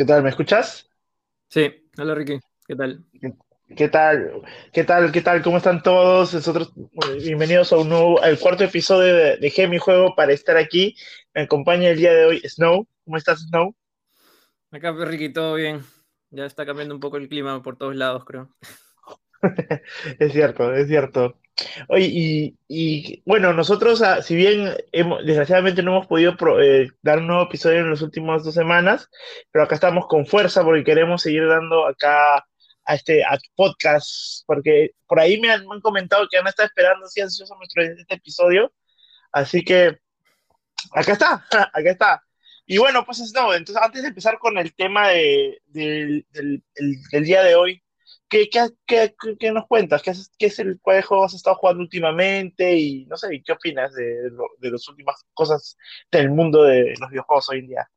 ¿Qué 0.00 0.06
tal? 0.06 0.22
¿Me 0.22 0.30
escuchas? 0.30 0.88
Sí, 1.48 1.70
hola 1.98 2.14
Ricky, 2.14 2.40
¿qué 2.66 2.74
tal? 2.74 3.04
¿Qué 3.76 3.88
tal? 3.90 4.42
¿Qué 4.72 4.82
tal? 4.82 5.12
¿Qué 5.12 5.20
tal? 5.20 5.42
¿Cómo 5.42 5.58
están 5.58 5.82
todos? 5.82 6.32
Nosotros, 6.32 6.72
bienvenidos 7.22 7.70
a 7.70 7.76
un 7.76 7.90
nuevo, 7.90 8.22
al 8.22 8.38
cuarto 8.38 8.64
episodio 8.64 9.14
de, 9.14 9.36
de 9.36 9.68
mi 9.68 9.76
Juego 9.76 10.14
para 10.16 10.32
estar 10.32 10.56
aquí. 10.56 10.96
Me 11.34 11.42
acompaña 11.42 11.90
el 11.90 11.98
día 11.98 12.14
de 12.14 12.24
hoy 12.24 12.40
Snow. 12.48 12.88
¿Cómo 13.04 13.18
estás, 13.18 13.40
Snow? 13.40 13.74
Acá, 14.70 14.94
pues, 14.94 15.06
Ricky, 15.06 15.34
todo 15.34 15.56
bien. 15.56 15.82
Ya 16.30 16.46
está 16.46 16.64
cambiando 16.64 16.94
un 16.94 17.00
poco 17.02 17.18
el 17.18 17.28
clima 17.28 17.62
por 17.62 17.76
todos 17.76 17.94
lados, 17.94 18.24
creo. 18.24 18.48
es 20.18 20.32
cierto, 20.32 20.74
es 20.74 20.88
cierto. 20.88 21.38
Oye, 21.88 22.54
y, 22.68 23.22
bueno, 23.24 23.52
nosotros, 23.52 24.02
ah, 24.02 24.22
si 24.22 24.34
bien 24.34 24.74
desgraciadamente 25.24 25.82
no 25.82 25.92
hemos 25.92 26.06
podido 26.06 26.34
eh, 26.60 26.88
dar 27.02 27.18
un 27.18 27.26
nuevo 27.26 27.44
episodio 27.44 27.80
en 27.80 27.90
las 27.90 28.02
últimas 28.02 28.44
dos 28.44 28.54
semanas, 28.54 29.08
pero 29.50 29.64
acá 29.64 29.74
estamos 29.74 30.06
con 30.06 30.26
fuerza 30.26 30.62
porque 30.62 30.84
queremos 30.84 31.22
seguir 31.22 31.46
dando 31.46 31.86
acá 31.86 32.36
a 32.84 32.94
este 32.94 33.24
a 33.24 33.38
podcast, 33.54 34.44
porque 34.46 34.92
por 35.06 35.20
ahí 35.20 35.40
me 35.40 35.50
han, 35.50 35.64
comentado 35.80 36.26
que 36.30 36.38
han 36.38 36.46
estado 36.46 36.66
esperando 36.66 37.06
así 37.06 37.20
ansioso 37.20 37.54
nuestro 37.56 37.82
este 37.82 38.14
episodio, 38.14 38.72
así 39.32 39.62
que 39.62 39.98
acá 40.92 41.12
está, 41.12 41.46
acá 41.72 41.90
está. 41.90 42.22
Y 42.66 42.78
bueno, 42.78 43.04
pues 43.04 43.32
no, 43.34 43.52
entonces 43.52 43.82
antes 43.82 44.02
de 44.02 44.08
empezar 44.08 44.38
con 44.38 44.56
el 44.56 44.74
tema 44.74 45.08
de, 45.08 45.60
del, 45.66 46.24
del 46.32 47.24
día 47.24 47.42
de 47.42 47.56
hoy, 47.56 47.82
¿Qué, 48.30 48.48
qué, 48.48 49.14
qué, 49.38 49.52
nos 49.52 49.66
cuentas? 49.66 50.02
¿Qué 50.02 50.10
es, 50.12 50.30
¿Qué 50.38 50.46
es 50.46 50.58
el 50.60 50.78
juego 50.80 51.20
que 51.20 51.26
has 51.26 51.34
estado 51.34 51.56
jugando 51.56 51.82
últimamente? 51.82 52.76
Y 52.78 53.04
no 53.06 53.16
sé, 53.16 53.42
¿qué 53.44 53.52
opinas 53.52 53.92
de, 53.92 54.30
de 54.58 54.70
las 54.70 54.88
últimas 54.88 55.26
cosas 55.34 55.76
del 56.12 56.30
mundo 56.30 56.62
de 56.62 56.94
los 57.00 57.10
videojuegos 57.10 57.48
hoy 57.50 57.58
en 57.58 57.66
día? 57.66 57.90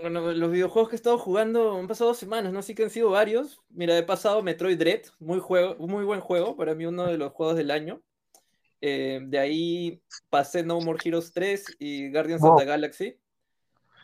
Bueno, 0.00 0.32
los 0.32 0.50
videojuegos 0.50 0.88
que 0.88 0.96
he 0.96 0.96
estado 0.96 1.16
jugando 1.16 1.78
han 1.78 1.86
pasado 1.86 2.10
dos 2.10 2.18
semanas, 2.18 2.52
¿no? 2.52 2.62
Sí 2.62 2.74
que 2.74 2.82
han 2.82 2.90
sido 2.90 3.10
varios. 3.10 3.62
Mira, 3.68 3.96
he 3.96 4.02
pasado 4.02 4.42
Metroid 4.42 4.78
Dread, 4.78 5.02
muy, 5.20 5.38
juego, 5.38 5.76
muy 5.86 6.04
buen 6.04 6.20
juego, 6.20 6.56
para 6.56 6.74
mí 6.74 6.86
uno 6.86 7.06
de 7.06 7.18
los 7.18 7.32
juegos 7.32 7.56
del 7.56 7.70
año. 7.70 8.02
Eh, 8.80 9.20
de 9.22 9.38
ahí 9.38 10.02
pasé 10.28 10.64
No 10.64 10.80
More 10.80 10.98
Heroes 11.04 11.32
3 11.32 11.76
y 11.78 12.10
Guardians 12.10 12.42
of 12.42 12.58
the 12.58 12.64
Galaxy. 12.64 13.16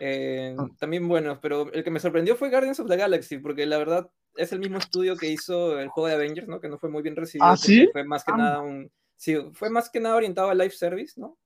Eh, 0.00 0.56
también 0.78 1.08
buenos, 1.08 1.38
pero 1.40 1.72
el 1.72 1.82
que 1.82 1.90
me 1.90 2.00
sorprendió 2.00 2.36
fue 2.36 2.50
Guardians 2.50 2.80
of 2.80 2.88
the 2.88 2.96
Galaxy, 2.96 3.38
porque 3.38 3.66
la 3.66 3.78
verdad 3.78 4.10
es 4.36 4.52
el 4.52 4.60
mismo 4.60 4.78
estudio 4.78 5.16
que 5.16 5.28
hizo 5.28 5.78
el 5.78 5.88
juego 5.88 6.08
de 6.08 6.14
Avengers, 6.14 6.48
¿no? 6.48 6.60
Que 6.60 6.68
no 6.68 6.78
fue 6.78 6.90
muy 6.90 7.02
bien 7.02 7.16
recibido. 7.16 7.46
¿Ah, 7.46 7.56
sí? 7.56 7.88
Fue 7.92 8.04
más 8.04 8.24
que 8.24 8.32
ah. 8.32 8.36
nada 8.36 8.60
un... 8.60 8.90
Sí, 9.16 9.36
fue 9.52 9.68
más 9.68 9.90
que 9.90 10.00
nada 10.00 10.14
orientado 10.14 10.50
a 10.50 10.54
live 10.54 10.70
service, 10.70 11.20
¿no? 11.20 11.36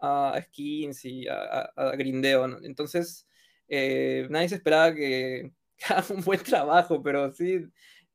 A 0.00 0.38
skins 0.44 1.04
y 1.04 1.26
a, 1.26 1.72
grindeo, 1.96 2.46
¿no? 2.46 2.58
Entonces, 2.62 3.26
eh, 3.68 4.26
nadie 4.30 4.50
se 4.50 4.56
esperaba 4.56 4.94
que, 4.94 5.52
haga 5.88 6.04
un 6.10 6.22
buen 6.22 6.40
trabajo, 6.40 7.02
pero 7.02 7.32
sí... 7.32 7.64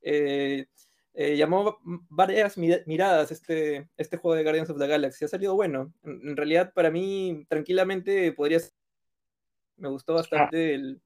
Eh, 0.02 0.66
eh, 1.16 1.38
llamó 1.38 1.78
varias 2.10 2.58
miradas 2.58 3.32
este, 3.32 3.88
este 3.98 4.18
juego 4.18 4.36
de 4.36 4.44
Guardians 4.44 4.70
of 4.72 4.80
the 4.80 4.88
Galaxy. 4.88 5.26
Ha 5.26 5.28
salido 5.28 5.54
bueno. 5.54 5.94
En, 6.04 6.36
realidad, 6.36 6.74
para 6.74 6.90
mí, 6.90 7.46
tranquilamente 7.48 8.32
podría 8.32 8.60
ser. 8.60 8.72
Me 9.78 9.90
gustó 9.90 10.14
bastante 10.14 10.76
el, 10.76 11.02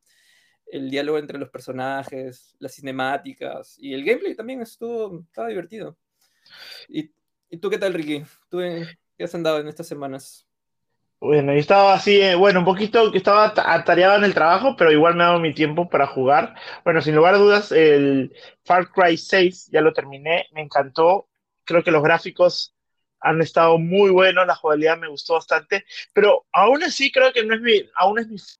el 0.71 0.89
diálogo 0.89 1.17
entre 1.17 1.37
los 1.37 1.49
personajes, 1.49 2.55
las 2.59 2.73
cinemáticas 2.73 3.77
y 3.79 3.93
el 3.93 4.03
gameplay 4.03 4.35
también 4.35 4.61
estuvo, 4.61 5.21
estaba 5.21 5.47
divertido. 5.47 5.97
¿Y, 6.87 7.09
tú 7.59 7.69
qué 7.69 7.77
tal, 7.77 7.93
Ricky? 7.93 8.23
¿Tú 8.49 8.59
qué 8.59 9.23
has 9.23 9.35
andado 9.35 9.59
en 9.59 9.67
estas 9.67 9.87
semanas? 9.87 10.45
Bueno, 11.19 11.51
yo 11.51 11.59
estaba 11.59 11.95
así, 11.95 12.21
eh, 12.21 12.35
bueno, 12.35 12.59
un 12.59 12.65
poquito 12.65 13.11
que 13.11 13.17
estaba 13.17 13.51
atareado 13.55 14.17
en 14.17 14.23
el 14.23 14.35
trabajo, 14.35 14.75
pero 14.77 14.91
igual 14.91 15.15
me 15.15 15.23
ha 15.23 15.27
dado 15.27 15.39
mi 15.39 15.53
tiempo 15.53 15.89
para 15.89 16.05
jugar. 16.05 16.53
Bueno, 16.83 17.01
sin 17.01 17.15
lugar 17.15 17.33
a 17.33 17.39
dudas, 17.39 17.71
el 17.71 18.35
Far 18.63 18.91
Cry 18.91 19.17
6 19.17 19.69
ya 19.71 19.81
lo 19.81 19.93
terminé, 19.93 20.45
me 20.53 20.61
encantó. 20.61 21.27
Creo 21.63 21.83
que 21.83 21.91
los 21.91 22.03
gráficos 22.03 22.75
han 23.27 23.41
estado 23.41 23.77
muy 23.77 24.09
buenos, 24.11 24.47
la 24.47 24.55
jugabilidad 24.55 24.97
me 24.97 25.09
gustó 25.09 25.33
bastante, 25.35 25.85
pero 26.13 26.45
aún 26.53 26.83
así 26.83 27.11
creo 27.11 27.33
que 27.33 27.43
no 27.43 27.55
es 27.55 27.61
mi, 27.61 27.89
aún 27.95 28.19
es 28.19 28.59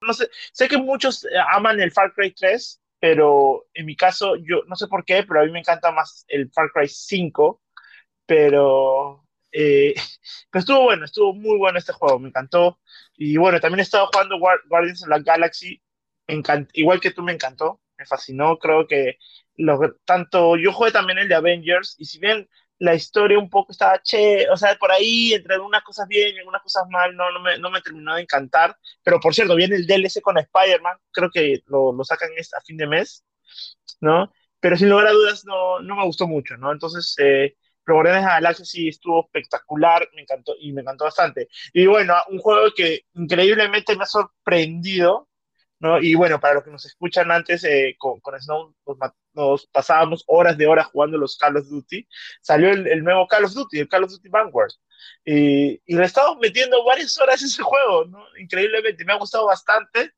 no 0.00 0.12
sé, 0.14 0.28
sé 0.52 0.68
que 0.68 0.78
muchos 0.78 1.24
eh, 1.24 1.28
aman 1.52 1.80
el 1.80 1.92
Far 1.92 2.12
Cry 2.14 2.32
3, 2.32 2.80
pero 3.00 3.66
en 3.74 3.86
mi 3.86 3.96
caso, 3.96 4.36
yo 4.36 4.62
no 4.66 4.76
sé 4.76 4.86
por 4.88 5.04
qué, 5.04 5.22
pero 5.22 5.40
a 5.40 5.44
mí 5.44 5.52
me 5.52 5.60
encanta 5.60 5.90
más 5.92 6.24
el 6.28 6.50
Far 6.50 6.70
Cry 6.72 6.88
5, 6.88 7.62
pero, 8.26 9.24
eh, 9.52 9.94
pero 10.50 10.60
estuvo 10.60 10.82
bueno, 10.84 11.04
estuvo 11.04 11.34
muy 11.34 11.58
bueno 11.58 11.78
este 11.78 11.92
juego, 11.92 12.18
me 12.18 12.28
encantó. 12.28 12.80
Y 13.16 13.36
bueno, 13.36 13.60
también 13.60 13.80
he 13.80 13.82
estado 13.82 14.08
jugando 14.12 14.38
Guardians 14.38 15.02
of 15.02 15.08
the 15.08 15.22
Galaxy, 15.22 15.82
igual 16.74 17.00
que 17.00 17.12
tú 17.12 17.22
me 17.22 17.32
encantó, 17.32 17.80
me 17.98 18.06
fascinó, 18.06 18.58
creo 18.58 18.86
que 18.86 19.18
lo, 19.56 19.78
tanto 20.04 20.56
yo 20.56 20.72
jugué 20.72 20.92
también 20.92 21.18
el 21.18 21.28
de 21.28 21.34
Avengers, 21.34 21.96
y 21.98 22.04
si 22.04 22.18
bien 22.18 22.48
la 22.78 22.94
historia 22.94 23.38
un 23.38 23.48
poco 23.50 23.72
estaba 23.72 24.00
che, 24.02 24.48
o 24.50 24.56
sea, 24.56 24.76
por 24.76 24.92
ahí, 24.92 25.32
entre 25.34 25.54
algunas 25.54 25.82
cosas 25.82 26.06
bien 26.08 26.34
y 26.36 26.38
algunas 26.38 26.62
cosas 26.62 26.84
mal, 26.90 27.16
no, 27.16 27.30
no, 27.30 27.40
me, 27.40 27.58
no 27.58 27.70
me 27.70 27.80
terminó 27.80 28.14
de 28.14 28.22
encantar. 28.22 28.76
Pero 29.02 29.20
por 29.20 29.34
cierto, 29.34 29.54
viene 29.56 29.76
el 29.76 29.86
DLC 29.86 30.20
con 30.22 30.38
Spider-Man, 30.38 30.96
creo 31.12 31.30
que 31.30 31.62
lo, 31.66 31.92
lo 31.92 32.04
sacan 32.04 32.30
a 32.30 32.60
fin 32.62 32.76
de 32.76 32.86
mes, 32.86 33.24
¿no? 34.00 34.32
Pero 34.60 34.76
sin 34.76 34.90
lugar 34.90 35.06
a 35.08 35.12
dudas, 35.12 35.44
no, 35.44 35.80
no 35.80 35.96
me 35.96 36.04
gustó 36.04 36.26
mucho, 36.26 36.56
¿no? 36.56 36.72
Entonces, 36.72 37.14
eh, 37.18 37.56
pero 37.84 37.96
Guardianes 37.96 38.24
de 38.24 38.30
Galaxia 38.30 38.64
sí 38.64 38.88
estuvo 38.88 39.24
espectacular, 39.24 40.08
me 40.14 40.22
encantó 40.22 40.54
y 40.58 40.72
me 40.72 40.82
encantó 40.82 41.04
bastante. 41.04 41.48
Y 41.72 41.86
bueno, 41.86 42.14
un 42.28 42.38
juego 42.38 42.72
que 42.74 43.02
increíblemente 43.14 43.96
me 43.96 44.02
ha 44.02 44.06
sorprendido, 44.06 45.28
¿no? 45.78 45.98
Y 46.00 46.14
bueno, 46.14 46.40
para 46.40 46.54
los 46.54 46.64
que 46.64 46.70
nos 46.70 46.84
escuchan 46.86 47.30
antes, 47.30 47.64
eh, 47.64 47.94
con, 47.98 48.20
con, 48.20 48.40
Snow 48.40 48.74
nos, 49.34 49.66
pasábamos 49.66 50.24
horas 50.26 50.56
de 50.56 50.66
horas 50.66 50.86
jugando 50.86 51.18
los 51.18 51.36
Call 51.36 51.56
of 51.56 51.68
Duty. 51.68 52.06
Salió 52.40 52.70
el, 52.70 53.04
nuevo 53.04 53.26
Call 53.26 53.44
of 53.44 53.52
Duty, 53.52 53.80
el 53.80 53.88
Call 53.88 54.04
of 54.04 54.10
Duty 54.10 54.28
Vanguard. 54.28 54.72
Y, 55.24 55.80
y 55.84 55.96
le 55.96 56.04
estamos 56.04 56.38
metiendo 56.40 56.84
varias 56.84 57.18
horas 57.18 57.42
ese 57.42 57.62
juego, 57.62 58.06
¿no? 58.06 58.24
Increíblemente, 58.38 59.04
me 59.04 59.12
ha 59.12 59.18
gustado 59.18 59.46
bastante. 59.46 60.12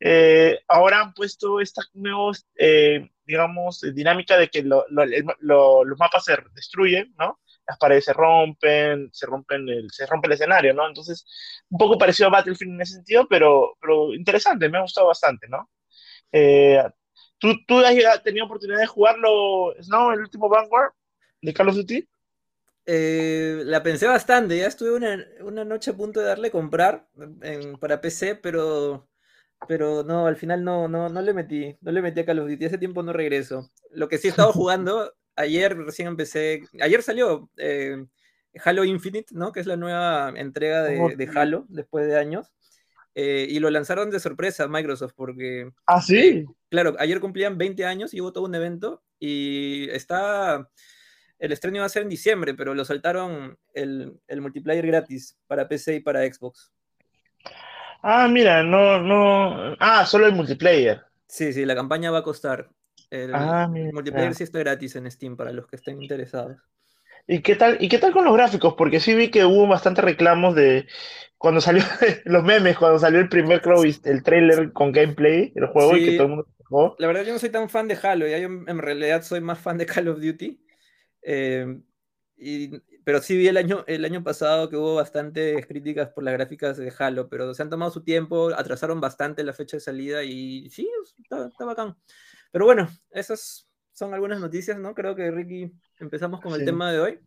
Eh, 0.00 0.60
ahora 0.68 1.00
han 1.00 1.14
puesto 1.14 1.60
esta 1.60 1.82
nueva, 1.94 2.32
eh, 2.56 3.10
digamos, 3.24 3.80
dinámica 3.94 4.36
de 4.36 4.48
que 4.48 4.62
los 4.62 5.98
mapas 5.98 6.24
se 6.24 6.36
destruyen, 6.54 7.14
¿no? 7.18 7.40
Las 7.66 7.78
paredes 7.78 8.04
se 8.04 8.12
rompen, 8.12 9.10
se 9.12 9.26
rompen 9.26 9.68
el, 9.68 9.90
se 9.90 10.06
rompe 10.06 10.26
el 10.26 10.34
escenario, 10.34 10.74
¿no? 10.74 10.86
Entonces, 10.86 11.24
un 11.68 11.78
poco 11.78 11.98
parecido 11.98 12.28
a 12.28 12.32
Battlefield 12.32 12.74
en 12.74 12.80
ese 12.80 12.94
sentido, 12.94 13.26
pero, 13.28 13.76
pero 13.80 14.12
interesante, 14.14 14.68
me 14.68 14.78
ha 14.78 14.82
gustado 14.82 15.08
bastante, 15.08 15.48
¿no? 15.48 15.70
Eh, 16.32 16.82
¿tú, 17.38 17.54
¿Tú 17.66 17.78
has 17.80 18.22
tenido 18.22 18.46
oportunidad 18.46 18.80
de 18.80 18.86
jugarlo, 18.86 19.74
¿no? 19.88 20.12
El 20.12 20.20
último 20.20 20.48
Vanguard 20.48 20.92
de 21.40 21.54
Call 21.54 21.68
of 21.68 21.76
Duty? 21.76 22.08
Eh, 22.84 23.62
la 23.64 23.82
pensé 23.82 24.08
bastante, 24.08 24.58
ya 24.58 24.66
estuve 24.66 24.92
una, 24.92 25.24
una, 25.42 25.64
noche 25.64 25.92
a 25.92 25.96
punto 25.96 26.18
de 26.18 26.26
darle 26.26 26.50
comprar 26.50 27.06
en, 27.42 27.78
para 27.78 28.00
PC, 28.00 28.34
pero, 28.34 29.08
pero 29.68 30.02
no, 30.02 30.26
al 30.26 30.34
final 30.34 30.64
no, 30.64 30.88
no, 30.88 31.08
no 31.08 31.22
le 31.22 31.32
metí, 31.32 31.76
no 31.80 31.92
le 31.92 32.02
metí 32.02 32.20
a 32.20 32.26
Call 32.26 32.40
of 32.40 32.48
Duty, 32.48 32.64
hace 32.64 32.78
tiempo 32.78 33.04
no 33.04 33.12
regreso. 33.12 33.70
Lo 33.92 34.08
que 34.08 34.18
sí 34.18 34.26
he 34.26 34.30
estado 34.30 34.52
jugando 34.52 35.12
ayer 35.42 35.76
recién 35.76 36.08
empecé, 36.08 36.62
ayer 36.80 37.02
salió 37.02 37.50
eh, 37.56 38.04
Halo 38.64 38.84
Infinite, 38.84 39.34
¿no? 39.34 39.52
Que 39.52 39.60
es 39.60 39.66
la 39.66 39.76
nueva 39.76 40.32
entrega 40.36 40.82
de, 40.82 41.30
Halo 41.34 41.66
después 41.68 42.06
de 42.06 42.18
años. 42.18 42.52
Eh, 43.14 43.46
y 43.50 43.58
lo 43.58 43.68
lanzaron 43.68 44.10
de 44.10 44.20
sorpresa 44.20 44.68
Microsoft 44.68 45.12
porque... 45.14 45.70
Ah, 45.86 46.00
sí. 46.00 46.46
claro, 46.70 46.96
ayer 46.98 47.20
cumplían 47.20 47.58
20 47.58 47.84
años 47.84 48.14
y 48.14 48.20
hubo 48.20 48.32
todo 48.32 48.44
un 48.44 48.54
evento 48.54 49.02
y 49.18 49.88
está... 49.90 50.68
El 51.38 51.52
estreno 51.52 51.78
iba 51.78 51.86
a 51.86 51.90
ser 51.90 52.02
en 52.02 52.08
diciembre, 52.08 52.54
pero 52.54 52.72
lo 52.72 52.84
saltaron 52.84 53.58
el, 53.74 54.16
el 54.28 54.40
multiplayer 54.40 54.86
gratis 54.86 55.36
para 55.48 55.68
PC 55.68 55.96
y 55.96 56.00
para 56.00 56.24
Xbox. 56.24 56.72
Ah, 58.00 58.28
mira, 58.28 58.62
no, 58.62 59.00
no. 59.00 59.76
Ah, 59.80 60.06
solo 60.06 60.26
el 60.26 60.34
multiplayer. 60.34 61.02
Sí, 61.26 61.52
sí, 61.52 61.64
la 61.64 61.74
campaña 61.74 62.10
va 62.10 62.18
a 62.18 62.22
costar 62.22 62.70
el, 63.12 63.34
ah, 63.34 63.68
multiplayer 63.68 64.34
sí 64.34 64.42
está 64.44 64.58
gratis 64.60 64.96
en 64.96 65.10
Steam 65.10 65.36
para 65.36 65.52
los 65.52 65.66
que 65.66 65.76
estén 65.76 66.02
interesados. 66.02 66.56
¿Y 67.26 67.42
qué 67.42 67.56
tal, 67.56 67.76
y 67.78 67.90
qué 67.90 67.98
tal 67.98 68.12
con 68.12 68.24
los 68.24 68.32
gráficos? 68.32 68.74
Porque 68.74 69.00
sí 69.00 69.14
vi 69.14 69.30
que 69.30 69.44
hubo 69.44 69.68
bastantes 69.68 70.02
reclamos 70.02 70.54
de 70.54 70.88
cuando 71.36 71.60
salió 71.60 71.82
los 72.24 72.42
memes, 72.42 72.78
cuando 72.78 72.98
salió 72.98 73.20
el 73.20 73.28
primer 73.28 73.60
creo, 73.60 73.82
el 73.84 74.22
trailer 74.22 74.72
con 74.72 74.92
gameplay 74.92 75.52
del 75.54 75.66
juego 75.66 75.94
y 75.96 76.04
que 76.06 76.12
todo 76.12 76.22
el 76.22 76.28
mundo 76.30 76.48
jugó. 76.64 76.96
La 76.98 77.06
verdad 77.06 77.24
yo 77.24 77.34
no 77.34 77.38
soy 77.38 77.50
tan 77.50 77.68
fan 77.68 77.86
de 77.86 77.98
Halo, 78.02 78.26
ya 78.26 78.38
yo 78.38 78.48
en 78.48 78.78
realidad 78.78 79.22
soy 79.22 79.42
más 79.42 79.58
fan 79.58 79.76
de 79.76 79.84
Call 79.84 80.08
of 80.08 80.18
Duty. 80.20 80.64
Eh, 81.20 81.66
pero 83.04 83.20
sí 83.20 83.36
vi 83.36 83.46
el 83.46 83.58
año, 83.58 83.84
el 83.88 84.06
año 84.06 84.24
pasado 84.24 84.70
que 84.70 84.76
hubo 84.76 84.94
bastantes 84.94 85.66
críticas 85.66 86.08
por 86.08 86.24
las 86.24 86.32
gráficas 86.32 86.78
de 86.78 86.92
Halo, 86.98 87.28
pero 87.28 87.52
se 87.52 87.62
han 87.62 87.68
tomado 87.68 87.90
su 87.90 88.02
tiempo, 88.02 88.50
atrasaron 88.56 89.02
bastante 89.02 89.44
la 89.44 89.52
fecha 89.52 89.76
de 89.76 89.82
salida 89.82 90.24
y 90.24 90.70
sí, 90.70 90.88
está, 91.22 91.46
está 91.46 91.66
bacán. 91.66 91.94
Pero 92.52 92.66
bueno, 92.66 92.88
esas 93.10 93.66
son 93.92 94.14
algunas 94.14 94.40
noticias, 94.40 94.78
¿no? 94.78 94.94
Creo 94.94 95.16
que 95.16 95.30
Ricky, 95.30 95.72
empezamos 95.98 96.40
con 96.40 96.54
el 96.54 96.64
tema 96.64 96.92
de 96.92 97.00
hoy. 97.00 97.20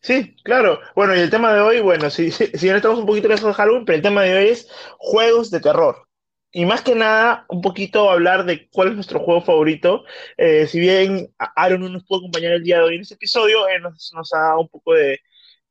Sí, 0.00 0.34
claro. 0.42 0.80
Bueno, 0.94 1.14
y 1.14 1.20
el 1.20 1.30
tema 1.30 1.52
de 1.54 1.60
hoy, 1.60 1.80
bueno, 1.80 2.10
si, 2.10 2.30
si, 2.30 2.46
si 2.46 2.68
estamos 2.68 2.98
un 2.98 3.06
poquito 3.06 3.28
lejos 3.28 3.44
de 3.44 3.54
Halloween, 3.54 3.84
pero 3.84 3.96
el 3.96 4.02
tema 4.02 4.22
de 4.22 4.36
hoy 4.36 4.48
es 4.48 4.68
juegos 4.98 5.50
de 5.50 5.60
terror. 5.60 6.08
y 6.52 6.64
más 6.66 6.82
que 6.82 6.94
nada, 6.94 7.46
un 7.48 7.60
poquito 7.60 8.10
hablar 8.10 8.44
de 8.44 8.68
cuál 8.70 8.88
es 8.88 8.94
nuestro 8.94 9.20
juego 9.20 9.42
favorito. 9.42 10.04
Eh, 10.36 10.66
si 10.66 10.78
bien 10.80 11.34
Aaron 11.56 11.80
no 11.80 11.88
nos 11.88 12.04
pudo 12.04 12.20
acompañar 12.20 12.52
el 12.52 12.62
día 12.62 12.78
de 12.78 12.84
hoy 12.84 12.94
en 12.96 13.02
este 13.02 13.14
episodio, 13.14 13.66
él 13.68 13.82
nos, 13.82 14.12
nos 14.14 14.32
ha 14.34 14.38
dado 14.38 14.60
un 14.60 14.68
poco 14.68 14.94
de, 14.94 15.20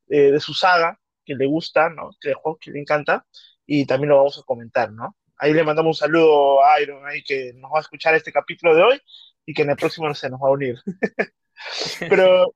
de, 0.08 0.40
su 0.40 0.54
saga 0.54 1.00
que 1.26 1.36
le 1.36 1.46
gusta, 1.48 1.90
¿no? 1.90 2.12
Que 2.20 2.30
de 2.30 2.36
juegos 2.36 2.60
que 2.62 2.72
le 2.72 2.80
encanta, 2.82 3.26
y 3.66 3.86
también 3.86 4.10
lo 4.10 4.18
vamos 4.18 4.38
a 4.40 4.44
comentar, 4.44 4.92
¿no? 4.92 5.16
Ahí 5.44 5.52
le 5.52 5.66
mandamos 5.66 6.00
un 6.00 6.06
saludo 6.06 6.64
a 6.64 6.80
Iron, 6.82 7.06
ahí 7.06 7.22
que 7.22 7.52
nos 7.56 7.70
va 7.70 7.80
a 7.80 7.82
escuchar 7.82 8.16
este 8.16 8.32
capítulo 8.32 8.74
de 8.74 8.82
hoy 8.82 9.02
y 9.46 9.54
que 9.54 9.64
en 9.64 9.72
el 9.72 9.76
próximo 9.76 10.14
se 10.16 10.30
nos 10.30 10.40
va 10.40 10.48
a 10.48 10.52
unir. 10.52 10.80
Pero 12.00 12.56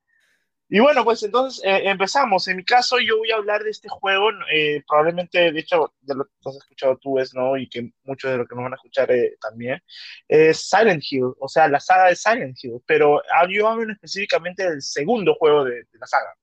y 0.70 0.80
bueno, 0.80 1.04
pues 1.04 1.22
entonces 1.22 1.62
eh, 1.66 1.82
empezamos. 1.90 2.48
En 2.48 2.56
mi 2.56 2.64
caso, 2.64 2.98
yo 3.00 3.18
voy 3.18 3.30
a 3.32 3.36
hablar 3.36 3.62
de 3.62 3.72
este 3.72 3.90
juego, 3.90 4.30
eh, 4.54 4.82
probablemente, 4.88 5.52
de 5.52 5.60
hecho, 5.60 5.94
de 6.00 6.16
lo 6.16 6.24
que 6.26 6.32
has 6.46 6.56
escuchado 6.56 6.98
tú, 6.98 7.20
es, 7.20 7.34
¿no? 7.34 7.58
Y 7.58 7.68
que 7.68 7.92
muchos 8.06 8.32
de 8.32 8.38
los 8.38 8.48
que 8.48 8.56
nos 8.56 8.64
van 8.64 8.72
a 8.74 8.78
escuchar 8.78 9.12
eh, 9.12 9.36
también, 9.42 9.82
es 10.30 10.70
Silent 10.70 11.04
Hill, 11.10 11.34
o 11.40 11.50
sea, 11.50 11.68
la 11.68 11.82
saga 11.82 12.06
de 12.08 12.16
Silent 12.16 12.58
Hill. 12.64 12.82
Pero 12.86 13.22
ah, 13.34 13.48
yo 13.50 13.68
hablo 13.68 13.92
específicamente 13.92 14.64
del 14.64 14.82
segundo 14.82 15.36
juego 15.36 15.66
de, 15.66 15.76
de 15.76 16.00
la 16.00 16.08
saga, 16.08 16.34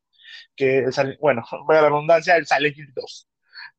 que 0.54 0.80
es, 0.80 1.00
bueno, 1.20 1.42
voy 1.66 1.76
a 1.76 1.80
la 1.82 1.88
redundancia, 1.88 2.36
el 2.36 2.46
Silent 2.46 2.76
Hill 2.76 2.92
2, 2.94 3.28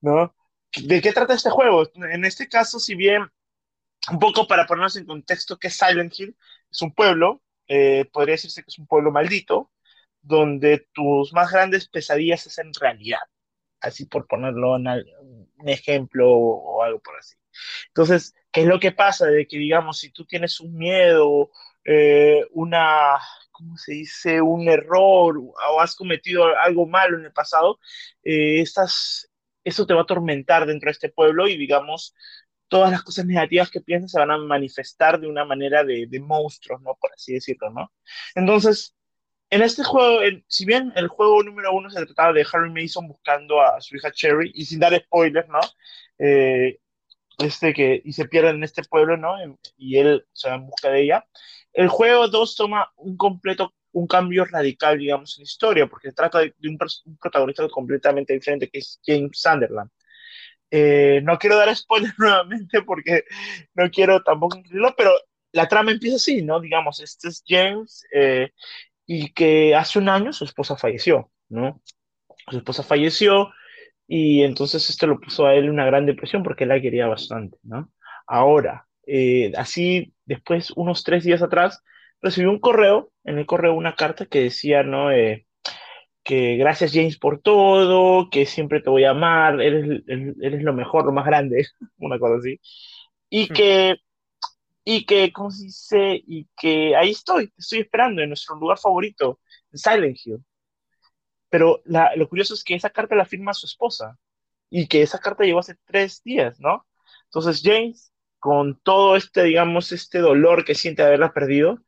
¿no? 0.02 0.36
¿De 0.84 1.02
qué 1.02 1.12
trata 1.12 1.34
este 1.34 1.50
juego? 1.50 1.90
En 2.12 2.26
este 2.26 2.48
caso, 2.48 2.80
si 2.80 2.96
bien, 2.96 3.24
un 4.12 4.20
poco 4.20 4.48
para 4.48 4.66
ponernos 4.66 4.96
en 4.98 5.06
contexto, 5.06 5.58
que 5.58 5.70
Silent 5.70 6.14
Hill? 6.18 6.36
Es 6.72 6.82
un 6.82 6.94
pueblo, 6.94 7.42
podría 8.12 8.34
decirse 8.34 8.62
que 8.62 8.70
es 8.70 8.80
un 8.80 8.88
pueblo 8.88 9.12
maldito, 9.12 9.72
donde 10.26 10.88
tus 10.94 11.34
más 11.34 11.52
grandes 11.52 11.88
pesadillas 11.88 12.46
es 12.48 12.58
en 12.58 12.74
realidad, 12.74 13.20
así 13.80 14.06
por 14.06 14.28
ponerlo 14.28 14.76
en 14.76 14.88
un 14.88 15.70
ejemplo 15.70 16.32
o, 16.32 16.84
algo 16.84 17.00
por 17.00 17.18
así. 17.18 17.36
Entonces, 17.88 18.34
¿qué 18.52 18.62
es 18.62 18.68
lo 18.68 18.80
que 18.80 18.92
pasa? 18.92 19.28
De 19.28 19.48
que, 19.48 19.58
digamos, 19.58 20.00
si 20.00 20.12
tú 20.12 20.26
tienes 20.26 20.60
un 20.60 20.76
miedo, 20.76 21.52
eh, 21.86 22.46
una, 22.52 23.20
¿cómo 23.52 23.78
se 23.78 23.94
dice? 23.94 24.42
Un 24.42 24.68
error 24.68 25.38
o 25.38 25.80
has 25.80 25.96
cometido 25.96 26.46
algo 26.58 26.88
malo 26.88 27.18
en 27.18 27.26
el 27.26 27.32
pasado, 27.34 27.80
eh, 28.24 28.62
eso 29.66 29.86
te 29.86 29.94
va 29.94 30.02
a 30.02 30.04
atormentar 30.04 30.66
dentro 30.66 30.88
de 30.88 30.92
este 30.94 31.10
pueblo 31.10 31.48
y, 31.48 31.58
digamos, 31.58 32.16
todas 32.68 32.92
las 32.92 33.04
cosas 33.04 33.26
negativas 33.26 33.70
que 33.70 33.82
piensas 33.82 34.12
se 34.12 34.20
van 34.20 34.32
a 34.32 34.38
manifestar 34.38 35.20
de 35.20 35.28
una 35.28 35.46
manera 35.46 35.84
de, 35.84 36.08
monstruos, 36.20 36.82
¿no? 36.82 36.96
Por 36.96 37.12
así 37.14 37.34
decirlo, 37.34 37.70
¿no? 37.72 37.92
Entonces, 38.36 38.96
en 39.50 39.62
este 39.62 39.84
juego, 39.84 40.22
si 40.48 40.66
bien 40.66 40.92
el 40.96 41.08
juego 41.08 41.44
número 41.44 41.74
uno 41.74 41.90
se 41.90 42.06
trataba 42.06 42.34
de 42.34 42.46
Harry 42.52 42.72
Mason 42.72 43.08
buscando 43.08 43.62
a 43.62 43.82
su 43.82 43.96
hija 43.96 44.12
Cherry, 44.12 44.52
y 44.56 44.66
sin 44.66 44.80
dar 44.80 44.96
spoilers, 44.98 45.50
¿no? 45.50 45.60
Eh, 46.20 46.80
este 47.40 47.74
que, 47.74 48.02
y 48.04 48.14
se 48.14 48.26
pierde 48.26 48.50
en 48.52 48.64
este 48.64 48.84
pueblo, 48.84 49.18
¿no? 49.18 49.36
Y 49.78 49.98
él 49.98 50.26
se 50.34 50.50
va 50.50 50.56
en 50.56 50.66
busca 50.68 50.90
de 50.90 51.04
ella. 51.04 51.26
El 51.74 51.90
juego 51.90 52.28
2 52.30 52.56
toma 52.56 52.92
un 52.96 53.18
completo, 53.18 53.74
un 53.96 54.08
cambio 54.08 54.44
radical, 54.44 54.98
digamos, 54.98 55.38
en 55.38 55.44
la 55.44 55.46
historia, 55.46 55.88
porque 55.88 56.12
trata 56.12 56.40
de, 56.40 56.54
un, 56.66 56.78
protagonista 57.18 57.68
completamente 57.70 58.34
diferente, 58.34 58.70
que 58.70 58.80
es 58.80 59.00
James 59.06 59.40
Sunderland. 59.40 59.90
Eh, 60.70 61.22
no 61.24 61.38
quiero 61.40 61.56
dar 61.56 61.74
spoilers 61.76 62.20
nuevamente 62.20 62.82
porque 62.82 63.24
no 63.74 63.90
quiero 63.90 64.22
tampoco 64.22 64.58
incluirlo, 64.58 64.94
pero 64.98 65.12
la 65.54 65.70
trama 65.70 65.92
empieza 65.92 66.18
así, 66.18 66.42
¿no? 66.42 66.60
Digamos, 66.60 67.00
este 67.00 67.30
es 67.30 67.42
James 67.48 68.06
eh, 68.14 68.52
y 69.06 69.32
que 69.32 69.74
hace 69.74 70.00
un 70.00 70.10
año 70.10 70.34
su 70.34 70.44
esposa 70.44 70.76
falleció, 70.76 71.32
¿no? 71.48 71.82
Su 72.50 72.58
esposa 72.58 72.84
falleció 72.84 73.54
y 74.08 74.44
entonces 74.44 74.90
esto 74.90 75.08
lo 75.08 75.22
puso 75.22 75.46
a 75.46 75.56
él 75.56 75.70
una 75.70 75.86
gran 75.86 76.06
depresión 76.06 76.44
porque 76.44 76.66
él 76.66 76.70
la 76.70 76.82
quería 76.82 77.08
bastante, 77.08 77.58
¿no? 77.64 77.90
Ahora, 78.28 78.88
eh, 79.08 79.54
así 79.56 80.14
después, 80.26 80.72
unos 80.72 81.06
tres 81.06 81.24
días 81.24 81.42
atrás, 81.42 81.82
recibió 82.26 82.52
un 82.52 82.60
correo, 82.60 83.12
en 83.24 83.38
el 83.38 83.46
correo 83.46 83.74
una 83.74 83.96
carta 83.96 84.26
que 84.26 84.42
decía, 84.42 84.84
¿no? 84.84 85.12
Eh, 85.12 85.46
que 86.24 86.58
gracias 86.58 86.92
James 86.94 87.18
por 87.18 87.40
todo, 87.42 88.30
que 88.32 88.46
siempre 88.48 88.82
te 88.82 88.90
voy 88.90 89.06
a 89.06 89.12
amar, 89.12 89.62
eres, 89.62 90.04
eres 90.08 90.64
lo 90.64 90.74
mejor, 90.74 91.06
lo 91.06 91.12
más 91.12 91.26
grande, 91.26 91.68
una 91.98 92.20
cosa 92.20 92.38
así. 92.40 92.60
Y 93.30 93.46
hmm. 93.46 93.54
que 93.54 93.96
y 94.88 95.06
que, 95.06 95.34
¿cómo 95.34 95.52
se 95.52 95.64
dice? 95.66 96.24
Y 96.28 96.48
que 96.56 96.96
ahí 96.96 97.12
estoy, 97.12 97.52
estoy 97.58 97.80
esperando 97.80 98.22
en 98.22 98.30
nuestro 98.30 98.56
lugar 98.56 98.78
favorito, 98.78 99.40
en 99.72 99.80
Silent 99.80 100.18
Hill. 100.24 100.46
Pero 101.50 101.82
lo 101.86 102.30
curioso 102.30 102.54
es 102.54 102.64
que 102.64 102.76
esa 102.76 102.92
carta 102.92 103.16
la 103.16 103.26
firma 103.26 103.54
su 103.54 103.66
esposa 103.66 104.18
y 104.70 104.88
que 104.88 105.02
esa 105.02 105.20
carta 105.20 105.44
llegó 105.44 105.60
hace 105.60 105.76
tres 105.86 106.22
días, 106.24 106.60
¿no? 106.60 106.86
Entonces 107.26 107.62
James, 107.64 108.12
con 108.40 108.80
todo 108.82 109.16
este, 109.16 109.44
digamos, 109.44 109.92
este 109.92 110.20
dolor 110.20 110.66
que 110.66 110.76
siente 110.76 111.02
de 111.02 111.08
haberla 111.10 111.34
perdido, 111.34 111.80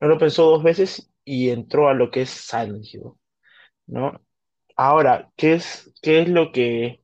no 0.00 0.08
lo 0.08 0.18
pensó 0.18 0.44
dos 0.44 0.62
veces 0.62 1.10
y 1.24 1.50
entró 1.50 1.88
a 1.88 1.94
lo 1.94 2.10
que 2.10 2.22
es 2.22 2.30
Silent 2.30 2.84
Hill, 2.84 3.12
¿no? 3.86 4.20
Ahora, 4.76 5.30
¿qué 5.36 5.54
es, 5.54 5.92
qué 6.02 6.20
es 6.22 6.28
lo 6.28 6.52
que 6.52 7.00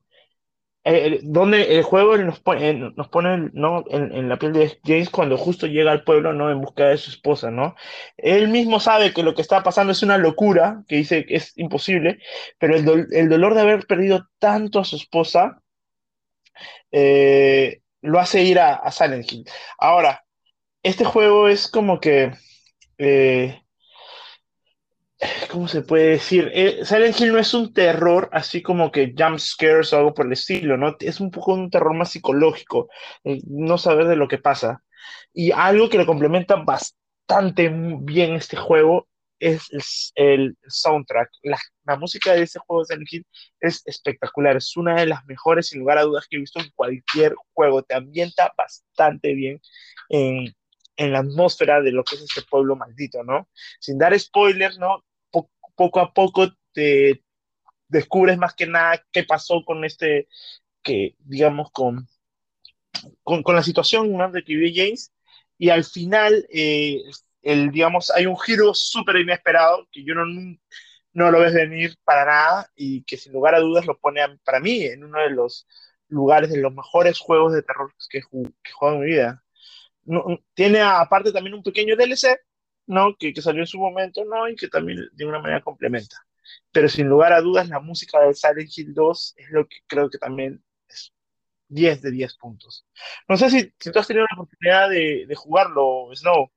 eh, 0.87 1.19
donde 1.23 1.77
el 1.77 1.83
juego 1.83 2.15
nos 2.17 2.39
pone, 2.41 2.73
nos 2.95 3.07
pone 3.09 3.49
¿no? 3.53 3.83
en, 3.89 4.29
la 4.29 4.37
piel 4.37 4.53
de 4.53 4.79
James 4.83 5.09
cuando 5.09 5.35
justo 5.35 5.65
llega 5.65 5.91
al 5.91 6.03
pueblo 6.03 6.31
¿no? 6.31 6.51
en 6.51 6.61
busca 6.61 6.85
de 6.85 6.97
su 6.97 7.09
esposa, 7.09 7.49
¿no? 7.49 7.75
Él 8.17 8.49
mismo 8.49 8.79
sabe 8.79 9.11
que 9.11 9.23
lo 9.23 9.33
que 9.33 9.41
está 9.41 9.63
pasando 9.63 9.93
es 9.93 10.03
una 10.03 10.19
locura, 10.19 10.83
que 10.87 10.97
dice 10.97 11.25
que 11.25 11.37
es 11.37 11.57
imposible, 11.57 12.19
pero 12.59 12.75
el, 12.75 13.07
el 13.11 13.29
dolor 13.29 13.55
de 13.55 13.61
haber 13.61 13.87
perdido 13.87 14.27
tanto 14.37 14.79
a 14.79 14.85
su 14.85 14.95
esposa 14.97 15.59
eh, 16.91 17.81
lo 18.01 18.19
hace 18.19 18.43
ir 18.43 18.59
a, 18.59 18.75
a, 18.75 18.91
Silent 18.91 19.31
Hill. 19.31 19.45
Ahora, 19.79 20.23
este 20.83 21.03
juego 21.03 21.47
es 21.47 21.67
como 21.67 21.99
que 21.99 22.31
eh, 22.97 23.61
¿Cómo 25.49 25.67
se 25.67 25.81
puede 25.81 26.09
decir? 26.09 26.51
Eh, 26.53 26.83
Silent 26.83 27.19
Hill 27.19 27.31
no 27.31 27.39
es 27.39 27.53
un 27.53 27.73
terror 27.73 28.29
así 28.33 28.61
como 28.61 28.91
que 28.91 29.13
jump 29.17 29.39
scares 29.39 29.93
o 29.93 29.97
algo 29.97 30.13
por 30.13 30.25
el 30.25 30.33
estilo, 30.33 30.77
¿no? 30.77 30.95
Es 30.99 31.19
un 31.19 31.31
poco 31.31 31.53
un 31.53 31.69
terror 31.69 31.93
más 31.93 32.11
psicológico, 32.11 32.89
eh, 33.23 33.39
no 33.47 33.77
saber 33.77 34.07
de 34.07 34.17
lo 34.17 34.27
que 34.27 34.37
pasa. 34.37 34.83
Y 35.33 35.51
algo 35.51 35.89
que 35.89 35.97
lo 35.97 36.05
complementa 36.05 36.57
bastante 36.57 37.69
bien 37.69 38.33
este 38.33 38.57
juego 38.57 39.07
es 39.39 40.11
el, 40.15 40.57
soundtrack. 40.67 41.29
La, 41.43 41.97
música 41.97 42.33
de 42.33 42.43
ese 42.43 42.59
juego 42.59 42.81
de 42.83 42.87
Silent 42.87 43.13
Hill 43.13 43.27
es 43.61 43.81
espectacular, 43.85 44.57
es 44.57 44.75
una 44.75 44.95
de 44.95 45.05
las 45.05 45.25
mejores, 45.25 45.67
sin 45.69 45.79
lugar 45.79 45.97
a 45.97 46.03
dudas, 46.03 46.27
que 46.29 46.37
he 46.37 46.39
visto 46.39 46.59
en 46.59 46.69
cualquier 46.75 47.35
juego. 47.53 47.83
Te 47.83 47.95
ambienta 47.95 48.53
bastante 48.57 49.33
bien 49.33 49.61
en, 50.09 50.53
en 50.97 51.11
la 51.11 51.19
atmósfera 51.19 51.81
de 51.81 51.91
lo 51.91 52.03
que 52.03 52.15
es 52.15 52.21
este 52.21 52.41
pueblo 52.43 52.75
maldito, 52.75 53.23
¿no? 53.23 53.49
Sin 53.79 53.97
dar 53.97 54.17
spoilers, 54.17 54.77
¿no? 54.77 55.03
poco 55.75 55.99
a 55.99 56.13
poco 56.13 56.47
te 56.73 57.23
descubres 57.87 58.37
más 58.37 58.53
que 58.53 58.67
nada 58.67 59.03
qué 59.11 59.23
pasó 59.23 59.63
con 59.65 59.85
este, 59.85 60.27
que 60.81 61.15
digamos, 61.19 61.71
con, 61.71 62.07
con, 63.23 63.43
con 63.43 63.55
la 63.55 63.63
situación 63.63 64.11
¿no? 64.13 64.31
de 64.31 64.43
que 64.43 64.73
James, 64.73 65.11
y 65.57 65.69
al 65.69 65.83
final, 65.83 66.47
eh, 66.49 67.01
el, 67.41 67.71
digamos, 67.71 68.11
hay 68.11 68.25
un 68.25 68.39
giro 68.39 68.73
súper 68.73 69.17
inesperado 69.17 69.87
que 69.91 70.03
yo 70.03 70.15
no, 70.15 70.25
no 71.13 71.31
lo 71.31 71.39
ves 71.39 71.53
venir 71.53 71.95
para 72.03 72.25
nada 72.25 72.71
y 72.75 73.03
que 73.03 73.17
sin 73.17 73.33
lugar 73.33 73.55
a 73.55 73.59
dudas 73.59 73.85
lo 73.85 73.97
pone 73.99 74.21
para 74.43 74.59
mí 74.59 74.83
en 74.83 75.03
uno 75.03 75.19
de 75.19 75.29
los 75.29 75.67
lugares 76.07 76.49
de 76.51 76.57
los 76.57 76.73
mejores 76.73 77.19
juegos 77.19 77.53
de 77.53 77.63
terror 77.63 77.93
que, 78.09 78.19
que 78.19 78.69
he 78.69 78.73
jugado 78.73 78.97
en 78.97 79.01
mi 79.01 79.07
vida 79.07 79.44
tiene 80.53 80.81
aparte 80.81 81.31
también 81.31 81.55
un 81.55 81.63
pequeño 81.63 81.95
DLC, 81.95 82.39
¿no? 82.87 83.15
Que, 83.17 83.33
que, 83.33 83.41
salió 83.41 83.61
en 83.61 83.67
su 83.67 83.79
momento, 83.79 84.23
¿no? 84.25 84.47
Y 84.47 84.55
que 84.55 84.67
también 84.67 85.09
de 85.11 85.25
una 85.25 85.39
manera 85.39 85.61
complementa. 85.61 86.17
Pero 86.71 86.89
sin 86.89 87.07
lugar 87.07 87.33
a 87.33 87.41
dudas, 87.41 87.69
la 87.69 87.79
música 87.79 88.19
de 88.21 88.33
Silent 88.33 88.77
Hill 88.77 88.93
2 88.93 89.33
es 89.37 89.49
lo 89.51 89.67
que 89.67 89.77
creo 89.87 90.09
que 90.09 90.17
también 90.17 90.63
es 90.87 91.13
10 91.69 92.01
de 92.01 92.11
10 92.11 92.35
puntos. 92.37 92.85
No 93.27 93.37
sé 93.37 93.49
si, 93.49 93.73
si 93.79 93.91
tú 93.91 93.99
has 93.99 94.07
tenido 94.07 94.25
la 94.29 94.35
oportunidad 94.35 94.89
de, 94.89 95.25
de 95.27 95.35
jugarlo, 95.35 96.09
Snow. 96.13 96.51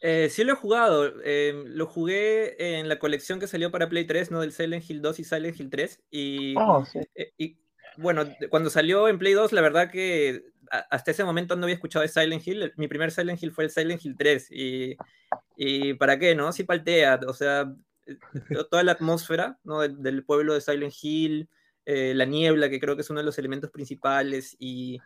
Eh, 0.00 0.28
sí 0.30 0.44
lo 0.44 0.52
he 0.52 0.56
jugado, 0.56 1.12
eh, 1.24 1.64
lo 1.66 1.86
jugué 1.86 2.78
en 2.78 2.88
la 2.88 3.00
colección 3.00 3.40
que 3.40 3.48
salió 3.48 3.72
para 3.72 3.88
Play 3.88 4.06
3, 4.06 4.30
¿no? 4.30 4.40
Del 4.40 4.52
Silent 4.52 4.88
Hill 4.88 5.02
2 5.02 5.18
y 5.18 5.24
Silent 5.24 5.58
Hill 5.58 5.70
3. 5.70 6.02
Y, 6.10 6.54
oh, 6.56 6.84
sí. 6.84 7.00
eh, 7.14 7.32
y 7.36 7.58
bueno, 7.96 8.24
cuando 8.50 8.70
salió 8.70 9.08
en 9.08 9.18
Play 9.18 9.32
2, 9.32 9.52
la 9.52 9.60
verdad 9.60 9.90
que 9.90 10.44
hasta 10.70 11.10
ese 11.10 11.24
momento 11.24 11.56
no 11.56 11.64
había 11.64 11.74
escuchado 11.74 12.06
Silent 12.06 12.46
Hill. 12.46 12.72
Mi 12.76 12.88
primer 12.88 13.10
Silent 13.10 13.42
Hill 13.42 13.52
fue 13.52 13.64
el 13.64 13.70
Silent 13.70 14.04
Hill 14.04 14.16
3. 14.16 14.48
Y, 14.50 15.94
¿para 15.94 16.18
qué, 16.18 16.34
no? 16.34 16.52
Sí 16.52 16.64
paltea. 16.64 17.20
O 17.26 17.32
sea, 17.32 17.72
eh, 18.06 18.16
toda 18.70 18.82
la 18.82 18.92
atmósfera 18.92 19.58
del, 19.98 20.24
pueblo 20.24 20.54
de 20.54 20.60
Silent 20.60 20.94
Hill, 21.02 21.48
eh, 21.84 22.14
la 22.14 22.24
niebla, 22.24 22.70
que 22.70 22.80
creo 22.80 22.96
que 22.96 23.02
es 23.02 23.10
uno 23.10 23.20
de 23.20 23.26
los 23.26 23.38
elementos 23.38 23.70
principales, 23.70 24.56
y 24.58 24.98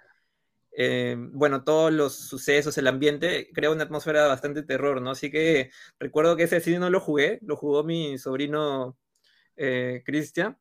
eh, 0.76 1.16
bueno, 1.18 1.64
todos 1.64 1.92
los 1.92 2.14
sucesos, 2.16 2.76
el 2.78 2.86
ambiente, 2.86 3.50
crea 3.52 3.70
una 3.70 3.84
atmósfera 3.84 4.26
bastante 4.26 4.62
terror, 4.62 5.00
¿no? 5.02 5.10
Así 5.10 5.30
que 5.30 5.70
recuerdo 5.98 6.36
que 6.36 6.44
ese 6.44 6.60
sí 6.60 6.76
no 6.78 6.90
lo 6.90 7.00
jugué, 7.00 7.38
lo 7.42 7.56
jugó 7.56 7.84
mi 7.84 8.18
sobrino 8.18 8.96
Cristian 10.04 10.56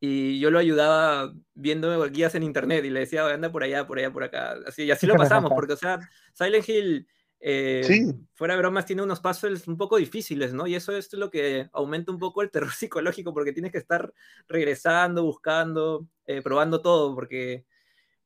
y 0.00 0.38
yo 0.38 0.50
lo 0.50 0.58
ayudaba 0.58 1.32
viendo 1.54 2.08
guías 2.10 2.34
en 2.34 2.44
internet 2.44 2.84
y 2.84 2.90
le 2.90 3.00
decía, 3.00 3.26
anda 3.26 3.50
por 3.50 3.64
allá, 3.64 3.86
por 3.86 3.98
allá, 3.98 4.12
por 4.12 4.22
acá. 4.22 4.56
Así, 4.66 4.84
y 4.84 4.90
así 4.90 5.06
lo 5.06 5.16
pasamos, 5.16 5.50
porque, 5.54 5.72
o 5.72 5.76
sea, 5.76 5.98
Silent 6.34 6.68
Hill, 6.68 7.08
eh, 7.40 8.14
fuera 8.34 8.54
de 8.54 8.58
bromas, 8.58 8.86
tiene 8.86 9.02
unos 9.02 9.20
pasos 9.20 9.66
un 9.66 9.76
poco 9.76 9.96
difíciles, 9.96 10.52
¿no? 10.52 10.66
Y 10.66 10.76
eso 10.76 10.96
es 10.96 11.12
lo 11.14 11.30
que 11.30 11.68
aumenta 11.72 12.12
un 12.12 12.18
poco 12.18 12.42
el 12.42 12.50
terror 12.50 12.70
psicológico, 12.72 13.34
porque 13.34 13.52
tienes 13.52 13.72
que 13.72 13.78
estar 13.78 14.12
regresando, 14.46 15.24
buscando, 15.24 16.08
eh, 16.26 16.42
probando 16.42 16.80
todo, 16.80 17.14
porque 17.14 17.64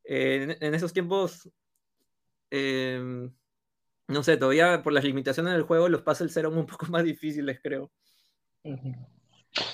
eh, 0.05 0.57
en, 0.61 0.75
esos 0.75 0.93
tiempos, 0.93 1.51
em, 2.51 3.33
no 4.09 4.23
sé, 4.23 4.37
todavía 4.37 4.83
por 4.83 4.93
las 4.93 5.05
limitaciones 5.05 5.55
del 5.55 5.63
juego, 5.63 5.89
los 5.89 6.03
puzzles 6.03 6.37
eran 6.37 6.57
un 6.57 6.67
poco 6.67 6.87
más 6.91 7.05
difíciles, 7.05 7.61
creo. 7.63 7.91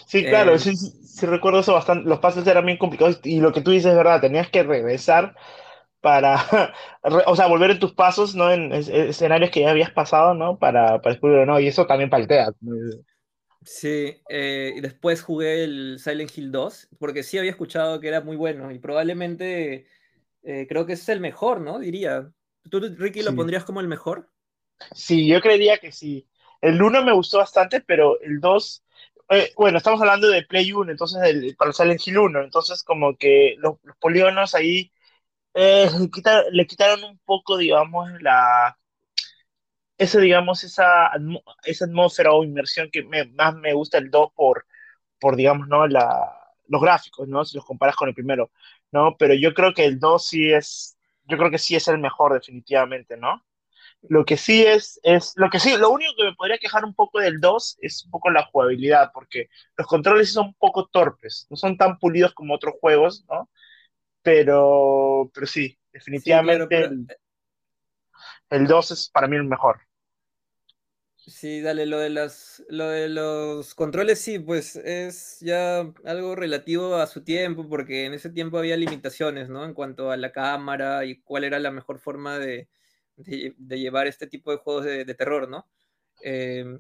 Sí, 0.06 0.24
claro, 0.24 0.54
eh, 0.54 0.58
sí, 0.58 0.76
sí, 0.76 1.26
recuerdo 1.26 1.60
eso 1.60 1.72
bastante. 1.72 2.08
Los 2.08 2.18
pasos 2.18 2.46
eran 2.46 2.66
bien 2.66 2.78
complicados 2.78 3.20
y 3.24 3.40
lo 3.40 3.52
que 3.52 3.60
tú 3.60 3.70
dices 3.70 3.90
es 3.90 3.96
verdad, 3.96 4.20
tenías 4.20 4.50
que 4.50 4.62
regresar 4.62 5.34
para, 6.00 6.36
o 7.26 7.36
sea, 7.36 7.46
volver 7.46 7.72
en 7.72 7.78
tus 7.78 7.92
pasos, 7.94 8.34
¿no? 8.34 8.52
En 8.52 8.72
escenarios 8.72 9.50
que 9.50 9.60
ya 9.60 9.70
habías 9.70 9.90
pasado, 9.90 10.34
¿no? 10.34 10.58
Para, 10.58 11.00
para 11.00 11.12
descubrirlo, 11.14 11.46
¿no? 11.46 11.60
Y 11.60 11.68
eso 11.68 11.86
también 11.86 12.10
paltea. 12.10 12.50
Sí, 13.64 14.16
eh, 14.28 14.72
y 14.76 14.80
después 14.80 15.22
jugué 15.22 15.64
el 15.64 15.98
Silent 15.98 16.36
Hill 16.36 16.52
2, 16.52 16.88
porque 16.98 17.22
sí 17.22 17.38
había 17.38 17.50
escuchado 17.50 18.00
que 18.00 18.08
era 18.08 18.20
muy 18.20 18.36
bueno 18.36 18.70
y 18.70 18.78
probablemente 18.78 19.88
eh, 20.42 20.66
creo 20.68 20.86
que 20.86 20.94
es 20.94 21.08
el 21.08 21.20
mejor, 21.20 21.60
¿no? 21.60 21.78
Diría. 21.78 22.32
¿Tú, 22.70 22.80
Ricky, 22.80 23.22
lo 23.22 23.34
pondrías 23.34 23.64
como 23.64 23.80
el 23.80 23.88
mejor? 23.88 24.30
Sí, 24.94 25.26
yo 25.26 25.40
creería 25.40 25.78
que 25.78 25.92
sí. 25.92 26.28
El 26.60 26.82
1 26.82 27.02
me 27.02 27.12
gustó 27.12 27.38
bastante, 27.38 27.80
pero 27.80 28.20
el 28.20 28.40
2 28.40 28.84
eh, 29.30 29.52
bueno, 29.56 29.78
estamos 29.78 30.00
hablando 30.00 30.28
de 30.28 30.42
Play 30.42 30.72
1, 30.72 30.90
entonces 30.90 31.22
el, 31.24 31.54
para 31.56 31.72
Silent 31.72 32.06
Hill 32.06 32.18
1, 32.18 32.42
entonces 32.42 32.82
como 32.82 33.16
que 33.16 33.56
los, 33.58 33.76
polígonos 34.00 34.54
ahí 34.54 34.92
eh, 35.54 35.88
le, 36.52 36.66
quitaron 36.66 37.04
un 37.04 37.18
poco, 37.24 37.56
digamos, 37.58 38.10
la 38.22 38.78
ese, 39.98 40.20
digamos, 40.20 40.64
esa, 40.64 41.10
esa 41.64 41.84
atmósfera 41.86 42.32
o 42.32 42.44
inmersión 42.44 42.90
que 42.90 43.02
más 43.04 43.54
me 43.56 43.72
gusta 43.74 43.98
el 43.98 44.10
2 44.10 44.32
por, 44.34 44.66
por 45.20 45.36
digamos, 45.36 45.68
¿no? 45.68 45.86
La, 45.88 46.38
los 46.68 46.80
gráficos, 46.82 47.28
¿no? 47.28 47.44
Si 47.44 47.56
los 47.56 47.64
comparas 47.66 47.96
con 47.96 48.08
el 48.08 48.14
primero, 48.14 48.50
¿no? 48.92 49.16
Pero 49.18 49.34
yo 49.34 49.54
creo 49.54 49.74
que 49.74 49.84
el 49.84 49.98
2 49.98 50.26
sí 50.26 50.52
es, 50.52 50.98
yo 51.24 51.36
creo 51.38 51.50
que 51.50 51.58
sí 51.58 51.76
es 51.76 51.88
el 51.88 51.98
mejor 51.98 52.34
definitivamente, 52.34 53.16
¿no? 53.16 53.42
Lo 54.02 54.24
que 54.24 54.36
sí 54.36 54.64
es, 54.64 55.00
es, 55.02 55.32
lo 55.36 55.50
que 55.50 55.58
sí, 55.58 55.76
lo 55.76 55.90
único 55.90 56.12
que 56.16 56.24
me 56.24 56.34
podría 56.34 56.58
quejar 56.58 56.84
un 56.84 56.94
poco 56.94 57.18
del 57.18 57.40
2 57.40 57.78
es 57.80 58.04
un 58.04 58.10
poco 58.10 58.30
la 58.30 58.44
jugabilidad, 58.44 59.10
porque 59.12 59.48
los 59.76 59.86
controles 59.86 60.32
son 60.32 60.46
un 60.46 60.54
poco 60.54 60.86
torpes, 60.86 61.46
no 61.50 61.56
son 61.56 61.76
tan 61.76 61.98
pulidos 61.98 62.32
como 62.32 62.54
otros 62.54 62.74
juegos, 62.80 63.24
¿no? 63.28 63.50
Pero, 64.22 65.30
pero 65.34 65.46
sí, 65.46 65.76
definitivamente 65.92 66.90
El, 68.50 68.66
2 68.66 68.90
es 68.92 69.10
para 69.10 69.26
mí 69.26 69.36
el 69.36 69.44
mejor. 69.44 69.80
Sí, 71.16 71.60
dale, 71.60 71.84
lo 71.84 71.98
de 71.98 72.08
las, 72.08 72.64
lo 72.70 72.88
de 72.88 73.08
los 73.08 73.74
controles 73.74 74.20
sí, 74.20 74.38
pues 74.38 74.76
es 74.76 75.38
ya 75.40 75.80
algo 76.04 76.34
relativo 76.34 76.94
a 76.96 77.06
su 77.06 77.22
tiempo, 77.22 77.68
porque 77.68 78.06
en 78.06 78.14
ese 78.14 78.30
tiempo 78.30 78.58
había 78.58 78.76
limitaciones, 78.78 79.50
¿no? 79.50 79.64
En 79.64 79.74
cuanto 79.74 80.10
a 80.10 80.16
la 80.16 80.32
cámara 80.32 81.04
y 81.04 81.20
cuál 81.20 81.44
era 81.44 81.58
la 81.58 81.70
mejor 81.70 81.98
forma 81.98 82.38
de, 82.38 82.68
de, 83.18 83.78
llevar 83.78 84.06
este 84.06 84.26
tipo 84.26 84.50
de 84.50 84.58
juegos 84.58 84.84
de, 84.84 85.14
terror, 85.14 85.48
¿no? 85.48 85.66
Em, 86.20 86.78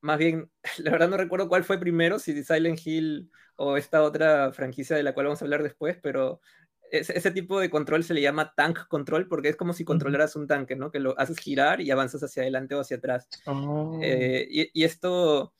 más 0.00 0.18
bien, 0.18 0.50
la 0.78 0.90
verdad 0.90 1.08
no 1.08 1.16
recuerdo 1.16 1.48
cuál 1.48 1.64
fue 1.64 1.78
primero, 1.78 2.18
si 2.18 2.42
Silent 2.42 2.80
Hill 2.84 3.30
o 3.56 3.76
esta 3.76 4.02
otra 4.02 4.52
franquicia 4.52 4.96
de 4.96 5.02
la 5.02 5.12
cual 5.12 5.26
vamos 5.26 5.42
a 5.42 5.44
hablar 5.44 5.62
después, 5.62 5.98
pero 6.02 6.40
ese, 6.90 7.30
tipo 7.30 7.60
de 7.60 7.70
control 7.70 8.02
se 8.02 8.14
le 8.14 8.20
llama 8.20 8.52
tank 8.56 8.88
control 8.88 9.28
porque 9.28 9.48
es 9.50 9.56
como 9.56 9.72
si 9.72 9.84
controlaras 9.84 10.34
un 10.34 10.46
tanque, 10.46 10.74
¿no? 10.74 10.90
Que 10.90 10.98
lo 10.98 11.16
haces 11.18 11.38
girar 11.38 11.80
y 11.80 11.90
avanzas 11.90 12.22
hacia 12.22 12.42
adelante 12.42 12.74
o 12.74 12.80
hacia 12.80 12.96
atrás. 12.96 13.28
Oh. 13.46 13.98
Eh, 14.02 14.46
y, 14.50 14.70
y, 14.72 14.84
esto, 14.84 15.54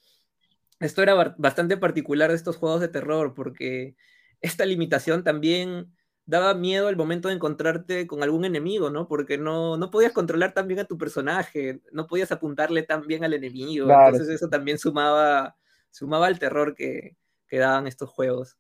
esto 0.80 1.02
era 1.02 1.14
bastante 1.38 1.76
particular 1.76 2.30
de 2.30 2.36
estos 2.36 2.56
juegos 2.56 2.80
de 2.80 2.88
terror 2.88 3.34
porque 3.34 3.94
esta 4.40 4.64
limitación 4.64 5.22
también 5.22 5.92
daba 6.30 6.54
miedo 6.54 6.86
al 6.86 6.96
momento 6.96 7.28
de 7.28 7.34
encontrarte 7.34 8.06
con 8.06 8.22
algún 8.22 8.44
enemigo, 8.44 8.88
¿no? 8.88 9.08
Porque 9.08 9.36
no, 9.36 9.76
no 9.76 9.90
podías 9.90 10.12
controlar 10.12 10.54
tan 10.54 10.68
bien 10.68 10.78
a 10.78 10.84
tu 10.84 10.96
personaje, 10.96 11.80
no 11.90 12.06
podías 12.06 12.30
apuntarle 12.30 12.84
tan 12.84 13.04
bien 13.04 13.24
al 13.24 13.34
enemigo. 13.34 13.90
Entonces 13.90 14.28
eso 14.28 14.48
también 14.48 14.78
sumaba, 14.78 15.56
sumaba 15.90 16.28
al 16.28 16.38
terror 16.38 16.76
que, 16.76 17.16
que 17.48 17.58
daban 17.58 17.88
estos 17.88 18.10
juegos. 18.10 18.56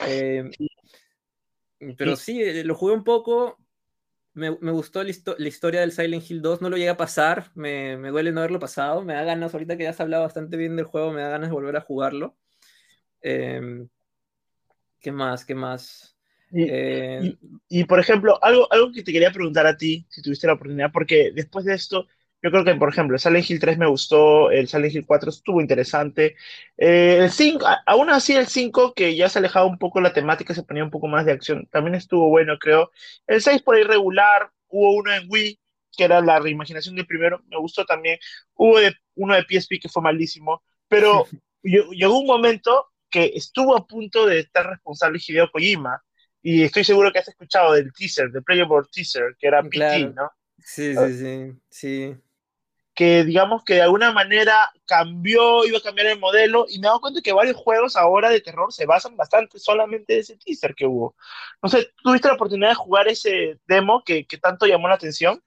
Eh, 0.00 0.50
pero 1.96 2.14
sí, 2.14 2.42
eh, 2.42 2.62
lo 2.62 2.74
jugué 2.74 2.92
un 2.92 3.04
poco. 3.04 3.58
Me, 4.34 4.50
gustó 4.50 5.02
la, 5.02 5.10
historia 5.10 5.80
del 5.80 5.92
Silent 5.92 6.30
Hill 6.30 6.42
2. 6.42 6.60
No 6.60 6.68
lo 6.68 6.76
llegué 6.76 6.90
a 6.90 6.98
pasar. 6.98 7.52
Me, 7.54 7.96
me, 7.96 8.10
duele 8.10 8.32
no 8.32 8.40
haberlo 8.40 8.60
pasado. 8.60 9.02
Me 9.02 9.14
da 9.14 9.24
ganas, 9.24 9.54
ahorita 9.54 9.78
que 9.78 9.84
ya 9.84 9.90
has 9.90 10.00
hablado 10.00 10.24
bastante 10.24 10.58
bien 10.58 10.76
del 10.76 10.84
juego, 10.84 11.10
me 11.10 11.22
da 11.22 11.30
ganas 11.30 11.48
de 11.48 11.54
volver 11.54 11.76
a 11.76 11.80
jugarlo. 11.80 12.36
Eh, 13.22 13.86
¿Qué 15.00 15.10
más? 15.10 15.46
¿Qué 15.46 15.54
más? 15.54 16.13
Eh, 16.52 17.36
y, 17.68 17.84
por 17.84 17.98
ejemplo, 17.98 18.38
algo, 18.42 18.72
algo 18.72 18.92
que 18.92 19.02
te 19.02 19.12
quería 19.12 19.32
preguntar 19.32 19.66
a 19.66 19.76
ti, 19.76 20.06
si 20.08 20.22
tuviste 20.22 20.46
la 20.46 20.54
oportunidad, 20.54 20.92
porque 20.92 21.32
después 21.34 21.64
de 21.64 21.74
esto, 21.74 22.06
yo 22.42 22.50
creo 22.50 22.64
que, 22.64 22.74
por 22.74 22.90
ejemplo, 22.90 23.16
el 23.16 23.20
Silent 23.20 23.48
Hill 23.48 23.58
3 23.58 23.78
me 23.78 23.86
gustó, 23.86 24.50
el 24.50 24.68
Silent 24.68 24.94
Hill 24.94 25.06
4 25.06 25.30
estuvo 25.30 25.60
interesante. 25.60 26.36
Eh, 26.76 27.18
el 27.22 27.30
5, 27.30 27.64
aún 27.86 28.10
así 28.10 28.34
el 28.34 28.46
5, 28.46 28.92
que 28.94 29.16
ya 29.16 29.28
se 29.28 29.38
alejaba 29.38 29.66
un 29.66 29.78
poco 29.78 30.00
la 30.00 30.12
temática, 30.12 30.54
se 30.54 30.62
ponía 30.62 30.84
un 30.84 30.90
poco 30.90 31.08
más 31.08 31.24
de 31.24 31.32
acción, 31.32 31.66
también 31.70 31.94
estuvo 31.94 32.28
bueno, 32.28 32.58
creo. 32.58 32.90
El 33.26 33.40
6 33.40 33.62
por 33.62 33.76
ahí 33.76 33.82
regular, 33.82 34.50
hubo 34.68 34.94
uno 34.94 35.12
en 35.12 35.26
Wii, 35.28 35.58
que 35.96 36.04
era 36.04 36.20
la 36.20 36.38
reimaginación 36.38 36.96
del 36.96 37.06
primero, 37.06 37.42
me 37.48 37.56
gustó 37.56 37.84
también. 37.84 38.18
Hubo 38.54 38.78
uno 39.14 39.34
de 39.34 39.44
PSP 39.44 39.80
que 39.80 39.88
fue 39.88 40.02
malísimo, 40.02 40.62
pero 40.88 41.26
llegó 41.62 42.18
un 42.18 42.26
momento 42.26 42.88
que 43.08 43.32
estuvo 43.34 43.76
a 43.76 43.86
punto 43.86 44.26
de 44.26 44.40
estar 44.40 44.68
responsable 44.68 45.20
Hideo 45.24 45.50
Kojima 45.50 46.02
y 46.46 46.62
estoy 46.62 46.84
seguro 46.84 47.10
que 47.10 47.20
has 47.20 47.28
escuchado 47.28 47.72
del 47.72 47.90
teaser, 47.90 48.30
del 48.30 48.44
Playable 48.44 48.86
Teaser, 48.92 49.34
que 49.38 49.46
era 49.46 49.62
PT, 49.62 50.12
¿no? 50.14 50.30
Sí, 50.58 50.94
sí, 50.94 51.18
sí, 51.18 51.52
sí. 51.70 52.16
Que 52.94 53.24
digamos 53.24 53.64
que 53.64 53.74
de 53.74 53.82
alguna 53.82 54.12
manera 54.12 54.70
cambió, 54.84 55.64
iba 55.64 55.78
a 55.78 55.80
cambiar 55.80 56.08
el 56.08 56.20
modelo, 56.20 56.66
y 56.68 56.78
me 56.78 56.86
he 56.86 56.88
dado 56.88 57.00
cuenta 57.00 57.22
que 57.22 57.32
varios 57.32 57.56
juegos 57.56 57.96
ahora 57.96 58.28
de 58.28 58.42
terror 58.42 58.70
se 58.74 58.84
basan 58.84 59.16
bastante 59.16 59.58
solamente 59.58 60.12
en 60.12 60.20
ese 60.20 60.36
teaser 60.36 60.74
que 60.74 60.84
hubo. 60.84 61.16
No 61.62 61.70
sé, 61.70 61.90
¿tuviste 62.02 62.28
la 62.28 62.34
oportunidad 62.34 62.68
de 62.68 62.74
jugar 62.74 63.08
ese 63.08 63.58
demo 63.66 64.02
que, 64.04 64.26
que 64.26 64.36
tanto 64.36 64.66
llamó 64.66 64.86
la 64.88 64.96
atención? 64.96 65.42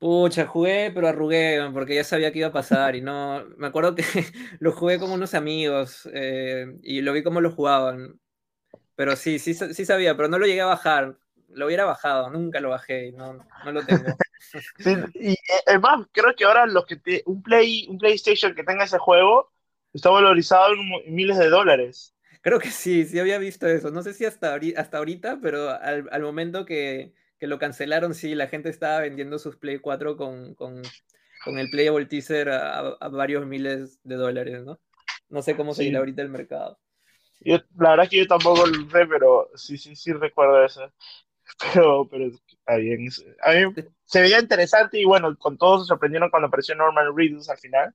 Pucha, 0.00 0.46
jugué, 0.46 0.90
pero 0.92 1.06
arrugué, 1.06 1.60
porque 1.72 1.94
ya 1.94 2.02
sabía 2.02 2.32
que 2.32 2.40
iba 2.40 2.48
a 2.48 2.52
pasar 2.52 2.96
y 2.96 3.02
no, 3.02 3.44
me 3.56 3.68
acuerdo 3.68 3.94
que 3.94 4.02
lo 4.58 4.72
jugué 4.72 4.98
con 4.98 5.12
unos 5.12 5.32
amigos 5.32 6.08
eh, 6.12 6.66
y 6.82 7.02
lo 7.02 7.12
vi 7.12 7.22
cómo 7.22 7.40
lo 7.40 7.52
jugaban. 7.52 8.18
Pero 8.96 9.16
sí, 9.16 9.38
sí, 9.38 9.54
sí 9.54 9.84
sabía, 9.84 10.16
pero 10.16 10.28
no 10.28 10.38
lo 10.38 10.46
llegué 10.46 10.60
a 10.60 10.66
bajar. 10.66 11.16
Lo 11.48 11.66
hubiera 11.66 11.84
bajado, 11.84 12.30
nunca 12.30 12.60
lo 12.60 12.70
bajé, 12.70 13.12
no, 13.12 13.34
no 13.64 13.72
lo 13.72 13.84
tengo. 13.84 14.04
sí, 14.78 14.96
y 15.14 15.36
además, 15.66 16.06
creo 16.12 16.34
que 16.34 16.44
ahora 16.44 16.66
los 16.66 16.84
que 16.86 17.22
un 17.26 17.42
Play, 17.42 17.86
un 17.88 17.98
PlayStation 17.98 18.54
que 18.54 18.64
tenga 18.64 18.84
ese 18.84 18.98
juego 18.98 19.52
está 19.92 20.10
valorizado 20.10 20.72
en 20.72 21.14
miles 21.14 21.38
de 21.38 21.48
dólares. 21.48 22.14
Creo 22.42 22.58
que 22.58 22.70
sí, 22.70 23.06
sí 23.06 23.18
había 23.18 23.38
visto 23.38 23.66
eso. 23.66 23.90
No 23.90 24.02
sé 24.02 24.12
si 24.12 24.26
hasta, 24.26 24.58
hasta 24.76 24.98
ahorita, 24.98 25.38
pero 25.40 25.70
al, 25.70 26.08
al 26.10 26.22
momento 26.22 26.66
que, 26.66 27.14
que, 27.38 27.46
lo 27.46 27.58
cancelaron, 27.58 28.14
sí, 28.14 28.34
la 28.34 28.48
gente 28.48 28.68
estaba 28.68 29.00
vendiendo 29.00 29.38
sus 29.38 29.56
Play 29.56 29.78
4 29.78 30.16
con, 30.16 30.54
con, 30.54 30.82
con 31.42 31.58
el 31.58 31.70
Playable 31.70 32.04
Teaser 32.04 32.50
a, 32.50 32.78
a, 32.80 33.08
varios 33.08 33.46
miles 33.46 33.98
de 34.02 34.16
dólares, 34.16 34.62
¿no? 34.62 34.78
No 35.30 35.40
sé 35.40 35.56
cómo 35.56 35.72
seguirá 35.72 36.00
ahorita 36.00 36.20
el 36.20 36.28
mercado. 36.28 36.78
Yo, 37.44 37.58
la 37.78 37.90
verdad 37.90 38.04
es 38.04 38.10
que 38.10 38.18
yo 38.18 38.26
tampoco 38.26 38.66
lo 38.66 38.90
sé, 38.90 39.06
pero 39.06 39.50
sí, 39.54 39.76
sí, 39.78 39.94
sí 39.94 40.12
recuerdo 40.12 40.64
eso. 40.64 40.92
Pero, 41.74 42.08
pero 42.10 42.26
está 42.26 42.76
bien. 42.76 43.06
A 43.42 43.52
mí 43.52 43.74
se 44.06 44.20
veía 44.20 44.40
interesante 44.40 44.98
y 44.98 45.04
bueno, 45.04 45.36
con 45.38 45.58
todos 45.58 45.82
se 45.82 45.88
sorprendieron 45.88 46.30
cuando 46.30 46.48
apareció 46.48 46.74
Norman 46.74 47.14
Reedus 47.14 47.48
al 47.50 47.58
final. 47.58 47.94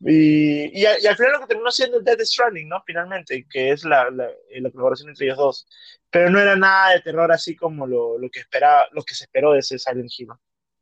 Y, 0.00 0.80
y, 0.80 0.86
al 0.86 1.16
final 1.16 1.32
lo 1.32 1.40
que 1.40 1.46
terminó 1.46 1.70
siendo 1.70 2.00
Dead 2.00 2.18
Stranding, 2.20 2.68
¿no? 2.68 2.82
Finalmente, 2.86 3.46
que 3.50 3.72
es 3.72 3.84
la, 3.84 4.08
la, 4.10 4.30
la, 4.50 4.70
colaboración 4.70 5.10
entre 5.10 5.26
ellos 5.26 5.36
dos. 5.36 5.66
Pero 6.10 6.30
no 6.30 6.40
era 6.40 6.56
nada 6.56 6.94
de 6.94 7.00
terror 7.00 7.30
así 7.32 7.54
como 7.54 7.86
lo, 7.86 8.16
lo, 8.18 8.30
que, 8.30 8.40
esperaba, 8.40 8.86
lo 8.92 9.02
que 9.02 9.14
se 9.14 9.24
esperó 9.24 9.52
de 9.52 9.58
ese 9.58 9.78
Silent 9.78 10.10
Hill. 10.16 10.28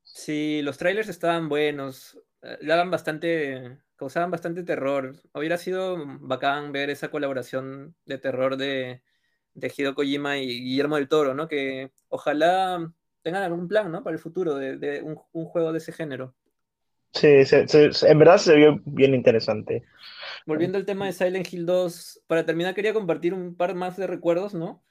Sí, 0.02 0.61
los 0.62 0.78
trailers 0.78 1.09
estaban 1.09 1.49
buenos, 1.49 2.16
eh, 2.42 2.59
daban 2.62 2.90
bastante 2.90 3.78
causaban 3.99 4.31
bastante 4.31 4.62
terror. 4.62 5.17
Hubiera 5.35 5.59
sido 5.59 5.99
bacán 6.21 6.73
ver 6.73 6.88
esa 6.88 7.11
colaboración 7.11 7.95
de 8.07 8.17
terror 8.17 8.57
de, 8.57 9.02
de 9.55 9.73
Hideo 9.76 9.95
Kojima 9.95 10.38
y 10.38 10.47
Guillermo 10.47 10.97
del 10.97 11.09
Toro, 11.09 11.35
¿no? 11.35 11.49
Que 11.49 11.90
ojalá 12.09 12.90
tengan 13.23 13.43
algún 13.43 13.69
plan, 13.69 13.90
¿no? 13.90 14.02
Para 14.05 14.14
el 14.14 14.23
futuro 14.23 14.55
de, 14.55 15.02
un, 15.02 15.17
juego 15.17 15.73
de 15.73 15.78
ese 15.78 15.93
género. 15.93 16.35
Sí, 17.12 17.26
en 17.26 18.19
verdad 18.19 18.38
se 18.38 18.55
vio 18.55 18.81
bien 18.85 19.14
interesante. 19.14 19.83
Volviendo 20.47 20.78
al 20.78 20.87
tema 20.87 21.07
de 21.07 21.12
Silent 21.12 21.52
Hill 21.52 21.67
2, 21.67 22.23
para 22.26 22.47
terminar 22.47 22.75
quería 22.75 22.95
compartir 22.95 23.35
un 23.35 23.57
par 23.57 23.75
más 23.75 23.97
de 23.97 24.07
recuerdos, 24.07 24.55
¿no? 24.55 24.83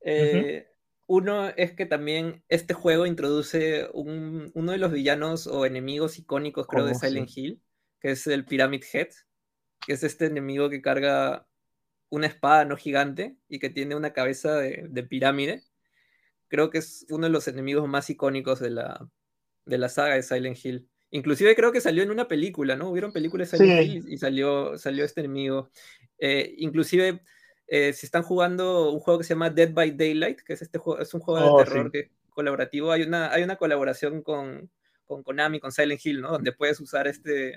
Eh, 0.00 0.66
uno 1.06 1.48
es 1.48 1.72
que 1.72 1.86
también 1.86 2.42
este 2.48 2.74
juego 2.74 3.06
introduce 3.06 3.88
uno 3.92 4.72
de 4.72 4.78
los 4.78 4.90
villanos 4.90 5.46
o 5.46 5.64
enemigos 5.64 6.18
icónicos, 6.18 6.66
creo, 6.66 6.84
de 6.84 6.92
oh, 6.92 6.98
Silent 6.98 7.30
Hill, 7.34 7.60
que 8.00 8.10
es 8.12 8.26
el 8.26 8.44
Pyramid 8.44 8.84
Head, 8.92 9.08
que 9.86 9.92
es 9.92 10.02
este 10.02 10.26
enemigo 10.26 10.68
que 10.70 10.82
carga 10.82 11.46
una 12.08 12.26
espada 12.26 12.64
no 12.64 12.76
gigante 12.76 13.36
y 13.48 13.58
que 13.58 13.70
tiene 13.70 13.96
una 13.96 14.12
cabeza 14.12 14.56
de, 14.56 15.02
pirámide. 15.02 15.62
Creo 16.48 16.70
que 16.70 16.78
es 16.78 17.06
uno 17.10 17.26
de 17.26 17.32
los 17.32 17.48
enemigos 17.48 17.88
más 17.88 18.08
icónicos 18.10 18.60
de 18.60 18.70
la, 18.70 19.08
de 19.64 19.78
la 19.78 19.88
saga 19.88 20.14
de 20.14 20.22
Silent 20.22 20.64
Hill. 20.64 20.88
Inclusive 21.10 21.54
creo 21.56 21.72
que 21.72 21.80
salió 21.80 22.02
en 22.02 22.10
una 22.10 22.28
película, 22.28 22.76
¿no? 22.76 22.90
Hubieron 22.90 23.12
películas 23.12 23.50
de 23.50 23.58
Silent 23.58 23.86
Hill 23.86 24.04
y 24.08 24.18
salió, 24.18 24.78
salió 24.78 25.04
este 25.04 25.20
enemigo. 25.20 25.70
Eh, 26.18 26.54
inclusive 26.58 27.22
eh, 27.68 27.92
si 27.92 28.06
están 28.06 28.22
jugando 28.22 28.92
un 28.92 29.00
juego 29.00 29.18
que 29.18 29.24
se 29.24 29.34
llama 29.34 29.50
Dead 29.50 29.72
by 29.72 29.96
Daylight, 29.96 30.40
que 30.42 30.52
es, 30.52 30.62
este 30.62 30.78
juego, 30.78 31.00
es 31.00 31.12
un 31.14 31.20
juego 31.20 31.40
de 31.40 31.48
oh, 31.50 31.64
terror 31.64 31.90
que, 31.90 32.10
colaborativo, 32.30 32.92
hay 32.92 33.02
una, 33.02 33.32
hay 33.32 33.42
una 33.42 33.56
colaboración 33.56 34.22
con, 34.22 34.70
con 35.06 35.22
Konami, 35.22 35.60
con 35.60 35.72
Silent 35.72 36.04
Hill, 36.04 36.20
¿no? 36.20 36.32
Donde 36.32 36.52
puedes 36.52 36.80
usar 36.80 37.06
este 37.06 37.54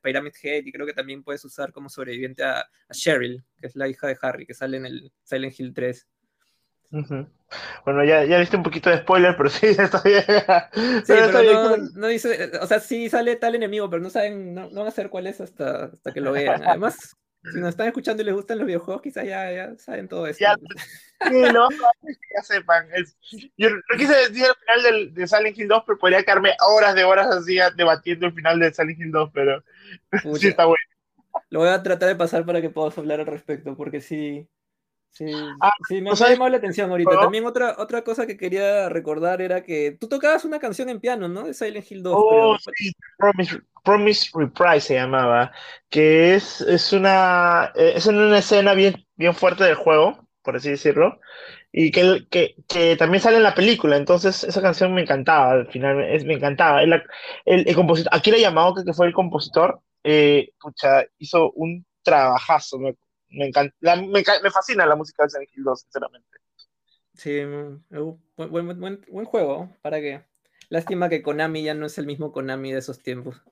Pyramid 0.00 0.32
Head 0.42 0.64
y 0.64 0.72
creo 0.72 0.86
que 0.86 0.94
también 0.94 1.22
puedes 1.22 1.44
usar 1.44 1.72
como 1.72 1.88
sobreviviente 1.88 2.44
a, 2.44 2.64
Cheryl, 2.90 3.44
que 3.60 3.66
es 3.66 3.76
la 3.76 3.88
hija 3.88 4.06
de 4.06 4.16
Harry, 4.22 4.46
que 4.46 4.54
sale 4.54 4.76
en 4.76 4.86
el 4.86 5.12
Silent 5.24 5.58
Hill 5.58 5.74
3. 5.74 6.06
Bueno, 7.84 8.04
ya, 8.04 8.24
ya 8.24 8.38
viste 8.38 8.56
un 8.56 8.62
poquito 8.62 8.90
de 8.90 8.98
spoiler, 8.98 9.34
pero 9.36 9.48
sí, 9.50 9.66
está 9.66 10.02
bien. 10.02 10.22
Sí, 11.04 11.12
pero, 11.12 11.76
no, 11.94 12.06
dice, 12.06 12.52
o 12.60 12.66
sea, 12.66 12.80
sí 12.80 13.08
sale 13.08 13.36
tal 13.36 13.54
enemigo, 13.54 13.88
pero 13.88 14.02
no 14.02 14.10
saben, 14.10 14.54
no, 14.54 14.70
no 14.70 14.80
van 14.80 14.88
a 14.88 14.90
saber 14.90 15.10
cuál 15.10 15.26
es 15.26 15.40
hasta, 15.40 15.86
hasta 15.86 16.12
que 16.12 16.20
lo 16.20 16.32
vean. 16.32 16.62
Además, 16.62 17.16
si 17.50 17.58
nos 17.58 17.70
están 17.70 17.88
escuchando 17.88 18.22
y 18.22 18.26
les 18.26 18.34
gustan 18.34 18.58
los 18.58 18.66
videojuegos, 18.66 19.02
quizás 19.02 19.26
ya, 19.26 19.50
ya 19.50 19.76
saben 19.76 20.08
todo 20.08 20.26
eso. 20.26 20.38
Ya, 20.40 20.54
sí, 21.28 21.40
no, 21.52 21.68
ya 21.70 22.42
sepan. 22.42 22.86
yo 23.56 23.70
no 23.70 23.80
quise 23.96 24.14
decir 24.14 24.44
el 24.44 24.54
final 24.54 24.82
del, 24.82 25.14
de 25.14 25.26
Silent 25.26 25.58
Hill 25.58 25.68
2, 25.68 25.82
pero 25.86 25.98
podría 25.98 26.22
quedarme 26.22 26.54
horas 26.60 26.94
de 26.94 27.04
horas 27.04 27.26
así 27.28 27.58
debatiendo 27.76 28.26
el 28.26 28.32
final 28.32 28.60
de 28.60 28.72
Silent 28.72 29.00
Hill 29.00 29.10
2, 29.10 29.30
pero 29.34 29.64
sí 30.38 30.48
está 30.48 30.66
bueno. 30.66 30.84
Lo 31.50 31.60
voy 31.60 31.68
a 31.68 31.82
tratar 31.82 32.08
de 32.08 32.16
pasar 32.16 32.46
para 32.46 32.60
que 32.60 32.70
puedas 32.70 32.96
hablar 32.96 33.20
al 33.20 33.26
respecto, 33.26 33.76
porque 33.76 34.00
sí, 34.00 34.48
Sí, 35.12 35.26
ah, 35.60 35.70
sí, 35.86 36.00
me 36.00 36.10
ha 36.10 36.14
llamado 36.14 36.48
la 36.48 36.56
atención 36.56 36.90
ahorita. 36.90 37.20
También 37.20 37.44
otra, 37.44 37.76
otra 37.78 38.02
cosa 38.02 38.26
que 38.26 38.38
quería 38.38 38.88
recordar 38.88 39.42
era 39.42 39.62
que 39.62 39.94
tú 40.00 40.08
tocabas 40.08 40.46
una 40.46 40.58
canción 40.58 40.88
en 40.88 41.00
piano, 41.00 41.28
¿no? 41.28 41.42
De 41.42 41.52
Silent 41.52 41.90
Hill 41.90 42.02
2. 42.02 42.14
Oh, 42.16 42.56
sí, 42.58 42.92
Promise, 43.18 43.60
Promise 43.84 44.30
Reprise 44.34 44.80
se 44.80 44.94
llamaba, 44.94 45.52
que 45.90 46.34
es, 46.34 46.62
es, 46.62 46.94
una, 46.94 47.72
eh, 47.74 47.92
es 47.96 48.06
en 48.06 48.16
una 48.16 48.38
escena 48.38 48.72
bien, 48.72 49.06
bien 49.16 49.34
fuerte 49.34 49.64
del 49.64 49.74
juego, 49.74 50.26
por 50.42 50.56
así 50.56 50.70
decirlo, 50.70 51.20
y 51.70 51.90
que, 51.90 52.26
que, 52.30 52.54
que, 52.66 52.96
también 52.96 53.22
sale 53.22 53.36
en 53.36 53.42
la 53.42 53.54
película, 53.54 53.98
entonces 53.98 54.44
esa 54.44 54.62
canción 54.62 54.94
me 54.94 55.02
encantaba, 55.02 55.52
al 55.52 55.70
final 55.70 56.02
es, 56.04 56.24
me 56.24 56.34
encantaba. 56.34 56.82
El, 56.82 56.94
el, 57.44 57.68
el 57.68 57.74
compositor, 57.74 58.14
Akira 58.14 58.38
Yamaoka, 58.38 58.82
que 58.82 58.94
fue 58.94 59.08
el 59.08 59.12
compositor, 59.12 59.78
eh, 60.04 60.52
pucha, 60.58 61.04
hizo 61.18 61.52
un 61.52 61.84
trabajazo, 62.02 62.78
me, 62.78 62.94
me, 63.32 63.46
encanta, 63.46 63.74
me, 63.96 64.50
fascina 64.50 64.86
la 64.86 64.96
música 64.96 65.24
de 65.24 65.30
Silent 65.30 65.50
Hill 65.54 65.64
2, 65.64 65.80
sinceramente. 65.80 66.38
Sí, 67.14 67.40
buen, 68.36 68.80
buen, 68.80 69.24
juego, 69.24 69.76
¿para 69.82 70.00
qué? 70.00 70.24
Lástima 70.68 71.08
que 71.08 71.22
Konami 71.22 71.62
ya 71.62 71.74
no 71.74 71.86
es 71.86 71.98
el 71.98 72.06
mismo 72.06 72.32
Konami 72.32 72.72
de 72.72 72.78
esos 72.78 73.02
tiempos. 73.02 73.42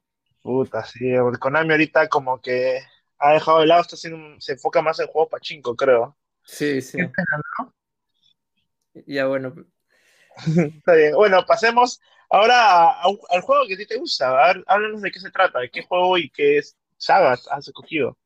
Puta, 0.43 0.85
sí, 0.85 1.11
el 1.11 1.39
Konami 1.39 1.73
ahorita 1.73 2.09
como 2.09 2.41
que 2.41 2.81
ha 3.19 3.35
dejado 3.35 3.61
de 3.61 3.67
lado, 3.67 3.83
está 3.83 3.97
haciendo, 3.97 4.41
se 4.41 4.53
enfoca 4.53 4.81
más 4.81 4.99
en 5.01 5.09
juego 5.09 5.29
pachinko, 5.29 5.77
creo. 5.77 6.17
Sí, 6.45 6.81
sí. 6.81 6.99
Ya 9.07 9.27
bueno. 9.27 9.55
está 10.47 10.95
bien. 10.95 11.15
Bueno, 11.15 11.45
pasemos 11.47 12.01
ahora 12.29 12.93
al 13.03 13.41
juego 13.43 13.67
que 13.67 13.75
a 13.75 13.77
ti 13.77 13.87
te 13.87 13.99
gusta. 13.99 14.51
háblanos 14.67 15.03
de 15.03 15.11
qué 15.11 15.21
se 15.21 15.31
trata, 15.31 15.61
de 15.61 15.71
qué 15.71 15.83
juego 15.83 16.19
y 16.19 16.31
qué 16.31 16.61
saga 16.97 17.33
has 17.33 17.69
escogido. 17.69 18.17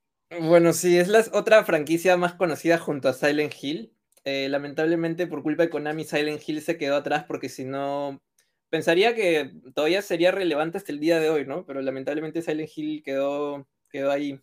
Bueno, 0.40 0.72
sí, 0.72 0.98
es 0.98 1.08
la 1.08 1.24
otra 1.32 1.64
franquicia 1.64 2.16
más 2.16 2.34
conocida 2.34 2.78
junto 2.78 3.08
a 3.08 3.12
Silent 3.12 3.52
Hill. 3.60 3.92
Eh, 4.24 4.48
lamentablemente, 4.48 5.26
por 5.26 5.42
culpa 5.42 5.64
de 5.64 5.70
Konami, 5.70 6.04
Silent 6.04 6.42
Hill 6.46 6.62
se 6.62 6.78
quedó 6.78 6.96
atrás 6.96 7.24
porque 7.24 7.48
si 7.48 7.64
no. 7.64 8.22
Pensaría 8.70 9.14
que 9.14 9.52
todavía 9.74 10.02
sería 10.02 10.32
relevante 10.32 10.78
hasta 10.78 10.90
el 10.90 10.98
día 10.98 11.20
de 11.20 11.30
hoy, 11.30 11.46
¿no? 11.46 11.64
Pero 11.64 11.80
lamentablemente 11.80 12.42
Silent 12.42 12.70
Hill 12.74 13.02
quedó, 13.04 13.68
quedó 13.90 14.10
ahí. 14.10 14.40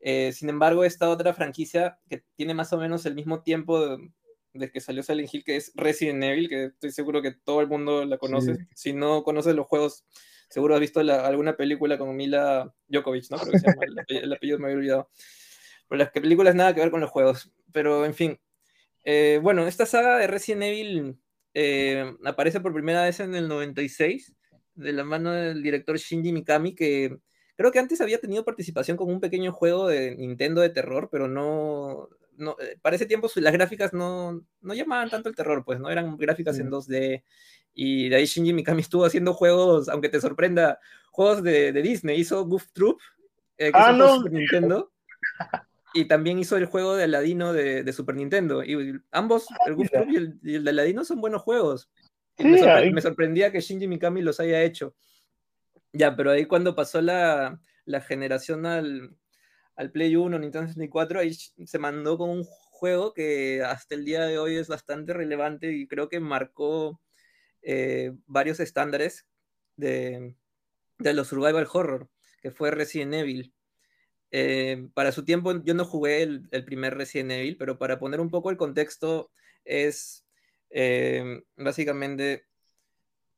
Eh, 0.00 0.32
sin 0.32 0.48
embargo, 0.48 0.84
esta 0.84 1.10
otra 1.10 1.34
franquicia 1.34 1.98
que 2.08 2.24
tiene 2.34 2.54
más 2.54 2.72
o 2.72 2.78
menos 2.78 3.04
el 3.04 3.14
mismo 3.14 3.42
tiempo 3.42 3.98
de, 4.54 4.70
que 4.70 4.80
salió 4.80 5.02
Silent 5.02 5.32
Hill, 5.32 5.44
que 5.44 5.56
es 5.56 5.72
Resident 5.74 6.22
Evil, 6.24 6.48
que 6.48 6.64
estoy 6.66 6.92
seguro 6.92 7.20
que 7.20 7.32
todo 7.32 7.60
el 7.60 7.68
mundo 7.68 8.04
la 8.04 8.16
conoce. 8.16 8.66
Si 8.74 8.92
no 8.92 9.22
conoces 9.22 9.54
los 9.54 9.66
juegos, 9.66 10.06
Seguro 10.52 10.74
has 10.74 10.80
visto 10.80 11.00
alguna 11.00 11.56
película 11.56 11.96
con 11.96 12.14
Mila 12.14 12.74
Djokovic, 12.86 13.30
¿no? 13.30 13.38
Creo 13.38 13.52
que 13.52 13.58
se 13.58 13.66
llama, 13.66 13.84
el, 14.06 14.32
apellido, 14.34 14.58
me 14.58 14.66
había 14.66 14.76
olvidado. 14.76 15.10
Pero 15.88 15.98
las 15.98 16.10
películas 16.10 16.54
nada 16.54 16.74
que 16.74 16.80
ver 16.80 16.90
con 16.90 17.00
los 17.00 17.08
juegos. 17.08 17.50
Pero, 17.72 18.04
en 18.04 18.12
fin. 18.12 18.38
Eh, 19.02 19.40
bueno, 19.42 19.66
esta 19.66 19.86
saga 19.86 20.18
de 20.18 20.26
Resident 20.26 20.64
Evil 20.64 21.18
eh, 21.54 22.14
aparece 22.26 22.60
por 22.60 22.74
primera 22.74 23.02
vez 23.02 23.20
en 23.20 23.34
el 23.34 23.48
96, 23.48 24.34
de 24.74 24.92
la 24.92 25.04
mano 25.04 25.32
del 25.32 25.62
director 25.62 25.96
Shinji 25.96 26.32
Mikami, 26.32 26.74
que 26.74 27.16
creo 27.56 27.72
que 27.72 27.78
antes 27.78 28.02
había 28.02 28.20
tenido 28.20 28.44
participación 28.44 28.98
con 28.98 29.10
un 29.10 29.20
pequeño 29.20 29.52
juego 29.52 29.88
de 29.88 30.14
Nintendo 30.16 30.60
de 30.60 30.68
terror, 30.68 31.08
pero 31.10 31.28
no, 31.28 32.10
no 32.36 32.56
eh, 32.60 32.78
para 32.82 32.96
ese 32.96 33.06
tiempo 33.06 33.30
las 33.36 33.52
gráficas 33.54 33.94
no, 33.94 34.44
no 34.60 34.74
llamaban 34.74 35.08
tanto 35.08 35.30
el 35.30 35.34
terror, 35.34 35.64
pues 35.64 35.80
no 35.80 35.88
eran 35.88 36.18
gráficas 36.18 36.58
en 36.58 36.70
2D 36.70 37.22
y 37.74 38.08
de 38.08 38.16
ahí 38.16 38.26
Shinji 38.26 38.52
Mikami 38.52 38.82
estuvo 38.82 39.04
haciendo 39.04 39.32
juegos, 39.32 39.88
aunque 39.88 40.08
te 40.08 40.20
sorprenda, 40.20 40.78
juegos 41.10 41.42
de, 41.42 41.72
Disney. 41.72 42.20
Hizo 42.20 42.44
Goof 42.44 42.66
Troop, 42.72 43.00
eh, 43.56 43.72
que 43.72 43.78
es 43.78 43.84
ah, 43.86 44.16
Super 44.16 44.32
Nintendo. 44.32 44.92
Y 45.94 46.06
también 46.06 46.38
hizo 46.38 46.56
el 46.56 46.66
juego 46.66 46.96
de 46.96 47.04
Aladino 47.04 47.52
de, 47.52 47.90
Super 47.92 48.16
Nintendo. 48.16 48.62
Y 48.64 49.00
ambos, 49.10 49.46
el 49.66 49.74
Goof 49.74 49.90
Troop 49.90 50.08
y 50.10 50.16
el, 50.16 50.64
de 50.64 50.70
Aladino, 50.70 51.04
son 51.04 51.20
buenos 51.20 51.42
juegos. 51.42 51.90
me, 52.38 53.00
sorprendía 53.00 53.52
que 53.52 53.60
Shinji 53.60 53.88
Mikami 53.88 54.22
los 54.22 54.40
haya 54.40 54.62
hecho. 54.62 54.94
Ya, 55.92 56.16
pero 56.16 56.30
ahí 56.30 56.46
cuando 56.46 56.74
pasó 56.74 57.00
la, 57.00 57.60
generación 58.06 58.64
al, 58.64 59.14
al, 59.76 59.90
Play 59.90 60.16
1, 60.16 60.38
Nintendo 60.38 60.68
64, 60.68 61.20
ahí 61.20 61.34
se 61.34 61.78
mandó 61.78 62.16
con 62.16 62.30
un 62.30 62.44
juego 62.44 63.12
que 63.12 63.62
hasta 63.62 63.94
el 63.94 64.04
día 64.04 64.24
de 64.24 64.38
hoy 64.38 64.56
es 64.56 64.68
bastante 64.68 65.12
relevante 65.12 65.72
y 65.72 65.86
creo 65.86 66.08
que 66.08 66.20
marcó 66.20 67.00
eh, 67.62 68.12
varios 68.26 68.60
estándares 68.60 69.26
de, 69.76 70.34
de, 70.98 71.12
los 71.14 71.28
survival 71.28 71.68
horror, 71.72 72.08
que 72.40 72.50
fue 72.50 72.70
Resident 72.70 73.14
Evil. 73.14 73.54
Eh, 74.30 74.88
para 74.94 75.12
su 75.12 75.24
tiempo 75.24 75.62
yo 75.62 75.74
no 75.74 75.84
jugué 75.84 76.22
el, 76.22 76.64
primer 76.64 76.96
Resident 76.96 77.32
Evil, 77.32 77.56
pero 77.56 77.78
para 77.78 77.98
poner 77.98 78.20
un 78.20 78.30
poco 78.30 78.50
el 78.50 78.56
contexto 78.56 79.30
es 79.64 80.26
eh, 80.70 81.42
básicamente 81.56 82.46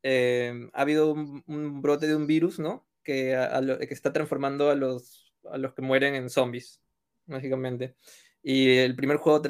ha 0.05 0.81
habido 0.83 1.13
un, 1.13 1.81
brote 1.81 2.07
de 2.07 2.15
un 2.15 2.27
virus, 2.27 2.59
¿no? 2.59 2.87
Que, 3.03 3.37
que 3.89 3.95
está 3.95 4.13
transformando 4.13 4.71
a 4.71 4.75
los, 4.75 5.33
a 5.51 5.59
los 5.59 5.75
que 5.75 5.83
mueren 5.83 6.15
en 6.15 6.31
zombies, 6.31 6.83
básicamente. 7.27 7.97
Y 8.43 8.77
el 8.77 8.95
primer 8.95 9.17
juego 9.17 9.41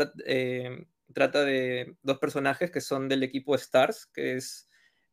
trata 1.13 1.45
de 1.45 1.97
dos 2.03 2.19
personajes 2.19 2.71
que 2.71 2.81
son 2.81 3.09
del 3.09 3.23
equipo 3.23 3.57
STARS, 3.57 4.07
que 4.07 4.37
es 4.37 4.69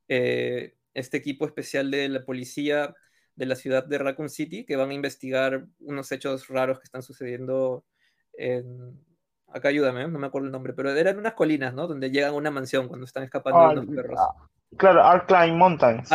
eh, 0.08 0.76
este 0.94 1.18
equipo 1.18 1.46
especial 1.46 1.92
de 1.92 2.10
la 2.10 2.26
policía 2.26 2.94
de 3.36 3.46
la 3.46 3.56
ciudad 3.56 3.86
de 3.86 3.98
Raccoon 3.98 4.30
City, 4.30 4.66
que 4.66 4.76
van 4.76 4.90
a 4.90 4.94
investigar 4.94 5.66
unos 5.80 6.12
hechos 6.12 6.48
raros 6.48 6.80
que 6.80 6.86
están 6.86 7.02
sucediendo 7.02 7.86
en... 8.34 9.00
Acá 9.48 9.68
ayúdame, 9.70 10.08
no 10.08 10.18
me 10.18 10.28
acuerdo 10.28 10.46
el 10.46 10.52
nombre, 10.52 10.74
pero 10.74 10.96
eran 10.96 11.18
unas 11.18 11.34
colinas, 11.34 11.74
¿no? 11.74 11.86
Donde 11.86 12.10
llegan 12.10 12.32
a 12.32 12.38
una 12.38 12.52
mansión 12.52 12.88
cuando 12.88 13.06
están 13.06 13.24
escapando 13.24 13.70
de 13.70 13.76
los 13.76 13.96
perros. 13.96 14.18
Ah, 14.18 14.48
claro, 14.78 15.04
Arkline 15.04 15.58
Mountains. 15.58 16.10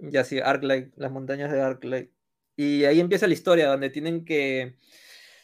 ya 0.00 0.24
sí, 0.24 0.40
Arkline, 0.40 0.90
las 0.96 1.12
montañas 1.12 1.52
de 1.52 1.60
Arkline. 1.60 2.10
Y 2.56 2.84
ahí 2.86 2.98
empieza 2.98 3.28
la 3.28 3.34
historia, 3.34 3.68
donde 3.68 3.90
tienen 3.90 4.24
que 4.24 4.78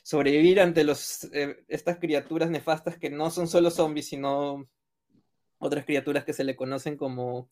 sobrevivir 0.04 0.60
ante 0.60 0.84
los, 0.84 1.24
eh, 1.32 1.64
estas 1.66 1.96
criaturas 1.96 2.50
nefastas 2.50 2.98
que 2.98 3.08
no 3.08 3.30
son 3.30 3.48
solo 3.48 3.70
zombies, 3.70 4.06
sino 4.06 4.68
otras 5.58 5.86
criaturas 5.86 6.24
que 6.24 6.34
se 6.34 6.44
le 6.44 6.54
conocen 6.54 6.98
como, 6.98 7.48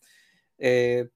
eh, 0.58 1.08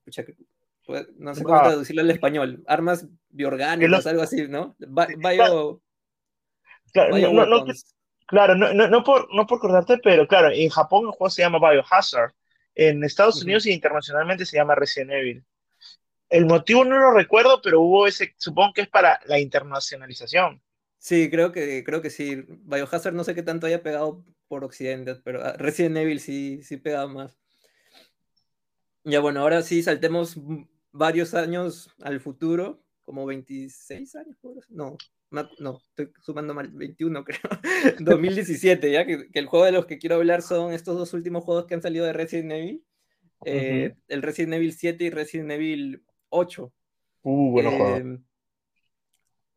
pues, 0.87 1.07
no 1.19 1.35
sé 1.35 1.45
cómo 1.45 1.61
traducirlo 1.61 2.01
al 2.01 2.11
español, 2.11 2.65
armas 2.67 3.07
biorgánicas, 3.29 4.07
algo 4.07 4.23
así, 4.23 4.49
¿no? 4.49 4.77
Bio, 4.79 5.83
claro, 8.27 8.55
no, 8.55 8.73
no, 8.73 8.89
no, 8.89 9.05
por, 9.05 9.29
no 9.35 9.47
por 9.47 9.59
acordarte, 9.59 9.99
pero 9.99 10.27
claro, 10.27 10.51
en 10.51 10.71
Japón 10.71 11.05
el 11.05 11.11
juego 11.11 11.29
se 11.29 11.43
llama 11.43 11.59
Biohazard, 11.59 12.33
en 12.75 13.05
Estados 13.05 13.43
Unidos 13.43 13.67
y 13.67 13.73
internacionalmente 13.73 14.47
se 14.47 14.57
llama 14.57 14.75
Resident 14.75 15.11
Evil. 15.11 15.45
El 16.31 16.47
motivo 16.47 16.83
no 16.83 16.99
lo 16.99 17.11
recuerdo, 17.11 17.61
pero 17.61 17.83
hubo 17.83 18.07
ese, 18.07 18.35
supongo 18.39 18.73
que 18.73 18.81
es 18.83 18.89
para 18.89 19.21
la 19.27 19.39
internacionalización. 19.39 20.63
Sí, 21.07 21.31
creo 21.31 21.53
que, 21.53 21.85
creo 21.85 22.03
que 22.03 22.11
sí. 22.11 22.45
Biohazard 22.65 23.15
no 23.15 23.23
sé 23.23 23.37
qué 23.37 23.45
tanto 23.45 23.69
haya 23.69 23.81
pegado 23.81 24.25
por 24.49 24.65
Occidente, 24.65 25.15
pero 25.23 25.41
ah, 25.41 25.53
Resident 25.53 25.99
Evil 25.99 26.19
sí, 26.19 26.65
sí 26.65 26.79
pegaba 26.79 27.07
más. 27.07 27.39
Ya 29.05 29.21
bueno, 29.21 29.39
ahora 29.39 29.63
sí 29.63 29.85
saltemos 29.85 30.37
varios 30.91 31.35
años 31.35 31.95
al 32.03 32.19
futuro, 32.19 32.83
como 33.05 33.25
26 33.25 34.17
años, 34.17 34.37
no, 34.69 34.97
no, 35.31 35.81
estoy 35.91 36.13
sumando 36.23 36.55
mal, 36.55 36.73
21 36.73 37.25
creo, 37.25 37.41
2017, 38.01 38.91
ya 38.91 39.07
que, 39.07 39.29
el 39.33 39.47
juego 39.47 39.65
de 39.65 39.71
los 39.71 39.87
que 39.87 39.99
quiero 39.99 40.17
hablar 40.17 40.43
son 40.43 40.73
estos 40.73 40.97
dos 40.97 41.15
últimos 41.15 41.45
juegos 41.45 41.67
que 41.67 41.75
han 41.75 41.83
salido 41.83 42.05
de 42.05 42.15
Resident 42.15 42.51
Evil, 42.51 42.85
eh, 43.45 43.95
el 44.09 44.23
Resident 44.23 44.55
Evil 44.55 44.73
7 44.73 45.05
y 45.05 45.11
Resident 45.11 45.53
Evil 45.53 46.05
8. 46.31 46.73
Uh, 47.23 47.51
bueno 47.53 47.97
eh, 47.97 48.19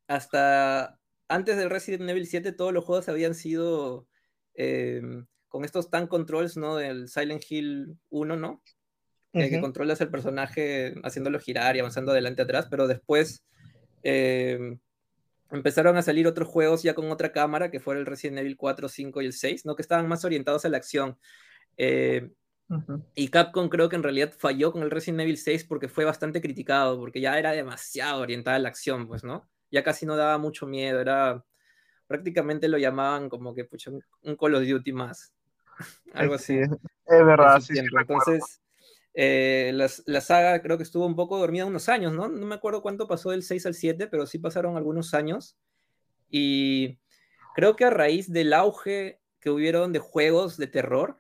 Hasta 0.08 0.99
antes 1.30 1.58
del 1.58 1.70
Resident 1.70 2.10
Evil 2.10 2.28
7 2.28 2.52
todos 2.52 2.74
los 2.74 2.84
juegos 2.84 3.08
habían 3.08 3.36
sido 3.36 4.08
eh, 4.56 5.02
con 5.48 5.64
estos 5.64 5.90
tan 5.90 6.08
controls, 6.08 6.58
¿no? 6.58 6.76
Del 6.76 7.08
Silent 7.08 7.44
Hill 7.50 7.98
1, 8.10 8.36
¿no? 8.36 8.62
que 9.32 9.62
controlas 9.62 10.02
el 10.02 10.10
personaje 10.10 10.96
haciéndolo 11.04 11.40
girar 11.40 11.76
y 11.76 11.80
avanzando 11.80 12.12
adelante 12.12 12.42
atrás, 12.42 12.68
pero 12.68 12.88
después 12.88 13.46
empezaron 15.52 15.98
a 15.98 16.02
salir 16.02 16.28
otros 16.28 16.48
juegos 16.48 16.84
ya 16.84 16.94
con 16.94 17.12
otra 17.12 17.32
cámara, 17.32 17.72
que 17.72 17.80
fueron 17.80 18.02
el 18.02 18.08
Resident 18.08 18.40
Evil 18.40 18.58
4, 18.58 18.90
5 18.90 19.22
y 19.22 19.26
el 19.26 19.34
6, 19.34 19.66
¿no? 19.66 19.76
Que 19.76 19.82
estaban 19.82 20.08
más 20.08 20.24
orientados 20.26 20.66
a 20.66 20.70
la 20.70 20.78
acción. 20.78 21.18
Eh, 21.78 22.30
y 23.16 23.30
Capcom 23.30 23.68
creo 23.68 23.90
que 23.90 23.96
en 23.96 24.04
realidad 24.04 24.32
falló 24.38 24.72
con 24.72 24.84
el 24.84 24.92
Resident 24.92 25.22
Evil 25.22 25.38
6 25.38 25.66
porque 25.66 25.88
fue 25.88 26.06
bastante 26.06 26.42
criticado, 26.42 27.00
porque 27.00 27.20
ya 27.20 27.38
era 27.40 27.52
demasiado 27.52 28.22
orientada 28.22 28.58
a 28.58 28.60
la 28.60 28.70
acción, 28.70 29.08
pues, 29.08 29.24
¿no? 29.24 29.50
Ya 29.72 29.84
casi 29.84 30.06
no 30.06 30.16
daba 30.16 30.38
mucho 30.38 30.66
miedo, 30.66 31.00
era 31.00 31.44
prácticamente 32.08 32.68
lo 32.68 32.78
llamaban 32.78 33.30
como 33.30 33.54
que 33.54 33.66
pucha, 33.66 33.92
un 33.92 34.36
Call 34.36 34.56
of 34.56 34.68
Duty 34.68 34.94
más. 34.94 35.34
Algo 36.14 36.34
así. 36.34 36.58
Es 36.60 37.26
verdad, 37.26 37.60
sí, 37.62 37.74
Entonces, 37.78 38.62
eh, 39.14 39.72
la, 39.74 40.22
saga 40.22 40.62
creo 40.62 40.78
que 40.78 40.84
estuvo 40.84 41.06
un 41.06 41.16
poco 41.16 41.38
dormida 41.38 41.66
unos 41.66 41.90
años, 41.90 42.14
¿no? 42.14 42.28
No 42.28 42.46
me 42.46 42.56
acuerdo 42.56 42.82
cuánto 42.82 43.08
pasó 43.08 43.32
del 43.32 43.44
6 43.44 43.66
al 43.66 43.74
7, 43.74 44.08
pero 44.08 44.26
sí 44.26 44.40
pasaron 44.40 44.78
algunos 44.78 45.14
años. 45.14 45.58
Y 46.30 47.00
creo 47.56 47.76
que 47.76 47.86
a 47.86 47.90
raíz 47.90 48.32
del 48.32 48.54
auge 48.54 49.20
que 49.40 49.50
hubieron 49.50 49.94
de 49.94 50.00
juegos 50.00 50.58
de 50.58 50.68
terror, 50.68 51.18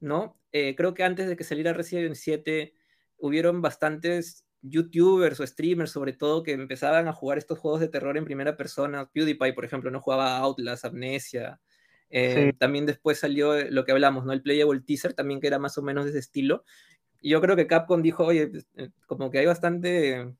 ¿no? 0.00 0.38
Eh, 0.52 0.74
creo 0.76 0.94
que 0.94 1.04
antes 1.04 1.28
de 1.28 1.36
que 1.36 1.44
saliera 1.44 1.72
Resident 1.72 2.04
Evil 2.06 2.16
7, 2.16 2.74
hubieron 3.18 3.62
bastantes 3.62 4.44
youtubers 4.62 5.40
o 5.40 5.46
streamers 5.46 5.90
sobre 5.90 6.12
todo 6.12 6.42
que 6.42 6.52
empezaban 6.52 7.08
a 7.08 7.12
jugar 7.12 7.38
estos 7.38 7.58
juegos 7.58 7.80
de 7.80 7.88
terror 7.88 8.16
en 8.16 8.24
primera 8.24 8.56
persona. 8.56 9.08
PewDiePie, 9.10 9.54
por 9.54 9.64
ejemplo, 9.64 9.90
no 9.90 10.00
jugaba 10.00 10.38
Outlast, 10.38 10.84
Amnesia. 10.84 11.60
Eh, 12.10 12.52
también 12.58 12.86
después 12.86 13.18
salió 13.18 13.70
lo 13.70 13.84
que 13.84 13.92
hablamos, 13.92 14.24
¿no? 14.24 14.32
El 14.32 14.42
Playable 14.42 14.80
Teaser, 14.80 15.14
también 15.14 15.40
que 15.40 15.46
era 15.46 15.58
más 15.58 15.78
o 15.78 15.82
menos 15.82 16.04
de 16.04 16.10
ese 16.10 16.18
estilo 16.18 16.64
yo 17.22 17.40
creo 17.40 17.56
que 17.56 17.66
Capcom 17.66 18.02
dijo, 18.02 18.24
oye, 18.24 18.48
pues, 18.48 18.66
eh, 18.76 18.90
como 19.06 19.30
que 19.30 19.38
hay 19.38 19.46
bastante, 19.46 20.34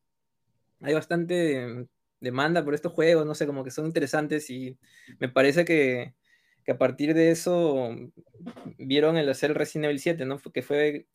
hay 0.80 0.94
bastante 0.94 1.87
demanda 2.20 2.64
por 2.64 2.74
estos 2.74 2.92
juegos, 2.92 3.26
no 3.26 3.35
sé, 3.35 3.46
como 3.46 3.64
que 3.64 3.70
son 3.70 3.87
interesantes 3.87 4.50
y 4.50 4.78
me 5.18 5.28
parece 5.28 5.64
que, 5.64 6.14
que 6.64 6.72
a 6.72 6.78
partir 6.78 7.14
de 7.14 7.30
eso 7.30 7.90
vieron 8.78 9.16
el 9.16 9.28
hacer 9.28 9.54
Resident 9.54 9.87
Evil 9.87 10.00
7, 10.00 10.24
¿no? 10.26 10.38
Que 10.38 10.62
fue 10.62 11.06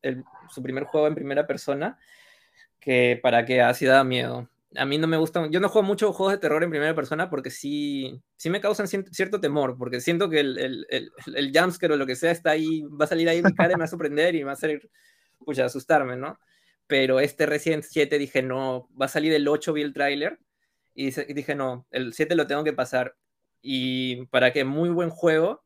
su 0.50 0.62
primer 0.63 0.86
juego 0.86 1.08
en 1.08 1.15
primera 1.15 1.48
persona, 1.48 2.00
que 2.86 3.19
para 3.21 3.45
que 3.45 3.62
así 3.62 3.86
da 3.86 4.04
miedo. 4.04 4.48
A 4.78 4.86
mí 4.86 5.00
no 5.00 5.08
me 5.08 5.17
gustan, 5.17 5.52
yo 5.52 5.60
no 5.60 5.69
juego 5.69 5.88
mucho 5.88 6.13
juegos 6.13 6.34
de 6.34 6.39
terror 6.39 6.63
en 6.63 6.69
primera 6.69 6.93
persona 6.93 7.30
porque 7.30 7.50
sí, 7.50 8.21
sí 8.38 8.52
me 8.52 8.62
causan 8.62 8.88
cierto 8.88 9.41
temor, 9.41 9.76
porque 9.78 10.02
siento 10.02 10.30
que 10.30 10.41
el, 10.41 10.58
el, 10.60 10.88
el, 10.89 11.12
el 11.36 11.52
jumpscare 11.58 11.93
o 11.93 11.98
lo 11.98 12.06
que 12.06 12.15
sea 12.15 12.32
está 12.32 12.52
ahí, 12.52 12.84
va 12.84 13.06
a 13.06 13.08
salir 13.08 13.28
ahí 13.28 13.41
mi 13.41 13.56
cara 13.56 13.71
y 13.71 13.76
me 13.76 13.80
va 13.80 13.86
a 13.86 13.88
sorprender 13.88 14.36
y 14.36 14.39
me 14.39 14.45
va 14.45 14.52
a 14.52 14.54
hacer 14.54 14.88
pues 15.43 15.58
asustarme, 15.58 16.15
¿no? 16.15 16.38
Pero 16.86 17.19
este 17.19 17.48
Resident 17.48 17.84
7 17.84 18.19
dije, 18.19 18.43
no, 18.43 18.88
va 19.00 19.08
a 19.08 19.10
salir 19.10 19.34
el 19.34 19.48
8, 19.48 19.74
vi 19.74 19.82
el 19.82 19.93
tráiler, 19.93 20.39
y 20.93 21.10
dije, 21.34 21.56
no, 21.56 21.88
el 21.89 22.13
7 22.13 22.36
lo 22.36 22.45
tengo 22.45 22.63
que 22.63 22.74
pasar. 22.74 23.15
Y 23.62 24.28
para 24.28 24.54
que 24.54 24.63
muy 24.63 24.89
buen 24.89 25.10
juego, 25.10 25.63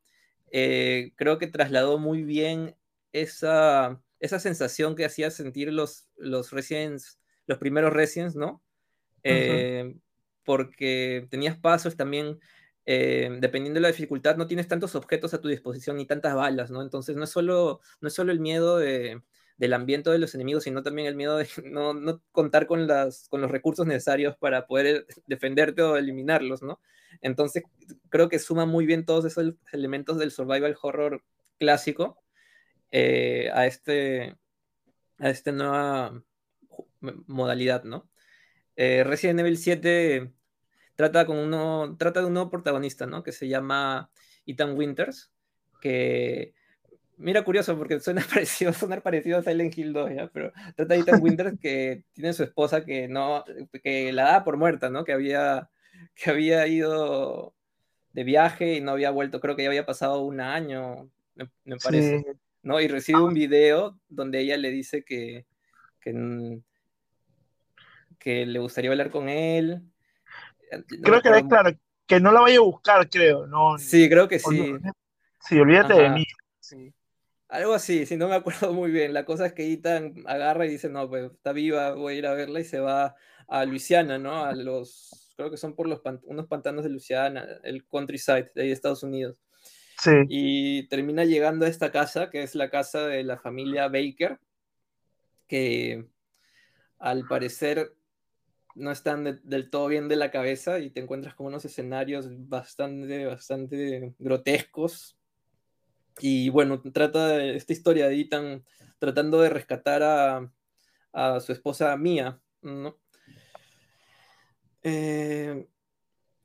eh, 0.51 1.11
creo 1.15 1.37
que 1.37 1.47
trasladó 1.47 1.99
muy 1.99 2.23
bien 2.23 2.75
esa, 3.11 4.01
esa 4.19 4.39
sensación 4.39 4.95
que 4.95 5.05
hacía 5.05 5.31
sentir 5.31 5.71
los, 5.71 6.07
los 6.17 6.51
Residents, 6.51 7.19
los 7.47 7.57
primeros 7.57 7.93
Residents, 7.93 8.35
¿no? 8.35 8.61
Eh, 9.23 9.95
porque 10.43 11.27
tenías 11.29 11.57
pasos 11.57 11.95
también, 11.95 12.39
eh, 12.85 13.37
dependiendo 13.39 13.77
de 13.77 13.81
la 13.81 13.89
dificultad, 13.89 14.35
no 14.35 14.47
tienes 14.47 14.67
tantos 14.67 14.95
objetos 14.95 15.33
a 15.33 15.41
tu 15.41 15.47
disposición 15.47 15.97
ni 15.97 16.05
tantas 16.05 16.35
balas, 16.35 16.71
¿no? 16.71 16.81
Entonces 16.81 17.15
no 17.15 17.23
es 17.23 17.29
solo, 17.29 17.81
no 18.01 18.07
es 18.07 18.13
solo 18.13 18.31
el 18.31 18.39
miedo 18.39 18.77
de, 18.77 19.21
del 19.57 19.73
ambiente 19.73 20.09
de 20.09 20.19
los 20.19 20.33
enemigos, 20.35 20.63
sino 20.63 20.83
también 20.83 21.07
el 21.07 21.15
miedo 21.15 21.37
de 21.37 21.47
no, 21.65 21.93
no 21.93 22.21
contar 22.31 22.65
con, 22.65 22.87
las, 22.87 23.27
con 23.29 23.41
los 23.41 23.51
recursos 23.51 23.85
necesarios 23.85 24.35
para 24.37 24.67
poder 24.67 25.05
defenderte 25.27 25.81
o 25.81 25.97
eliminarlos, 25.97 26.61
¿no? 26.61 26.79
Entonces, 27.21 27.63
creo 28.09 28.29
que 28.29 28.39
suma 28.39 28.65
muy 28.65 28.85
bien 28.85 29.05
todos 29.05 29.25
esos 29.25 29.53
elementos 29.71 30.17
del 30.17 30.31
survival 30.31 30.77
horror 30.81 31.23
clásico 31.57 32.17
eh, 32.91 33.49
a, 33.53 33.65
este, 33.65 34.35
a 35.17 35.29
esta 35.29 35.51
nueva 35.51 36.23
modalidad, 37.27 37.83
¿no? 37.83 38.09
Eh, 38.75 39.03
Resident 39.03 39.39
Evil 39.41 39.57
7 39.57 40.31
trata, 40.95 41.25
con 41.25 41.37
uno, 41.37 41.95
trata 41.97 42.21
de 42.21 42.27
un 42.27 42.33
nuevo 42.33 42.49
protagonista, 42.49 43.05
¿no? 43.05 43.23
Que 43.23 43.31
se 43.31 43.47
llama 43.47 44.11
Ethan 44.45 44.77
Winters, 44.77 45.31
que 45.81 46.53
Mira, 47.19 47.43
curioso, 47.43 47.77
porque 47.77 47.99
suena 47.99 48.21
parecido, 48.33 48.71
sonar 48.71 49.03
parecido 49.03 49.39
a 49.39 49.43
Silent 49.43 49.77
Hill 49.77 49.91
2, 49.91 50.11
¿ya? 50.15 50.27
Pero 50.33 50.53
trata 50.75 50.93
de 50.93 51.01
Ethan 51.01 51.21
Winters 51.21 51.59
que 51.61 52.03
tiene 52.13 52.33
su 52.33 52.43
esposa 52.43 52.85
que 52.85 53.07
no, 53.07 53.43
que 53.83 54.13
la 54.13 54.23
da 54.23 54.43
por 54.43 54.55
muerta, 54.55 54.89
¿no? 54.89 55.03
Que 55.03 55.11
había, 55.11 55.69
que 56.15 56.29
había 56.29 56.65
ido 56.67 57.53
de 58.13 58.23
viaje 58.23 58.75
y 58.75 58.81
no 58.81 58.91
había 58.91 59.11
vuelto, 59.11 59.41
creo 59.41 59.55
que 59.55 59.63
ya 59.63 59.69
había 59.69 59.85
pasado 59.85 60.21
un 60.21 60.39
año, 60.39 61.09
me, 61.35 61.77
parece, 61.77 62.23
¿no? 62.61 62.79
Y 62.79 62.87
recibe 62.87 63.21
un 63.21 63.33
video 63.33 63.99
donde 64.07 64.39
ella 64.39 64.57
le 64.57 64.71
dice 64.71 65.03
que, 65.03 65.45
que, 66.01 66.61
que 68.17 68.45
le 68.45 68.59
gustaría 68.59 68.91
hablar 68.91 69.11
con 69.11 69.29
él. 69.29 69.81
creo 71.01 71.21
que 71.21 71.29
es 71.29 71.43
claro, 71.43 71.71
que 72.05 72.19
no 72.19 72.31
la 72.31 72.41
vaya 72.41 72.57
a 72.57 72.61
buscar, 72.61 73.09
creo, 73.09 73.47
¿no? 73.47 73.77
Sí, 73.77 74.09
creo 74.09 74.27
que 74.27 74.39
sí. 74.39 74.73
Sí, 75.41 75.59
olvídate 75.59 75.93
de 75.93 76.09
mí. 76.09 76.25
Sí. 76.59 76.93
Algo 77.47 77.73
así, 77.73 78.05
si 78.05 78.17
no 78.17 78.27
me 78.27 78.35
acuerdo 78.35 78.73
muy 78.73 78.91
bien. 78.91 79.13
La 79.13 79.25
cosa 79.25 79.45
es 79.45 79.53
que 79.53 79.71
Ethan 79.71 80.15
agarra 80.25 80.65
y 80.65 80.69
dice, 80.69 80.89
no, 80.89 81.09
pues 81.09 81.31
está 81.31 81.51
viva, 81.51 81.93
voy 81.93 82.15
a 82.15 82.17
ir 82.17 82.27
a 82.27 82.33
verla 82.33 82.59
y 82.59 82.63
se 82.63 82.79
va 82.79 83.15
a 83.47 83.65
Luisiana, 83.65 84.19
¿no? 84.19 84.43
A 84.45 84.53
los, 84.53 85.33
creo 85.35 85.49
que 85.49 85.57
son 85.57 85.75
por 85.75 85.87
los 85.87 86.01
unos 86.23 86.47
pantanos 86.47 86.83
de 86.83 86.91
Luisiana, 86.91 87.47
el 87.63 87.85
countryside 87.87 88.51
de 88.53 88.61
ahí 88.61 88.67
de 88.67 88.73
Estados 88.73 89.03
Unidos. 89.03 89.37
Y 90.27 90.87
termina 90.87 91.25
llegando 91.25 91.65
a 91.65 91.69
esta 91.69 91.91
casa, 91.91 92.29
que 92.29 92.43
es 92.43 92.55
la 92.55 92.69
casa 92.69 93.07
de 93.07 93.23
la 93.23 93.37
familia 93.37 93.87
Baker, 93.87 94.39
que 95.47 96.05
al 96.99 97.27
parecer 97.27 97.93
no 98.75 98.91
están 98.91 99.41
del 99.43 99.69
todo 99.69 99.87
bien 99.87 100.07
de 100.07 100.15
la 100.15 100.31
cabeza 100.31 100.79
y 100.79 100.89
te 100.89 101.01
encuentras 101.01 101.35
con 101.35 101.47
unos 101.47 101.65
escenarios 101.65 102.27
bastante, 102.47 103.25
bastante 103.25 104.13
grotescos, 104.19 105.19
y 106.19 106.49
bueno, 106.49 106.81
trata 106.81 107.41
esta 107.43 107.73
historia 107.73 108.07
de 108.07 108.19
Ethan 108.19 108.65
tratando 108.99 109.41
de 109.41 109.49
rescatar 109.49 110.03
a, 111.13 111.39
su 111.39 111.51
esposa 111.51 111.95
Mia, 111.97 112.39
¿no? 112.61 112.97
Eh, 114.83 115.67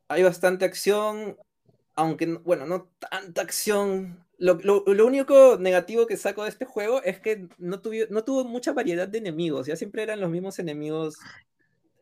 hay 0.09 0.23
bastante 0.23 0.65
acción, 0.65 1.37
aunque, 1.95 2.27
bueno, 2.27 2.67
no 2.67 2.91
tanta 2.99 3.43
acción. 3.43 4.25
Lo, 4.39 4.57
único 5.07 5.57
negativo 5.59 6.07
que 6.07 6.17
saco 6.17 6.43
de 6.43 6.51
este 6.51 6.65
juego 6.65 7.03
es 7.03 7.21
que 7.21 7.49
no, 7.59 7.81
no 8.11 8.25
tuvo 8.25 8.45
mucha 8.45 8.73
variedad 8.73 9.09
de 9.09 9.19
enemigos, 9.19 9.67
ya 9.67 9.77
siempre 9.77 10.03
eran 10.03 10.21
los 10.21 10.31
mismos 10.31 10.59
enemigos 10.59 11.17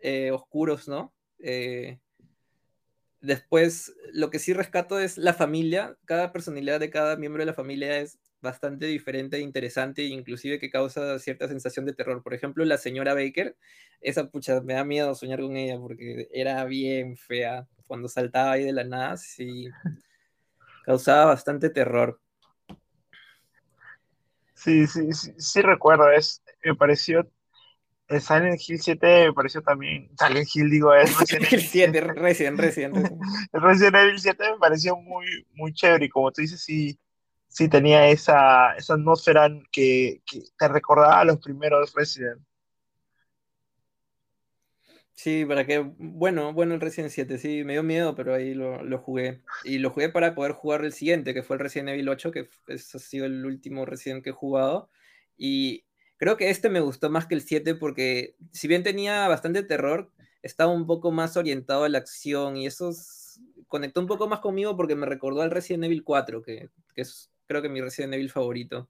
eh, 0.00 0.30
oscuros, 0.32 0.88
¿no? 0.88 1.12
Eh, 1.38 1.98
Después, 3.22 3.94
lo 4.12 4.30
que 4.30 4.40
sí 4.40 4.52
rescato 4.52 4.98
es 4.98 5.16
la 5.16 5.32
familia. 5.32 5.96
Cada 6.06 6.32
personalidad 6.32 6.80
de 6.80 6.90
cada 6.90 7.16
miembro 7.16 7.40
de 7.42 7.46
la 7.46 7.54
familia 7.54 8.00
es 8.00 8.18
bastante 8.40 8.86
diferente 8.86 9.36
e 9.36 9.40
interesante, 9.40 10.02
inclusive 10.02 10.58
que 10.58 10.70
causa 10.70 11.20
cierta 11.20 11.46
sensación 11.46 11.86
de 11.86 11.92
terror. 11.92 12.20
Por 12.24 12.34
ejemplo, 12.34 12.64
la 12.64 12.78
señora 12.78 13.14
Baker, 13.14 13.56
esa 14.00 14.28
pucha, 14.28 14.60
me 14.60 14.74
da 14.74 14.84
miedo 14.84 15.14
soñar 15.14 15.40
con 15.40 15.56
ella 15.56 15.78
porque 15.78 16.28
era 16.32 16.64
bien 16.64 17.16
fea. 17.16 17.68
Cuando 17.92 18.08
saltaba 18.08 18.52
ahí 18.52 18.64
de 18.64 18.72
la 18.72 18.84
nada, 18.84 19.18
sí, 19.18 19.68
causaba 20.86 21.26
bastante 21.26 21.68
terror. 21.68 22.18
Sí, 24.54 24.86
sí, 24.86 25.12
sí, 25.12 25.34
sí 25.36 25.60
recuerdo, 25.60 26.10
es, 26.10 26.42
me 26.64 26.74
pareció 26.74 27.30
El 28.08 28.22
Silent 28.22 28.58
Hill 28.66 28.80
7 28.80 29.26
me 29.26 29.32
pareció 29.34 29.60
también. 29.60 30.10
Silent 30.18 30.48
Hill, 30.54 30.70
digo, 30.70 30.94
es 30.94 31.14
Resident 31.18 31.52
Evil 31.52 31.60
7, 31.60 32.00
Resident, 32.00 32.58
Resident. 32.58 32.96
El 33.52 33.60
Resident 33.60 33.96
Evil 33.96 34.18
7 34.18 34.52
me 34.52 34.58
pareció 34.58 34.96
muy, 34.96 35.46
muy 35.52 35.74
chévere 35.74 36.06
y 36.06 36.08
como 36.08 36.32
tú 36.32 36.40
dices, 36.40 36.64
sí, 36.64 36.98
sí 37.48 37.68
tenía 37.68 38.08
esa, 38.08 38.74
esa 38.74 38.94
atmósfera 38.94 39.50
que, 39.70 40.22
que 40.24 40.40
te 40.58 40.68
recordaba 40.68 41.20
a 41.20 41.24
los 41.26 41.36
primeros 41.40 41.92
Resident. 41.92 42.40
Sí, 45.14 45.44
para 45.44 45.66
que, 45.66 45.78
bueno, 45.78 46.52
bueno 46.52 46.74
el 46.74 46.80
Resident 46.80 47.10
7, 47.10 47.38
sí, 47.38 47.64
me 47.64 47.74
dio 47.74 47.82
miedo, 47.82 48.14
pero 48.14 48.34
ahí 48.34 48.54
lo, 48.54 48.82
lo, 48.82 48.98
jugué. 48.98 49.42
Y 49.62 49.78
lo 49.78 49.90
jugué 49.90 50.08
para 50.08 50.34
poder 50.34 50.52
jugar 50.52 50.84
el 50.84 50.92
siguiente, 50.92 51.34
que 51.34 51.42
fue 51.42 51.56
el 51.56 51.60
Resident 51.60 51.90
Evil 51.90 52.08
8, 52.08 52.30
que 52.32 52.48
es, 52.68 52.94
ha 52.94 52.98
sido 52.98 53.26
el 53.26 53.44
último 53.44 53.84
Resident 53.84 54.24
que 54.24 54.30
he 54.30 54.32
jugado. 54.32 54.90
Y 55.36 55.84
Creo 56.22 56.36
que 56.36 56.50
este 56.50 56.70
me 56.70 56.78
gustó 56.78 57.10
más 57.10 57.26
que 57.26 57.34
el 57.34 57.40
7 57.40 57.74
porque 57.74 58.36
si 58.52 58.68
bien 58.68 58.84
tenía 58.84 59.26
bastante 59.26 59.64
terror, 59.64 60.12
estaba 60.40 60.70
un 60.70 60.86
poco 60.86 61.10
más 61.10 61.36
orientado 61.36 61.82
a 61.82 61.88
la 61.88 61.98
acción 61.98 62.56
y 62.56 62.64
eso 62.64 62.92
conectó 63.66 64.00
un 64.00 64.06
poco 64.06 64.28
más 64.28 64.38
conmigo 64.38 64.76
porque 64.76 64.94
me 64.94 65.04
recordó 65.04 65.42
al 65.42 65.50
Resident 65.50 65.82
Evil 65.82 66.04
4, 66.04 66.40
que, 66.42 66.70
es 66.94 67.32
creo 67.48 67.60
que 67.60 67.68
mi 67.68 67.80
Resident 67.80 68.14
Evil 68.14 68.30
favorito. 68.30 68.88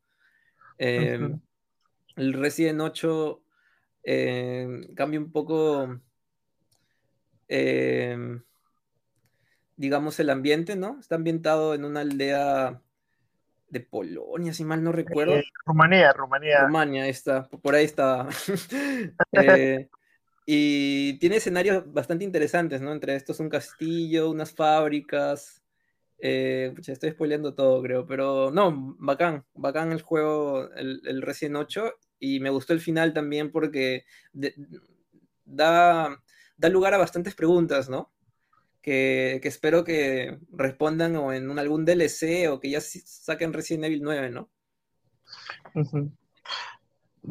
Em, 0.77 1.41
el 2.17 2.35
Resident 2.35 2.83
8 2.83 3.43
em, 4.03 4.95
cambia 4.95 5.19
un 5.19 5.33
poco, 5.33 6.03
em, 7.53 8.43
digamos, 9.77 10.19
el 10.21 10.31
ambiente, 10.31 10.75
¿no? 10.75 10.99
Está 10.99 11.17
ambientado 11.17 11.75
en 11.75 11.85
una 11.85 12.01
aldea 12.01 12.81
de 13.69 13.81
Polonia, 13.81 14.55
si 14.55 14.65
mal 14.65 14.83
no 14.83 14.93
recuerdo. 14.93 15.37
Eh, 15.37 15.45
Rumanía, 15.67 16.13
Rumanía. 16.13 16.67
Rumanía, 16.67 17.09
está, 17.09 17.49
por 17.49 17.75
ahí 17.75 17.85
está. 17.85 18.29
Eh, 19.33 19.89
y 20.47 21.19
tiene 21.19 21.37
escenarios 21.37 21.91
bastante 21.93 22.25
interesantes, 22.25 22.81
¿no? 22.81 22.93
Entre 22.93 23.15
estos 23.15 23.41
un 23.41 23.49
castillo, 23.49 24.31
unas 24.31 24.53
fábricas. 24.53 25.63
Eh, 26.19 26.75
estoy 26.87 27.11
spoileando 27.11 27.55
todo, 27.55 27.83
creo, 27.83 28.07
pero 28.07 28.51
no, 28.51 28.97
bacán, 28.99 29.45
bacán 29.55 29.93
el 29.93 30.03
juego, 30.03 30.71
el, 30.75 31.03
el 31.05 31.23
Resident 31.23 31.57
8, 31.57 31.93
y 32.19 32.41
me 32.41 32.51
gustó 32.51 32.73
el 32.73 32.81
final 32.81 33.13
también 33.13 33.51
porque 33.51 34.05
da, 35.45 36.23
da 36.57 36.69
lugar 36.69 36.95
a 36.95 36.99
bastantes 36.99 37.35
preguntas, 37.35 37.89
¿no? 37.89 38.13
que, 38.83 39.41
espero 39.45 39.85
que 39.85 40.39
respondan 40.51 41.17
o 41.17 41.33
en 41.33 41.59
algún 41.59 41.85
DLC 41.85 42.49
o 42.51 42.61
que 42.61 42.71
ya 42.71 42.81
saquen 42.81 43.53
Resident 43.53 43.85
Evil 43.85 44.03
9, 44.03 44.31
¿no? 44.31 44.51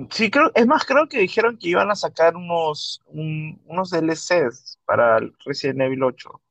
Sí, 0.10 0.32
creo, 0.32 0.52
es 0.56 0.66
más, 0.66 0.86
creo 0.86 1.08
que 1.10 1.20
dijeron 1.20 1.58
que 1.58 1.70
iban 1.70 1.92
a 1.92 1.96
sacar 1.96 2.36
unos, 2.38 3.02
unos 3.08 3.90
DLCs 3.92 4.80
para 4.86 5.20
Resident 5.46 5.82
Evil 5.82 6.04
8. 6.04 6.42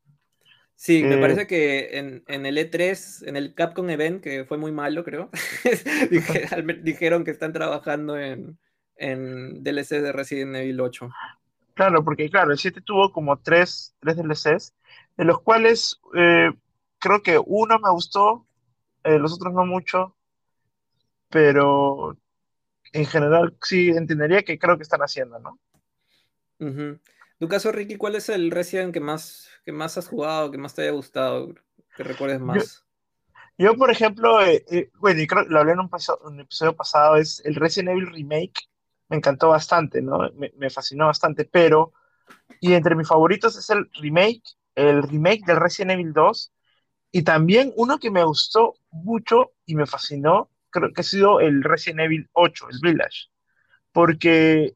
Sí, 0.74 1.02
me 1.02 1.16
eh, 1.16 1.20
parece 1.20 1.46
que 1.46 1.98
en, 1.98 2.46
el 2.46 2.56
E3, 2.56 3.26
en 3.26 3.36
el 3.36 3.54
Capcom 3.54 3.88
Event, 3.88 4.22
que 4.22 4.44
fue 4.44 4.58
muy 4.58 4.72
malo, 4.72 5.04
creo, 5.04 5.30
dijeron 6.82 7.24
que 7.24 7.30
están 7.30 7.52
trabajando 7.52 8.18
en, 8.18 8.58
en 8.96 9.62
DLC 9.62 10.02
de 10.02 10.12
Resident 10.12 10.56
Evil 10.56 10.80
8. 10.80 11.10
Claro, 11.74 12.04
porque 12.04 12.28
claro, 12.28 12.52
el 12.52 12.58
7 12.58 12.80
tuvo 12.80 13.12
como 13.12 13.38
tres, 13.38 13.94
tres 14.00 14.16
DLCs 14.16 14.74
de 15.16 15.24
los 15.24 15.40
cuales 15.40 16.00
eh, 16.14 16.50
creo 16.98 17.22
que 17.22 17.40
uno 17.44 17.78
me 17.78 17.90
gustó, 17.90 18.46
eh, 19.04 19.18
los 19.18 19.32
otros 19.32 19.52
no 19.52 19.64
mucho, 19.64 20.16
pero 21.28 22.16
en 22.92 23.06
general 23.06 23.56
sí 23.62 23.90
entendería 23.90 24.42
que 24.42 24.58
creo 24.58 24.76
que 24.76 24.82
están 24.82 25.00
haciendo, 25.00 25.38
¿no? 25.38 25.58
Tu 27.38 27.48
caso, 27.48 27.72
Ricky, 27.72 27.96
¿cuál 27.96 28.16
es 28.16 28.28
el 28.28 28.50
Resident 28.50 28.92
que 28.92 29.00
más, 29.00 29.48
que 29.64 29.72
más 29.72 29.96
has 29.96 30.08
jugado, 30.08 30.50
que 30.50 30.58
más 30.58 30.74
te 30.74 30.82
haya 30.82 30.90
gustado, 30.90 31.54
que 31.96 32.02
recuerdes 32.02 32.40
más? 32.40 32.84
Yo, 33.56 33.76
por 33.76 33.90
ejemplo, 33.90 34.42
eh, 34.42 34.90
bueno, 34.98 35.20
y 35.20 35.26
creo 35.26 35.44
lo 35.44 35.60
hablé 35.60 35.72
en 35.72 35.80
un, 35.80 36.40
episodio 36.40 36.74
pasado, 36.74 37.16
es 37.16 37.42
el 37.44 37.54
Resident 37.54 37.90
Evil 37.90 38.10
Remake, 38.10 38.69
me 39.10 39.18
encantó 39.18 39.50
bastante, 39.50 40.00
¿no? 40.00 40.30
Me, 40.36 40.52
me 40.56 40.70
fascinó 40.70 41.06
bastante, 41.06 41.44
pero, 41.44 41.92
y 42.60 42.72
entre 42.72 42.94
mis 42.94 43.08
favoritos 43.08 43.58
es 43.58 43.68
el 43.68 43.90
remake 44.00 44.42
el 44.74 45.02
remake 45.02 45.44
del 45.46 45.56
Resident 45.56 45.92
Evil 45.92 46.12
2 46.12 46.52
y 47.12 47.22
también 47.22 47.72
uno 47.76 47.98
que 47.98 48.10
me 48.10 48.24
gustó 48.24 48.74
mucho 48.90 49.52
y 49.66 49.74
me 49.74 49.86
fascinó, 49.86 50.50
creo 50.70 50.92
que 50.92 51.00
ha 51.00 51.04
sido 51.04 51.40
el 51.40 51.62
Resident 51.62 52.00
Evil 52.00 52.28
8, 52.32 52.68
el 52.70 52.78
Village, 52.80 53.28
porque 53.92 54.74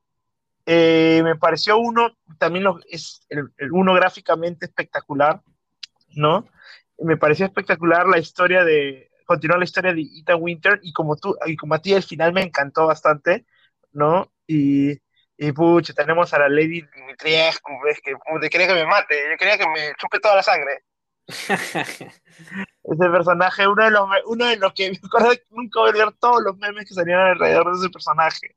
eh, 0.66 1.20
me 1.22 1.36
pareció 1.36 1.78
uno, 1.78 2.16
también 2.38 2.66
es 2.90 3.24
el, 3.28 3.50
uno 3.70 3.94
gráficamente 3.94 4.66
espectacular, 4.66 5.42
¿no? 6.16 6.48
Me 6.98 7.16
pareció 7.16 7.46
espectacular 7.46 8.06
la 8.08 8.18
historia 8.18 8.64
de, 8.64 9.10
continuar 9.26 9.58
la 9.58 9.64
historia 9.64 9.94
de 9.94 10.02
Ethan 10.02 10.38
Winter 10.40 10.80
y 10.82 10.92
como 10.92 11.16
tú, 11.16 11.36
y 11.46 11.56
como 11.56 11.74
a 11.74 11.78
ti 11.80 11.94
al 11.94 12.02
final 12.02 12.32
me 12.32 12.42
encantó 12.42 12.86
bastante, 12.86 13.46
¿no? 13.94 14.30
Y 14.46 14.98
y 15.36 15.52
pucha, 15.52 15.92
tenemos 15.92 16.32
a 16.32 16.38
la 16.38 16.48
Lady 16.48 16.82
Dimitriescu, 16.94 17.72
ves 17.84 18.00
que 18.02 18.12
puta, 18.16 18.48
quería 18.48 18.68
que 18.68 18.74
me 18.74 18.86
mate, 18.86 19.30
yo 19.30 19.36
quería 19.36 19.58
que 19.58 19.68
me 19.68 19.92
chupe 19.98 20.20
toda 20.20 20.36
la 20.36 20.42
sangre. 20.42 20.84
ese 21.26 23.10
personaje, 23.10 23.66
uno 23.66 23.84
de 23.84 23.90
los, 23.90 24.08
uno 24.26 24.46
de 24.46 24.56
los 24.56 24.72
que 24.74 24.90
me 24.92 24.98
acuerdo 25.02 25.32
que 25.32 25.42
nunca 25.50 25.80
voy 25.80 25.90
a 25.90 26.04
ver 26.04 26.12
todos 26.20 26.42
los 26.42 26.56
memes 26.58 26.86
que 26.86 26.94
salían 26.94 27.20
alrededor 27.20 27.72
de 27.72 27.78
ese 27.78 27.90
personaje. 27.90 28.54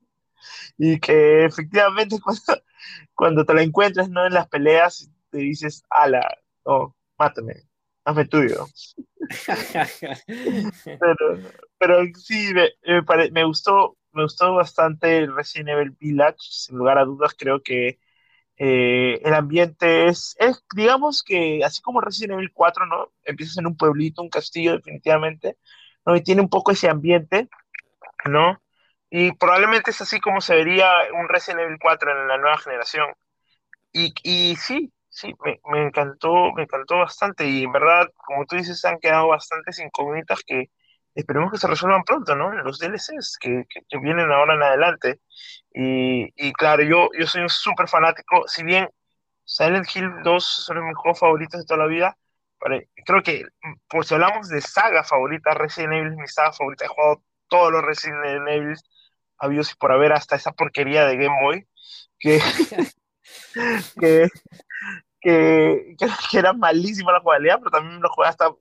Y 0.78 1.00
que 1.00 1.45
efectivamente 1.45 2.17
cuando, 2.23 2.63
cuando 3.15 3.45
te 3.45 3.54
lo 3.54 3.62
encuentras 3.62 4.10
¿no? 4.10 4.28
en 4.28 4.34
las 4.34 4.47
peleas, 4.47 5.10
te 5.32 5.39
dices, 5.39 5.84
ala, 5.89 6.21
oh, 6.63 6.93
mátame, 7.17 7.63
hazme 8.06 8.26
tuyo. 8.26 8.67
pero, 10.86 11.39
pero 11.80 12.06
sí, 12.15 12.54
me, 12.54 12.69
me, 12.86 13.32
me 13.32 13.43
gustó 13.45 13.96
me 14.17 14.23
gustó 14.23 14.56
bastante 14.56 15.19
el 15.19 15.36
Resident 15.36 15.69
Evil 15.69 15.91
Village, 15.91 16.38
sin 16.39 16.77
lugar 16.77 16.97
a 16.97 17.06
dudas, 17.06 17.36
creo 17.38 17.62
que 17.63 17.99
eh, 18.58 19.21
el 19.23 19.34
ambiente 19.36 20.08
es, 20.08 20.36
es, 20.39 20.63
digamos 20.75 21.23
que, 21.23 21.63
así 21.63 21.82
como 21.82 22.01
Resident 22.01 22.34
Evil 22.34 22.51
4, 22.53 22.86
¿no? 22.88 23.12
Empiezas 23.23 23.58
en 23.60 23.67
un 23.67 23.77
pueblito, 23.77 24.21
un 24.23 24.30
castillo, 24.30 24.73
definitivamente, 24.73 25.58
¿no? 26.06 26.15
Y 26.15 26.23
tiene 26.23 26.41
un 26.41 26.49
poco 26.49 26.71
ese 26.71 26.89
ambiente, 26.89 27.49
¿no? 28.25 28.62
Y 29.10 29.34
probablemente 29.34 29.91
es 29.91 30.01
así 30.01 30.19
como 30.19 30.41
se 30.41 30.56
vería 30.56 30.89
un 31.13 31.30
Resident 31.30 31.62
Evil 31.62 31.80
4 31.82 32.12
en 32.12 32.27
la 32.27 32.38
nueva 32.38 32.58
generación. 32.58 33.08
Y, 33.93 34.13
y 34.23 34.56
sí, 34.58 34.93
sí, 35.10 35.34
me, 35.43 35.60
me, 35.71 35.84
encantó, 35.88 36.53
me 36.53 36.63
encantó 36.63 36.97
bastante. 36.99 37.47
Y 37.47 37.63
en 37.63 37.71
verdad, 37.71 38.12
como 38.25 38.45
tú 38.45 38.56
dices, 38.58 38.84
han 38.86 38.99
quedado 38.99 39.30
bastantes 39.30 39.80
incógnitas 39.80 40.43
que, 40.45 40.69
esperemos 41.17 41.51
que 41.51 41.58
se 41.58 41.67
resuelvan 41.67 42.03
pronto, 42.03 42.36
¿no? 42.36 42.51
Los 42.63 42.80
DLCs 42.80 43.38
que, 43.39 43.65
que, 43.69 43.97
vienen 43.99 44.32
ahora 44.32 44.56
en 44.56 44.63
adelante. 44.63 45.19
Y, 45.73 46.32
y 46.36 46.53
claro, 46.53 46.84
yo, 46.84 47.10
yo 47.17 47.25
soy 47.27 47.41
un 47.41 47.49
súper 47.49 47.88
fanático, 47.88 48.47
si 48.47 48.63
bien 48.63 48.89
Silent 49.43 49.88
Hill 49.95 50.12
2 50.23 50.43
son 50.43 50.86
mis 50.86 50.95
juegos 50.95 51.19
favoritos 51.19 51.62
de 51.62 51.65
toda 51.65 51.80
la 51.80 51.88
vida, 51.88 52.17
creo 53.06 53.23
que, 53.23 53.45
por 53.89 54.06
si 54.06 54.13
hablamos 54.13 54.49
de 54.49 54.62
saga 54.62 55.03
favorita, 55.03 55.53
Resident 55.53 55.93
Evil 55.93 56.12
es 56.12 56.17
mi 56.17 56.27
saga 56.27 56.53
favorita, 56.53 56.86
he 56.86 56.88
jugado 56.88 57.23
todos 57.47 57.71
los 57.71 57.84
Resident 57.84 58.47
Evil 58.47 58.75
habidos 59.39 59.71
y 59.71 59.75
por 59.75 59.91
haber 59.91 60.13
hasta 60.13 60.36
esa 60.36 60.51
porquería 60.51 61.06
de 61.06 61.17
Game 61.17 61.41
Boy, 61.41 61.67
que, 62.19 62.39
que, 64.01 64.30
que, 65.21 65.95
que, 65.97 66.38
era 66.38 66.53
malísima 66.53 67.12
la 67.12 67.21
jugabilidad, 67.21 67.60
pero 67.60 67.71
también 67.71 68.01
lo 68.01 68.10
jugué 68.10 68.27
hasta... 68.27 68.51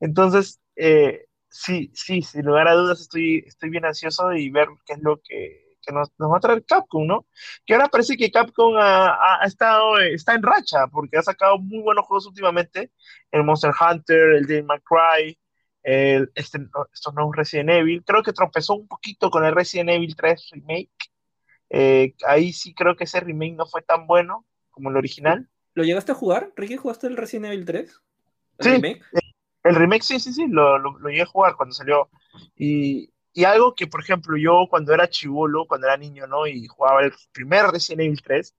Entonces, 0.00 0.60
eh, 0.76 1.26
sí, 1.54 1.90
sí, 1.94 2.20
sin 2.20 2.44
lugar 2.44 2.66
a 2.66 2.74
dudas 2.74 3.00
estoy, 3.00 3.44
estoy 3.46 3.70
bien 3.70 3.84
ansioso 3.84 4.28
de 4.28 4.50
ver 4.50 4.66
qué 4.84 4.94
es 4.94 5.02
lo 5.02 5.20
que, 5.22 5.76
que 5.80 5.92
nos, 5.92 6.10
nos, 6.18 6.32
va 6.32 6.38
a 6.38 6.40
traer 6.40 6.64
Capcom, 6.64 7.06
¿no? 7.06 7.26
Que 7.64 7.74
ahora 7.74 7.88
parece 7.88 8.16
que 8.16 8.32
Capcom 8.32 8.76
ha, 8.76 9.40
ha, 9.40 9.46
estado, 9.46 10.00
está 10.00 10.34
en 10.34 10.42
racha, 10.42 10.88
porque 10.88 11.16
ha 11.16 11.22
sacado 11.22 11.58
muy 11.58 11.80
buenos 11.80 12.06
juegos 12.06 12.26
últimamente, 12.26 12.90
el 13.30 13.44
Monster 13.44 13.70
Hunter, 13.80 14.32
el 14.32 14.46
Devil 14.46 14.64
May 14.64 14.80
Cry, 14.80 15.38
el, 15.84 16.32
este, 16.34 16.58
estos 16.92 17.14
nuevos 17.14 17.36
Resident 17.36 17.70
Evil, 17.70 18.02
creo 18.04 18.24
que 18.24 18.32
tropezó 18.32 18.74
un 18.74 18.88
poquito 18.88 19.30
con 19.30 19.44
el 19.44 19.54
Resident 19.54 19.90
Evil 19.90 20.16
3 20.16 20.50
Remake, 20.52 20.90
eh, 21.70 22.14
ahí 22.26 22.52
sí 22.52 22.74
creo 22.74 22.96
que 22.96 23.04
ese 23.04 23.20
remake 23.20 23.54
no 23.54 23.66
fue 23.66 23.82
tan 23.82 24.08
bueno 24.08 24.44
como 24.70 24.90
el 24.90 24.96
original. 24.96 25.48
¿Lo 25.74 25.84
llegaste 25.84 26.12
a 26.12 26.16
jugar? 26.16 26.52
¿Ricky 26.56 26.76
jugaste 26.76 27.06
el 27.06 27.16
Resident 27.16 27.46
Evil 27.46 27.64
3? 27.64 28.00
¿El 28.58 28.64
sí, 28.64 28.70
remake? 28.70 29.02
Eh, 29.12 29.23
el 29.64 29.74
remake 29.74 30.02
sí, 30.02 30.20
sí, 30.20 30.32
sí, 30.32 30.46
lo, 30.48 30.78
lo, 30.78 30.98
lo, 30.98 31.08
llegué 31.08 31.22
a 31.22 31.26
jugar 31.26 31.56
cuando 31.56 31.74
salió. 31.74 32.10
Y, 32.54 33.10
y, 33.32 33.44
algo 33.44 33.74
que, 33.74 33.86
por 33.86 34.02
ejemplo, 34.02 34.36
yo 34.36 34.66
cuando 34.68 34.92
era 34.92 35.08
chivolo, 35.08 35.66
cuando 35.66 35.86
era 35.86 35.96
niño, 35.96 36.26
¿no? 36.26 36.46
Y 36.46 36.66
jugaba 36.68 37.02
el 37.02 37.12
primer 37.32 37.66
Resident 37.66 38.02
Evil 38.02 38.22
3, 38.22 38.54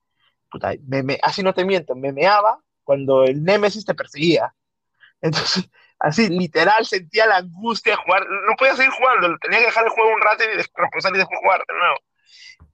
puta, 0.49 0.73
me, 0.87 1.03
me, 1.03 1.19
así 1.21 1.43
no 1.43 1.53
te 1.53 1.63
miento, 1.63 1.95
me 1.95 2.11
meaba 2.11 2.59
cuando 2.83 3.23
el 3.23 3.43
Nemesis 3.43 3.85
te 3.85 3.93
perseguía. 3.93 4.53
Entonces, 5.21 5.69
así, 5.99 6.27
literal, 6.29 6.85
sentía 6.85 7.27
la 7.27 7.37
angustia 7.37 7.93
de 7.93 8.01
jugar. 8.03 8.27
No 8.27 8.55
podía 8.57 8.75
seguir 8.75 8.91
jugando, 8.91 9.37
tenía 9.39 9.59
que 9.59 9.65
dejar 9.65 9.85
el 9.85 9.91
juego 9.91 10.13
un 10.13 10.21
rato 10.21 10.43
y 10.43 10.57
después 10.57 10.89
salir 11.03 11.17
después 11.19 11.39
jugar 11.39 11.61
de 11.67 11.73
nuevo. 11.77 11.97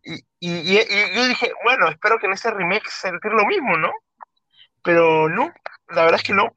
Y, 0.04 0.14
y, 0.40 0.80
y, 0.80 1.16
yo 1.16 1.28
dije, 1.28 1.52
bueno, 1.64 1.90
espero 1.90 2.18
que 2.18 2.28
en 2.28 2.34
ese 2.34 2.50
remake 2.50 2.90
sentir 2.90 3.32
lo 3.32 3.46
mismo, 3.46 3.78
¿no? 3.78 3.92
Pero 4.84 5.30
no, 5.30 5.54
la 5.94 6.04
verdad 6.04 6.20
es 6.20 6.24
que 6.24 6.34
no. 6.34 6.54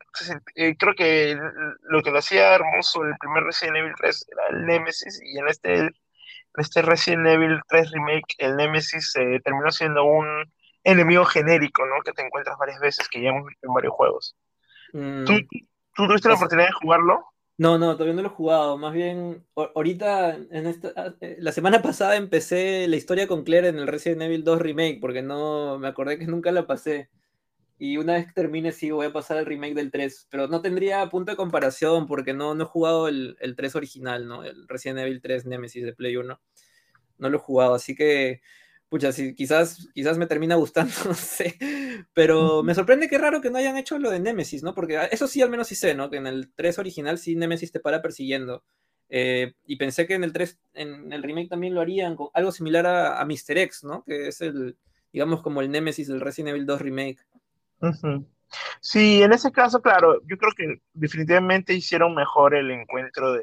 Eh, 0.55 0.77
creo 0.77 0.95
que 0.95 1.39
lo 1.83 2.03
que 2.03 2.11
lo 2.11 2.19
hacía 2.19 2.55
hermoso 2.55 3.05
el 3.05 3.17
primer 3.19 3.45
Resident 3.45 3.77
Evil 3.77 3.95
3 3.97 4.27
era 4.33 4.59
el 4.59 4.67
Nemesis 4.67 5.21
y 5.23 5.39
en 5.39 5.49
este, 5.49 5.75
en 5.75 5.91
este 6.57 6.83
Resident 6.83 7.27
Evil 7.27 7.61
3 7.69 7.91
Remake 7.91 8.35
el 8.39 8.57
Nemesis 8.57 9.15
eh, 9.17 9.41
terminó 9.45 9.71
siendo 9.71 10.05
un 10.05 10.27
enemigo 10.85 11.25
genérico, 11.25 11.85
¿no? 11.87 12.03
Que 12.05 12.13
te 12.13 12.25
encuentras 12.25 12.59
varias 12.59 12.79
veces, 12.79 13.09
que 13.09 13.23
ya 13.23 13.31
hemos 13.31 13.47
visto 13.47 13.67
en 13.67 13.75
varios 13.75 13.95
juegos. 13.95 14.37
Mm. 14.93 15.25
¿Tú, 15.25 15.33
¿Tú, 15.95 16.07
tuviste 16.07 16.29
la 16.29 16.35
oportunidad 16.35 16.69
de 16.69 16.73
jugarlo? 16.73 17.25
No, 17.57 17.79
no, 17.79 17.93
todavía 17.95 18.15
no 18.15 18.23
lo 18.23 18.29
he 18.29 18.33
jugado. 18.33 18.77
Más 18.79 18.93
bien, 18.93 19.47
ahorita, 19.55 20.35
en 20.35 20.67
esta, 20.67 20.93
ah, 20.97 21.15
eh, 21.21 21.37
la 21.39 21.53
semana 21.53 21.83
pasada 21.83 22.17
empecé 22.17 22.87
la 22.89 22.97
historia 22.97 23.27
con 23.27 23.45
Claire 23.45 23.69
en 23.69 23.79
el 23.79 23.87
Resident 23.87 24.23
Evil 24.23 24.45
2 24.45 24.61
Remake, 24.61 24.99
porque 25.01 25.23
no 25.23 25.79
me 25.79 25.89
acordé 25.89 26.19
que 26.19 26.27
nunca 26.27 26.53
la 26.53 26.67
pasé. 26.67 27.09
Y 27.79 27.97
una 27.97 28.15
vez 28.15 28.27
que 28.27 28.33
termine, 28.33 28.73
sí, 28.73 28.91
voy 28.91 29.07
a 29.07 29.13
pasar 29.13 29.37
el 29.37 29.47
remake 29.47 29.75
del 29.75 29.91
3. 29.91 30.29
Pero 30.31 30.49
no 30.49 30.63
tendría 30.63 31.09
punto 31.11 31.33
de 31.33 31.37
comparación 31.37 32.07
porque 32.07 32.33
no, 32.33 32.55
no 32.55 32.65
he 32.65 32.67
jugado 32.67 33.09
el, 33.09 33.37
el 33.41 33.57
3 33.57 33.77
original, 33.77 34.29
¿no? 34.29 34.45
El 34.45 34.69
Resident 34.69 35.01
Evil 35.01 35.21
3 35.21 35.47
Nemesis 35.47 35.85
de 35.85 35.93
Play 35.93 36.17
1. 36.17 36.41
No 37.19 37.31
lo 37.31 37.37
he 37.37 37.41
jugado, 37.41 37.75
así 37.75 37.95
que 37.95 38.41
pucha, 38.95 39.11
sí, 39.11 39.35
quizás, 39.35 39.89
quizás 39.93 40.19
me 40.19 40.29
termina 40.29 40.55
gustando, 40.55 40.93
no 41.05 41.15
sé. 41.15 41.59
Pero 42.13 42.63
me 42.63 42.77
sorprende 42.77 43.09
que 43.09 43.19
raro 43.19 43.41
que 43.41 43.51
no 43.51 43.59
hayan 43.59 43.77
hecho 43.77 43.99
lo 43.99 44.09
de 44.09 44.21
Nemesis, 44.21 44.63
¿no? 44.63 44.73
Porque 44.73 45.09
eso 45.11 45.27
sí, 45.27 45.43
al 45.43 45.51
menos 45.51 45.67
sí 45.67 45.75
sé, 45.75 45.95
¿no? 45.95 46.11
Que 46.11 46.19
en 46.19 46.29
el 46.29 46.53
3 46.55 46.79
original 46.79 47.19
sí 47.19 47.35
Nemesis 47.35 47.73
te 47.73 47.81
para 47.81 48.03
persiguiendo. 48.03 48.63
Eh, 49.09 49.55
y 49.67 49.77
pensé 49.79 50.07
que 50.07 50.15
en 50.15 50.23
el 50.23 50.33
3, 50.33 50.61
en 50.75 51.13
el 51.13 51.25
remake 51.25 51.49
también 51.49 51.75
lo 51.75 51.81
harían 51.81 52.15
con 52.15 52.29
algo 52.35 52.53
similar 52.53 52.87
a, 52.87 53.21
a 53.21 53.25
Mr. 53.25 53.59
X, 53.59 53.83
¿no? 53.83 54.05
Que 54.05 54.29
es 54.29 54.41
el, 54.41 54.77
digamos, 55.13 55.43
como 55.43 55.61
el 55.61 55.73
Nemesis 55.73 56.07
del 56.07 56.21
Resident 56.21 56.51
Evil 56.51 56.65
2 56.65 56.81
Remake. 56.81 57.19
Sí, 58.81 59.23
en 59.23 59.33
ese 59.33 59.51
caso, 59.51 59.83
claro, 59.83 60.21
yo 60.27 60.37
creo 60.39 60.53
que 60.57 60.83
definitivamente 60.93 61.75
hicieron 61.75 62.15
mejor 62.15 62.55
el 62.55 62.71
encuentro 62.71 63.33
de, 63.33 63.43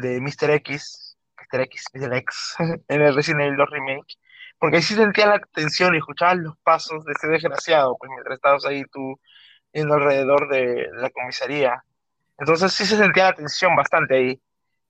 de 0.00 0.20
Mr. 0.20 0.50
X 0.50 1.08
Mr. 1.50 1.60
X, 1.62 1.84
Mr. 1.94 2.14
X, 2.14 2.54
en 2.88 3.02
el 3.02 3.14
Resident 3.14 3.42
Evil 3.42 3.56
2 3.56 3.70
Remake, 3.70 4.16
porque 4.58 4.76
ahí 4.76 4.82
sí 4.82 4.94
sentía 4.94 5.26
la 5.26 5.40
tensión 5.52 5.94
y 5.94 5.98
escuchabas 5.98 6.38
los 6.38 6.56
pasos 6.58 7.04
de 7.04 7.12
ese 7.12 7.28
desgraciado, 7.28 7.96
pues 7.98 8.10
mientras 8.10 8.36
estabas 8.36 8.64
ahí 8.66 8.84
tú 8.92 9.18
yendo 9.72 9.94
alrededor 9.94 10.48
de 10.48 10.88
la 10.94 11.10
comisaría. 11.10 11.84
Entonces 12.38 12.72
sí 12.72 12.86
se 12.86 12.96
sentía 12.96 13.24
la 13.24 13.34
tensión 13.34 13.76
bastante 13.76 14.16
ahí. 14.16 14.42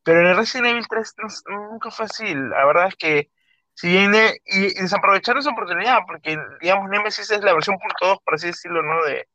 Pero 0.02 0.20
en 0.20 0.28
el 0.28 0.36
Resident 0.36 0.68
Evil 0.68 0.88
3 0.88 1.14
nunca 1.48 1.90
fue 1.90 2.06
así. 2.06 2.34
La 2.34 2.64
verdad 2.64 2.88
es 2.88 2.96
que 2.96 3.30
si 3.78 3.86
viene 3.86 4.40
y, 4.44 4.74
desaprovecharon 4.74 5.38
esa 5.38 5.50
oportunidad, 5.50 6.00
porque 6.04 6.36
digamos 6.60 6.90
Nemesis 6.90 7.30
es 7.30 7.40
la 7.42 7.54
versión 7.54 7.78
punto 7.78 8.08
2, 8.08 8.18
por 8.24 8.34
así 8.34 8.48
decirlo, 8.48 8.82
¿no? 8.82 9.04
De, 9.04 9.28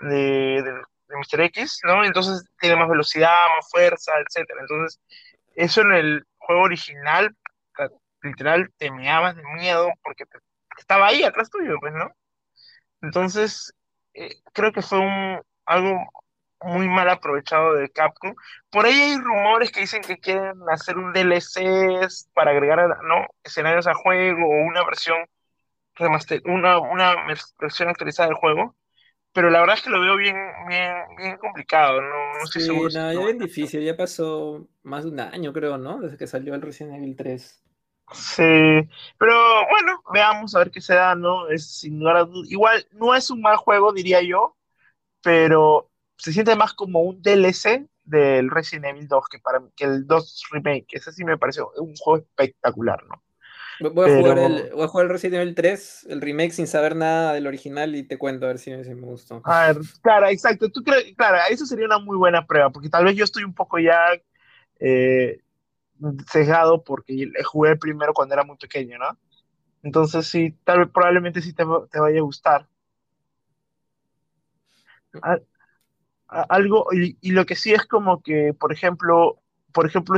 de, 0.00 0.62
de, 0.62 0.72
Mr. 1.08 1.42
X, 1.42 1.80
¿no? 1.84 2.02
Entonces 2.02 2.46
tiene 2.58 2.76
más 2.76 2.88
velocidad, 2.88 3.46
más 3.54 3.68
fuerza, 3.70 4.12
etcétera. 4.26 4.62
Entonces, 4.62 4.98
eso 5.54 5.82
en 5.82 5.92
el 5.92 6.24
juego 6.38 6.62
original, 6.62 7.36
literal, 8.22 8.72
te 8.78 8.90
meabas 8.90 9.36
de 9.36 9.42
miedo 9.42 9.90
porque 10.02 10.24
estaba 10.78 11.08
ahí 11.08 11.22
atrás 11.22 11.50
tuyo, 11.50 11.76
pues, 11.78 11.92
¿no? 11.92 12.10
Entonces, 13.02 13.74
eh, 14.14 14.36
creo 14.54 14.72
que 14.72 14.80
fue 14.80 14.98
un, 14.98 15.42
algo 15.66 16.10
muy 16.64 16.88
mal 16.88 17.08
aprovechado 17.08 17.74
de 17.74 17.90
Capcom. 17.90 18.34
Por 18.70 18.86
ahí 18.86 18.94
hay 18.94 19.18
rumores 19.18 19.70
que 19.70 19.80
dicen 19.80 20.02
que 20.02 20.18
quieren 20.18 20.54
hacer 20.70 20.98
un 20.98 21.12
DLC 21.12 22.08
para 22.34 22.50
agregar 22.52 22.88
¿no? 23.04 23.26
escenarios 23.42 23.86
a 23.86 23.94
juego 23.94 24.46
o 24.46 24.66
una 24.66 24.84
versión 24.84 25.18
remaster, 25.94 26.42
una, 26.46 26.78
una 26.78 27.14
versión 27.58 27.88
actualizada 27.88 28.28
del 28.28 28.36
juego 28.36 28.76
pero 29.34 29.50
la 29.50 29.60
verdad 29.60 29.76
es 29.76 29.82
que 29.82 29.90
lo 29.90 30.00
veo 30.00 30.16
bien, 30.16 30.36
bien, 30.68 30.94
bien 31.18 31.36
complicado, 31.38 32.00
no, 32.00 32.34
no 32.34 32.44
estoy 32.44 32.62
sí, 32.62 32.68
seguro. 32.68 32.88
No, 32.94 33.12
ya 33.12 33.18
bien 33.18 33.38
difícil, 33.38 33.82
ya 33.82 33.96
pasó 33.96 34.68
más 34.84 35.02
de 35.02 35.10
un 35.10 35.18
año, 35.18 35.52
creo, 35.52 35.76
¿no? 35.76 36.00
Desde 36.00 36.16
que 36.16 36.28
salió 36.28 36.54
el 36.54 36.62
Resident 36.62 36.94
Evil 36.94 37.16
3. 37.16 37.62
Sí, 38.12 38.88
pero 39.18 39.66
bueno, 39.68 40.00
veamos 40.12 40.54
a 40.54 40.60
ver 40.60 40.70
qué 40.70 40.80
se 40.80 40.94
da, 40.94 41.16
¿no? 41.16 41.48
Es 41.48 41.66
sin 41.66 41.98
duda, 41.98 42.28
igual 42.44 42.86
no 42.92 43.12
es 43.12 43.28
un 43.28 43.40
mal 43.40 43.56
juego, 43.56 43.92
diría 43.92 44.22
yo, 44.22 44.56
pero 45.20 45.90
se 46.16 46.32
siente 46.32 46.56
más 46.56 46.74
como 46.74 47.02
un 47.02 47.22
DLC 47.22 47.88
del 48.04 48.50
Resident 48.50 48.86
Evil 48.86 49.08
2 49.08 49.28
que, 49.28 49.38
para, 49.38 49.62
que 49.76 49.84
el 49.84 50.06
2 50.06 50.42
Remake. 50.52 50.86
Ese 50.92 51.12
sí 51.12 51.24
me 51.24 51.38
pareció 51.38 51.70
un 51.78 51.94
juego 51.96 52.24
espectacular, 52.24 53.02
¿no? 53.06 53.22
Voy 53.80 54.08
a, 54.08 54.16
jugar 54.16 54.38
el, 54.38 54.70
voy 54.72 54.84
a 54.84 54.88
jugar 54.88 55.06
el 55.06 55.12
Resident 55.12 55.42
Evil 55.42 55.54
3, 55.54 56.06
el 56.10 56.20
remake, 56.20 56.52
sin 56.52 56.68
saber 56.68 56.94
nada 56.94 57.32
del 57.32 57.46
original 57.48 57.96
y 57.96 58.04
te 58.04 58.18
cuento 58.18 58.44
a 58.46 58.48
ver 58.48 58.58
si, 58.58 58.70
me 58.70 58.94
gustó. 58.94 59.42
A 59.44 59.72
ver, 59.72 59.78
claro, 60.00 60.28
exacto. 60.28 60.70
¿Tú 60.70 60.82
crees, 60.82 61.12
claro, 61.16 61.38
eso 61.50 61.66
sería 61.66 61.86
una 61.86 61.98
muy 61.98 62.16
buena 62.16 62.46
prueba, 62.46 62.70
porque 62.70 62.88
tal 62.88 63.04
vez 63.04 63.16
yo 63.16 63.24
estoy 63.24 63.42
un 63.42 63.54
poco 63.54 63.80
ya 63.80 63.98
eh, 64.78 65.40
cejado 66.30 66.84
porque 66.84 67.30
jugué 67.44 67.76
primero 67.76 68.12
cuando 68.14 68.34
era 68.34 68.44
muy 68.44 68.56
pequeño, 68.56 68.98
¿no? 68.98 69.18
Entonces 69.82 70.26
sí, 70.26 70.56
tal 70.64 70.80
vez 70.80 70.88
probablemente 70.92 71.42
sí 71.42 71.52
te, 71.52 71.64
vaya 71.64 72.18
a 72.18 72.22
gustar. 72.22 72.68
Algo, 76.28 76.86
y, 76.92 77.30
lo 77.30 77.46
que 77.46 77.56
sí 77.56 77.72
es 77.72 77.84
como 77.86 78.22
que, 78.22 78.54
por 78.54 78.72
ejemplo, 78.72 79.40
por 79.72 79.86
ejemplo, 79.86 80.16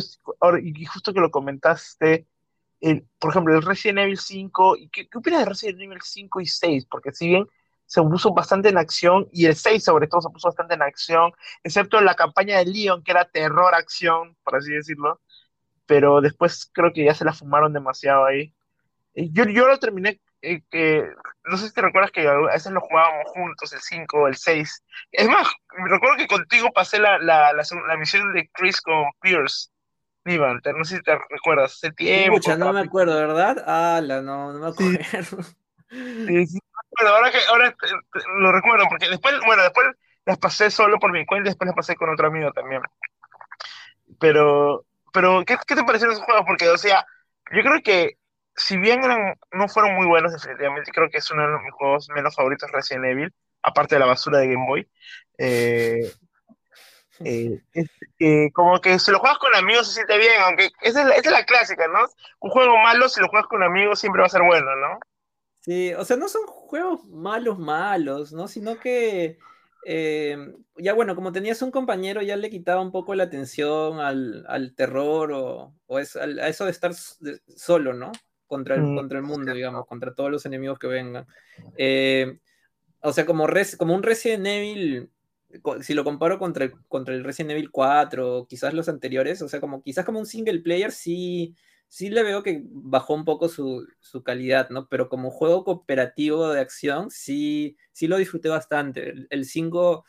y 0.62 0.84
justo 0.84 1.12
que 1.12 1.20
lo 1.20 1.30
comentaste, 1.30 2.26
por 3.18 3.30
ejemplo, 3.30 3.54
el 3.54 3.62
Resident 3.62 4.00
Evil 4.00 4.18
5, 4.18 4.76
¿y 4.76 4.88
qué, 4.88 5.08
qué, 5.08 5.18
opinas 5.18 5.40
de 5.40 5.46
Resident 5.46 5.80
Evil 5.80 6.00
5 6.02 6.40
y 6.40 6.46
6? 6.46 6.86
Porque 6.90 7.12
si 7.12 7.28
bien 7.28 7.46
se 7.86 8.02
puso 8.02 8.32
bastante 8.32 8.68
en 8.68 8.78
acción, 8.78 9.28
y 9.32 9.46
el 9.46 9.56
6 9.56 9.84
sobre 9.84 10.08
todo 10.08 10.20
se 10.20 10.30
puso 10.30 10.48
bastante 10.48 10.74
en 10.74 10.82
acción, 10.82 11.32
excepto 11.62 12.00
la 12.00 12.14
campaña 12.14 12.58
de 12.58 12.66
Leon, 12.66 13.02
que 13.02 13.12
era 13.12 13.28
terror-acción, 13.28 14.36
por 14.44 14.56
así 14.56 14.72
decirlo, 14.72 15.20
pero 15.86 16.20
después 16.20 16.70
creo 16.72 16.92
que 16.92 17.04
ya 17.04 17.14
se 17.14 17.24
la 17.24 17.32
fumaron 17.32 17.72
demasiado 17.72 18.24
ahí. 18.26 18.54
Yo, 19.14 19.44
yo 19.44 19.66
lo 19.68 19.78
terminé, 19.78 20.20
eh, 20.42 20.62
que, 20.70 21.04
no 21.46 21.56
sé 21.56 21.68
si 21.68 21.74
te 21.74 21.82
recuerdas 21.82 22.10
que 22.10 22.26
a 22.26 22.34
veces 22.34 22.72
lo 22.72 22.80
jugábamos 22.80 23.26
juntos, 23.28 23.72
el 23.72 23.80
5, 23.80 24.28
el 24.28 24.36
6. 24.36 24.84
Es 25.12 25.28
más, 25.28 25.48
me 25.78 25.88
recuerdo 25.88 26.16
que 26.16 26.26
contigo 26.26 26.70
pasé 26.72 26.98
la, 26.98 27.18
la, 27.18 27.52
la, 27.52 27.62
la 27.88 27.96
misión 27.96 28.32
de 28.32 28.48
Chris 28.52 28.80
con 28.80 29.04
Pierce 29.20 29.70
no 30.26 30.84
sé 30.84 30.96
si 30.96 31.02
te 31.02 31.16
recuerdas, 31.30 31.74
hace 31.74 31.92
tiempo. 31.92 32.38
no 32.58 32.72
me 32.72 32.80
acuerdo, 32.80 33.14
¿verdad? 33.14 33.62
Ah, 33.66 34.00
no, 34.02 34.52
no 34.52 34.58
me 34.58 34.68
acuerdo. 34.68 35.42
Sí, 35.88 36.46
sí, 36.46 36.58
ahora 37.06 37.30
que 37.30 37.38
ahora 37.48 37.74
lo 38.38 38.50
recuerdo, 38.50 38.86
porque 38.88 39.08
después, 39.08 39.34
bueno, 39.46 39.62
después 39.62 39.86
las 40.24 40.38
pasé 40.38 40.70
solo 40.70 40.98
por 40.98 41.12
mi 41.12 41.24
cuenta 41.24 41.48
y 41.48 41.50
después 41.50 41.66
las 41.66 41.76
pasé 41.76 41.94
con 41.94 42.10
otro 42.10 42.26
amigo 42.26 42.50
también. 42.52 42.82
Pero, 44.18 44.84
pero 45.12 45.44
¿qué, 45.44 45.56
qué 45.66 45.76
te 45.76 45.84
parecieron 45.84 46.14
esos 46.14 46.24
juegos? 46.24 46.44
Porque, 46.44 46.68
o 46.68 46.76
sea, 46.76 47.06
yo 47.52 47.62
creo 47.62 47.80
que 47.82 48.18
si 48.56 48.78
bien 48.78 49.04
eran, 49.04 49.38
no 49.52 49.68
fueron 49.68 49.94
muy 49.94 50.06
buenos 50.06 50.32
definitivamente, 50.32 50.90
creo 50.90 51.10
que 51.10 51.18
es 51.18 51.30
uno 51.30 51.46
de 51.46 51.58
mis 51.62 51.72
juegos 51.72 52.08
menos 52.14 52.34
favoritos 52.34 52.70
Resident 52.72 53.04
Evil, 53.04 53.32
aparte 53.62 53.96
de 53.96 54.00
la 54.00 54.06
basura 54.06 54.38
de 54.38 54.48
Game 54.48 54.66
Boy. 54.66 54.88
Eh, 55.38 56.10
eh, 57.20 58.50
como 58.52 58.80
que 58.80 58.98
si 58.98 59.10
lo 59.10 59.18
juegas 59.18 59.38
con 59.38 59.54
amigos 59.54 59.88
se 59.88 59.94
siente 59.94 60.18
bien, 60.18 60.40
aunque 60.42 60.70
esa 60.82 61.14
es, 61.14 61.26
la, 61.26 61.44
clásica, 61.44 61.86
¿no? 61.88 62.00
Un 62.40 62.50
juego 62.50 62.76
malo, 62.78 63.08
si 63.08 63.20
lo 63.20 63.28
juegas 63.28 63.48
con 63.48 63.62
amigos, 63.62 64.00
siempre 64.00 64.20
va 64.20 64.26
a 64.26 64.30
ser 64.30 64.42
bueno, 64.42 64.74
¿no? 64.76 64.98
Sí, 65.60 65.92
o 65.94 66.04
sea, 66.04 66.16
no 66.16 66.28
son 66.28 66.46
juegos 66.46 67.04
malos, 67.06 67.58
malos, 67.58 68.32
¿no? 68.32 68.48
Sino 68.48 68.78
que 68.78 69.38
eh, 69.84 70.36
ya 70.76 70.94
bueno, 70.94 71.14
como 71.14 71.32
tenías 71.32 71.60
un 71.62 71.70
compañero, 71.70 72.22
ya 72.22 72.36
le 72.36 72.50
quitaba 72.50 72.80
un 72.80 72.92
poco 72.92 73.14
la 73.14 73.24
atención 73.24 74.00
al, 74.00 74.44
al 74.48 74.74
terror 74.74 75.32
o, 75.32 75.74
o 75.86 75.98
es, 75.98 76.16
a 76.16 76.48
eso 76.48 76.64
de 76.64 76.70
estar 76.70 76.92
solo, 76.94 77.92
¿no? 77.92 78.12
Contra 78.46 78.76
el, 78.76 78.82
mm, 78.82 78.96
contra 78.96 79.18
el 79.18 79.24
mundo, 79.24 79.52
digamos, 79.52 79.86
contra 79.86 80.14
todos 80.14 80.30
los 80.30 80.46
enemigos 80.46 80.78
que 80.78 80.86
vengan. 80.86 81.26
Eh, 81.76 82.38
o 83.00 83.12
sea, 83.12 83.26
como, 83.26 83.46
res, 83.46 83.76
como 83.76 83.94
un 83.94 84.02
Resident 84.02 84.46
Evil 84.46 85.10
si 85.82 85.94
lo 85.94 86.04
comparo 86.04 86.38
contra 86.38 86.64
el, 86.66 86.72
contra 86.88 87.14
el 87.14 87.24
Resident 87.24 87.52
Evil 87.52 87.70
4, 87.70 88.46
quizás 88.48 88.74
los 88.74 88.88
anteriores, 88.88 89.42
o 89.42 89.48
sea, 89.48 89.60
como 89.60 89.82
quizás 89.82 90.04
como 90.04 90.18
un 90.18 90.26
single 90.26 90.60
player, 90.60 90.92
sí, 90.92 91.54
sí 91.88 92.10
le 92.10 92.22
veo 92.22 92.42
que 92.42 92.62
bajó 92.64 93.14
un 93.14 93.24
poco 93.24 93.48
su, 93.48 93.86
su 94.00 94.22
calidad, 94.22 94.70
¿no? 94.70 94.88
Pero 94.88 95.08
como 95.08 95.30
juego 95.30 95.64
cooperativo 95.64 96.48
de 96.50 96.60
acción, 96.60 97.10
sí, 97.10 97.76
sí 97.92 98.06
lo 98.06 98.16
disfruté 98.16 98.48
bastante. 98.48 99.26
El, 99.30 99.44
5 99.44 100.04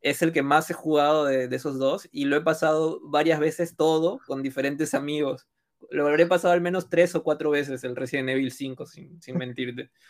es 0.00 0.22
el 0.22 0.32
que 0.32 0.42
más 0.42 0.70
he 0.70 0.74
jugado 0.74 1.26
de, 1.26 1.48
de, 1.48 1.56
esos 1.56 1.78
dos 1.78 2.08
y 2.12 2.24
lo 2.26 2.36
he 2.36 2.40
pasado 2.42 3.00
varias 3.04 3.40
veces 3.40 3.76
todo 3.76 4.20
con 4.26 4.42
diferentes 4.42 4.94
amigos. 4.94 5.46
Lo 5.90 6.06
habré 6.06 6.26
pasado 6.26 6.54
al 6.54 6.60
menos 6.60 6.88
tres 6.88 7.14
o 7.14 7.22
cuatro 7.22 7.50
veces 7.50 7.84
el 7.84 7.96
Resident 7.96 8.30
Evil 8.30 8.50
5, 8.50 8.86
sin, 8.86 9.20
sin 9.22 9.36
mentirte. 9.36 9.90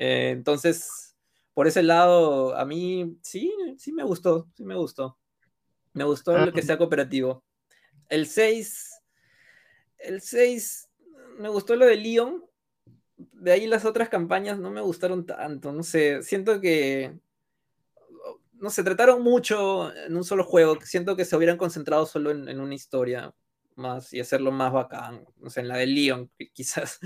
Eh, 0.00 0.30
entonces, 0.30 1.16
por 1.54 1.66
ese 1.66 1.82
lado, 1.82 2.56
a 2.56 2.64
mí 2.64 3.18
sí, 3.20 3.52
sí 3.78 3.92
me 3.92 4.04
gustó, 4.04 4.46
sí 4.54 4.62
me 4.64 4.76
gustó. 4.76 5.18
Me 5.92 6.04
gustó 6.04 6.38
lo 6.38 6.52
que 6.52 6.62
sea 6.62 6.78
cooperativo. 6.78 7.42
El 8.08 8.28
6, 8.28 9.02
el 9.98 10.20
6, 10.20 10.88
me 11.38 11.48
gustó 11.48 11.74
lo 11.74 11.86
de 11.86 11.96
Leon. 11.96 12.44
De 13.16 13.50
ahí 13.50 13.66
las 13.66 13.84
otras 13.84 14.08
campañas 14.08 14.60
no 14.60 14.70
me 14.70 14.80
gustaron 14.80 15.26
tanto. 15.26 15.72
No 15.72 15.82
sé, 15.82 16.22
siento 16.22 16.60
que. 16.60 17.18
No 18.52 18.70
se 18.70 18.84
trataron 18.84 19.22
mucho 19.22 19.92
en 19.94 20.16
un 20.16 20.22
solo 20.22 20.44
juego. 20.44 20.78
Siento 20.82 21.16
que 21.16 21.24
se 21.24 21.36
hubieran 21.36 21.56
concentrado 21.56 22.06
solo 22.06 22.30
en, 22.30 22.60
una 22.60 22.74
historia 22.74 23.34
más 23.78 24.12
y 24.12 24.20
hacerlo 24.20 24.50
más 24.52 24.72
bacán. 24.72 25.24
No 25.36 25.50
sé, 25.50 25.60
en 25.60 25.68
la 25.68 25.76
de 25.76 25.86
Leon, 25.86 26.30
quizás. 26.52 27.00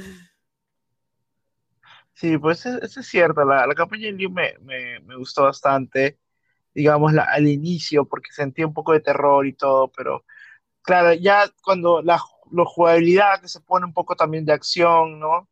Sí, 2.14 2.36
pues 2.38 2.66
eso 2.66 3.00
es 3.00 3.06
cierto. 3.06 3.44
La, 3.44 3.66
campaña 3.74 4.06
de 4.06 4.12
Leon 4.12 4.34
me, 4.34 5.16
gustó 5.16 5.44
bastante. 5.44 6.18
Digamos, 6.74 7.12
al 7.16 7.48
inicio, 7.48 8.06
porque 8.06 8.32
sentía 8.32 8.66
un 8.66 8.74
poco 8.74 8.92
de 8.92 9.00
terror 9.00 9.46
y 9.46 9.54
todo, 9.54 9.92
pero 9.92 10.24
claro, 10.82 11.12
ya 11.14 11.50
cuando 11.62 12.02
la 12.02 12.18
la 12.52 12.64
jugabilidad 12.64 13.40
que 13.40 13.48
se 13.48 13.60
pone 13.60 13.86
un 13.86 13.94
poco 13.94 14.14
también 14.16 14.44
de 14.44 14.52
acción, 14.52 15.18
¿no? 15.18 15.48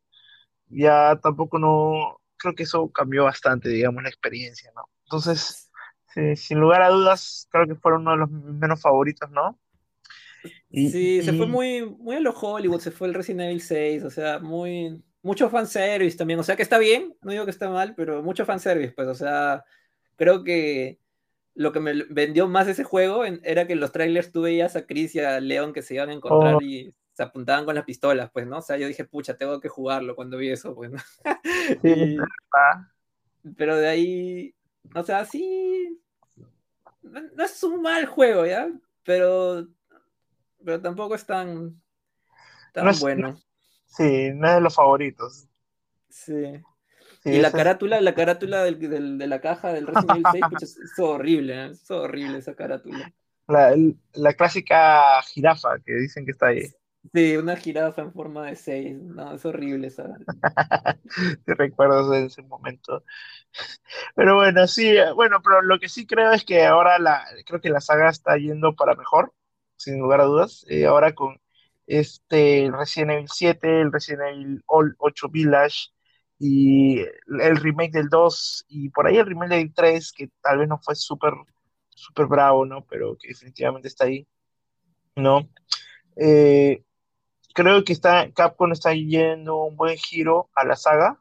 Ya 0.67 1.19
tampoco 1.21 1.59
no, 1.59 2.21
creo 2.37 2.55
que 2.55 2.63
eso 2.63 2.91
cambió 2.91 3.25
bastante, 3.25 3.69
digamos, 3.69 4.03
la 4.03 4.09
experiencia, 4.09 4.71
¿no? 4.75 4.89
Entonces, 5.05 5.71
sin 6.35 6.59
lugar 6.59 6.81
a 6.83 6.89
dudas, 6.89 7.47
creo 7.51 7.67
que 7.67 7.75
fueron 7.75 8.01
uno 8.01 8.11
de 8.11 8.17
los 8.17 8.31
menos 8.31 8.81
favoritos, 8.81 9.29
¿no? 9.31 9.59
Sí, 10.71 11.21
se 11.21 11.33
fue 11.33 11.47
muy, 11.47 11.85
muy 11.85 12.15
a 12.15 12.19
lo 12.19 12.31
Hollywood, 12.31 12.79
se 12.79 12.91
fue 12.91 13.07
el 13.07 13.13
Resident 13.13 13.41
Evil 13.41 13.61
6, 13.61 14.03
o 14.03 14.09
sea, 14.09 14.39
muy, 14.39 15.01
mucho 15.21 15.49
fanservice 15.49 16.17
también, 16.17 16.39
o 16.39 16.43
sea 16.43 16.55
que 16.55 16.63
está 16.63 16.77
bien, 16.77 17.15
no 17.21 17.31
digo 17.31 17.45
que 17.45 17.51
está 17.51 17.69
mal, 17.69 17.93
pero 17.95 18.23
mucho 18.23 18.45
fanservice, 18.45 18.93
pues, 18.93 19.07
o 19.07 19.15
sea, 19.15 19.63
creo 20.15 20.43
que 20.43 20.99
lo 21.53 21.71
que 21.71 21.79
me 21.79 22.03
vendió 22.09 22.47
más 22.47 22.67
ese 22.67 22.83
juego 22.83 23.25
era 23.25 23.67
que 23.67 23.73
en 23.73 23.79
los 23.79 23.91
trailers 23.91 24.31
tú 24.31 24.41
veías 24.41 24.75
a 24.75 24.85
Chris 24.85 25.15
y 25.15 25.19
a 25.19 25.39
Leon 25.39 25.73
que 25.73 25.81
se 25.81 25.95
iban 25.95 26.09
a 26.09 26.13
encontrar 26.13 26.55
oh. 26.55 26.61
y 26.61 26.93
se 27.13 27.23
apuntaban 27.23 27.65
con 27.65 27.75
las 27.75 27.83
pistolas, 27.83 28.31
pues, 28.31 28.47
¿no? 28.47 28.59
O 28.59 28.61
sea, 28.61 28.77
yo 28.77 28.87
dije, 28.87 29.03
pucha, 29.03 29.37
tengo 29.37 29.59
que 29.59 29.67
jugarlo 29.67 30.15
cuando 30.15 30.37
vi 30.37 30.49
eso, 30.49 30.73
pues, 30.73 30.91
¿no? 30.91 30.99
pero 33.57 33.75
de 33.75 33.87
ahí, 33.87 34.55
o 34.95 35.03
sea, 35.03 35.25
sí, 35.25 35.99
no 37.01 37.43
es 37.43 37.63
un 37.63 37.81
mal 37.81 38.05
juego, 38.05 38.45
¿ya? 38.45 38.69
Pero, 39.03 39.67
pero 40.63 40.81
tampoco 40.81 41.15
es 41.15 41.25
tan, 41.25 41.81
tan 42.73 42.91
bueno. 42.99 43.39
sí, 43.85 44.31
no 44.33 44.47
es 44.47 44.55
de 44.55 44.61
los 44.61 44.75
favoritos. 44.75 45.47
Sí 46.09 46.61
y 47.23 47.39
la 47.39 47.51
carátula, 47.51 48.01
la 48.01 48.15
carátula 48.15 48.63
del, 48.63 49.17
de 49.17 49.27
la 49.27 49.41
caja 49.41 49.73
del 49.73 49.87
Resident 49.87 50.11
Evil 50.11 50.25
6, 50.31 50.43
pues, 50.49 50.77
es, 50.77 50.99
horrible, 50.99 51.65
¿eh? 51.65 51.69
es 51.71 51.91
horrible 51.91 52.37
esa 52.39 52.55
carátula. 52.55 53.11
La, 53.47 53.75
la, 54.13 54.33
clásica 54.33 55.21
jirafa 55.23 55.79
que 55.85 55.93
dicen 55.93 56.25
que 56.25 56.31
está 56.31 56.47
ahí. 56.47 56.63
Sí, 57.13 57.35
una 57.35 57.55
jirafa 57.55 58.03
en 58.03 58.13
forma 58.13 58.47
de 58.47 58.55
6, 58.55 59.01
no, 59.01 59.33
es 59.33 59.45
horrible 59.45 59.87
esa. 59.87 60.17
Te 61.45 61.53
recuerdo 61.55 62.09
de 62.09 62.25
ese 62.25 62.41
momento. 62.43 63.03
Pero 64.15 64.35
bueno, 64.35 64.67
sí, 64.67 64.95
bueno, 65.15 65.41
pero 65.43 65.61
lo 65.61 65.79
que 65.79 65.89
sí 65.89 66.07
creo 66.07 66.31
es 66.31 66.43
que 66.43 66.65
ahora 66.65 66.97
la, 66.97 67.23
creo 67.45 67.59
que 67.59 67.69
la 67.69 67.81
saga 67.81 68.09
está 68.09 68.37
yendo 68.37 68.75
para 68.75 68.95
mejor, 68.95 69.33
sin 69.83 69.99
lugar 69.99 70.21
a 70.21 70.25
dudas. 70.25 70.65
Eh, 70.69 70.85
ahora 70.85 71.13
con 71.13 71.39
este 71.87 72.69
Resident 72.71 73.11
Evil 73.11 73.29
7, 73.29 73.81
el 73.81 73.91
Resident 73.91 74.21
Evil 74.33 74.63
8 74.67 75.29
Village, 75.29 75.89
y 76.43 76.99
el 76.99 77.55
remake 77.57 77.91
del 77.91 78.09
2 78.09 78.65
y 78.67 78.89
por 78.89 79.05
ahí 79.05 79.17
el 79.17 79.27
remake 79.27 79.51
del 79.51 79.73
3, 79.75 80.11
que 80.11 80.29
tal 80.41 80.57
vez 80.57 80.67
no 80.67 80.79
fue 80.79 80.95
súper 80.95 81.33
súper 82.01 82.25
bravo, 82.25 82.65
¿no? 82.65 82.85
Pero 82.87 83.17
que 83.17 83.29
definitivamente 83.29 83.87
está 83.87 84.05
ahí, 84.05 84.27
¿no? 85.15 85.47
Eh, 86.15 86.83
creo 87.53 87.83
que 87.83 87.93
está, 87.93 88.31
Capcom 88.31 88.71
está 88.71 88.93
yendo 88.93 89.57
un 89.65 89.75
buen 89.77 89.97
giro 89.97 90.49
a 90.55 90.65
la 90.65 90.75
saga. 90.75 91.19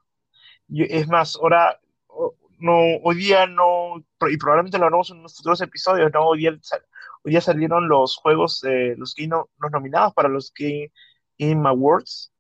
es 0.69 1.09
más, 1.09 1.37
ahora, 1.37 1.81
no, 2.59 2.79
hoy 3.03 3.17
día 3.17 3.47
no, 3.47 4.05
y 4.31 4.37
probablemente 4.39 4.79
lo 4.79 4.87
haremos 4.87 5.11
en 5.11 5.19
unos 5.19 5.37
futuros 5.37 5.61
episodios, 5.61 6.11
¿no? 6.13 6.27
Hoy 6.27 6.39
día, 6.41 6.59
hoy 7.25 7.33
día 7.33 7.41
salieron 7.41 7.89
los 7.89 8.16
juegos, 8.16 8.64
eh, 8.64 8.95
los, 8.97 9.14
los 9.18 9.71
nominados 9.71 10.14
para 10.14 10.29
los 10.29 10.53
Game, 10.55 10.91
Game 11.39 11.68
Awards, 11.68 12.33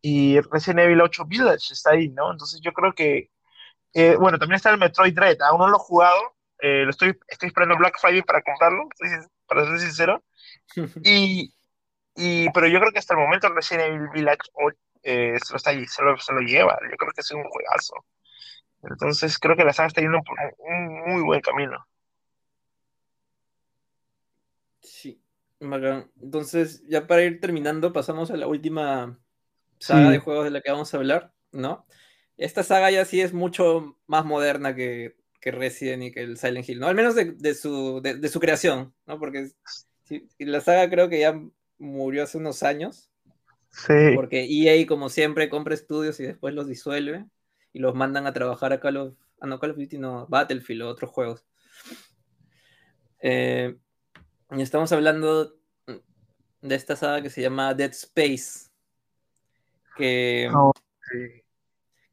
y 0.00 0.40
Resident 0.40 0.80
Evil 0.80 1.00
8 1.00 1.24
Village 1.26 1.72
está 1.72 1.90
ahí, 1.90 2.08
¿no? 2.08 2.30
Entonces 2.32 2.60
yo 2.60 2.72
creo 2.72 2.92
que, 2.94 3.30
eh, 3.94 4.16
bueno, 4.16 4.38
también 4.38 4.56
está 4.56 4.70
el 4.70 4.78
Metroid 4.78 5.14
Dread, 5.14 5.40
aún 5.42 5.60
no 5.60 5.68
lo 5.68 5.76
he 5.76 5.80
jugado, 5.80 6.36
eh, 6.60 6.84
lo 6.84 6.90
estoy, 6.90 7.18
estoy 7.28 7.48
esperando 7.48 7.76
Black 7.76 7.98
Friday 8.00 8.22
para 8.22 8.42
comprarlo, 8.42 8.88
para 9.46 9.66
ser 9.66 9.80
sincero, 9.80 10.22
y, 11.04 11.52
y, 12.16 12.50
pero 12.50 12.66
yo 12.68 12.80
creo 12.80 12.92
que 12.92 12.98
hasta 12.98 13.14
el 13.14 13.20
momento 13.20 13.48
Resident 13.48 13.94
Evil 13.94 14.08
Village 14.14 14.40
eh, 15.02 15.38
se 15.42 15.52
lo 15.52 15.56
está 15.56 15.72
se 15.72 16.02
lo, 16.02 16.18
se 16.18 16.32
lo 16.32 16.40
lleva, 16.40 16.78
yo 16.90 16.96
creo 16.96 17.12
que 17.12 17.20
es 17.20 17.30
un 17.32 17.44
juegazo. 17.44 17.94
Entonces 18.82 19.38
creo 19.38 19.56
que 19.56 19.64
la 19.64 19.72
saga 19.72 19.88
está 19.88 20.00
yendo 20.00 20.22
por 20.22 20.38
un 20.58 21.12
muy 21.12 21.22
buen 21.22 21.40
camino. 21.40 21.84
Sí, 24.88 25.20
Entonces, 25.60 26.82
ya 26.88 27.06
para 27.06 27.22
ir 27.22 27.40
terminando, 27.40 27.92
pasamos 27.92 28.30
a 28.30 28.36
la 28.36 28.46
última 28.46 29.18
saga 29.78 30.10
de 30.10 30.18
juegos 30.18 30.44
de 30.44 30.50
la 30.50 30.60
que 30.60 30.70
vamos 30.70 30.92
a 30.92 30.96
hablar, 30.96 31.32
¿no? 31.52 31.86
Esta 32.36 32.62
saga 32.62 32.90
ya 32.90 33.04
sí 33.04 33.20
es 33.20 33.32
mucho 33.32 33.98
más 34.06 34.24
moderna 34.24 34.74
que, 34.74 35.16
que 35.40 35.50
Resident 35.50 36.02
y 36.04 36.12
que 36.12 36.22
el 36.22 36.38
Silent 36.38 36.68
Hill, 36.68 36.80
¿no? 36.80 36.86
Al 36.86 36.94
menos 36.94 37.14
de, 37.14 37.32
de, 37.32 37.54
su, 37.54 38.00
de, 38.02 38.28
su, 38.28 38.40
creación, 38.40 38.94
¿no? 39.06 39.18
Porque 39.18 39.50
la 40.38 40.60
saga 40.60 40.88
creo 40.88 41.08
que 41.08 41.20
ya 41.20 41.40
murió 41.78 42.22
hace 42.22 42.38
unos 42.38 42.62
años. 42.62 43.10
Sí. 43.70 44.14
Porque 44.14 44.46
EA, 44.48 44.86
como 44.86 45.10
siempre, 45.10 45.50
compra 45.50 45.74
estudios 45.74 46.18
y 46.20 46.24
después 46.24 46.54
los 46.54 46.66
disuelve 46.66 47.26
y 47.72 47.80
los 47.80 47.94
mandan 47.94 48.26
a 48.26 48.32
trabajar 48.32 48.72
a 48.72 48.80
Call 48.80 48.96
of, 48.96 49.14
ah, 49.40 49.46
no, 49.46 49.60
Call 49.60 49.72
of 49.72 49.76
Duty, 49.76 49.98
no, 49.98 50.26
Battlefield 50.28 50.82
o 50.82 50.88
otros 50.88 51.10
juegos. 51.10 51.44
Eh, 53.20 53.76
y 54.50 54.62
estamos 54.62 54.92
hablando 54.92 55.54
de 56.62 56.74
esta 56.74 56.96
saga 56.96 57.22
que 57.22 57.30
se 57.30 57.42
llama 57.42 57.74
Dead 57.74 57.90
Space. 57.90 58.70
Que, 59.96 60.50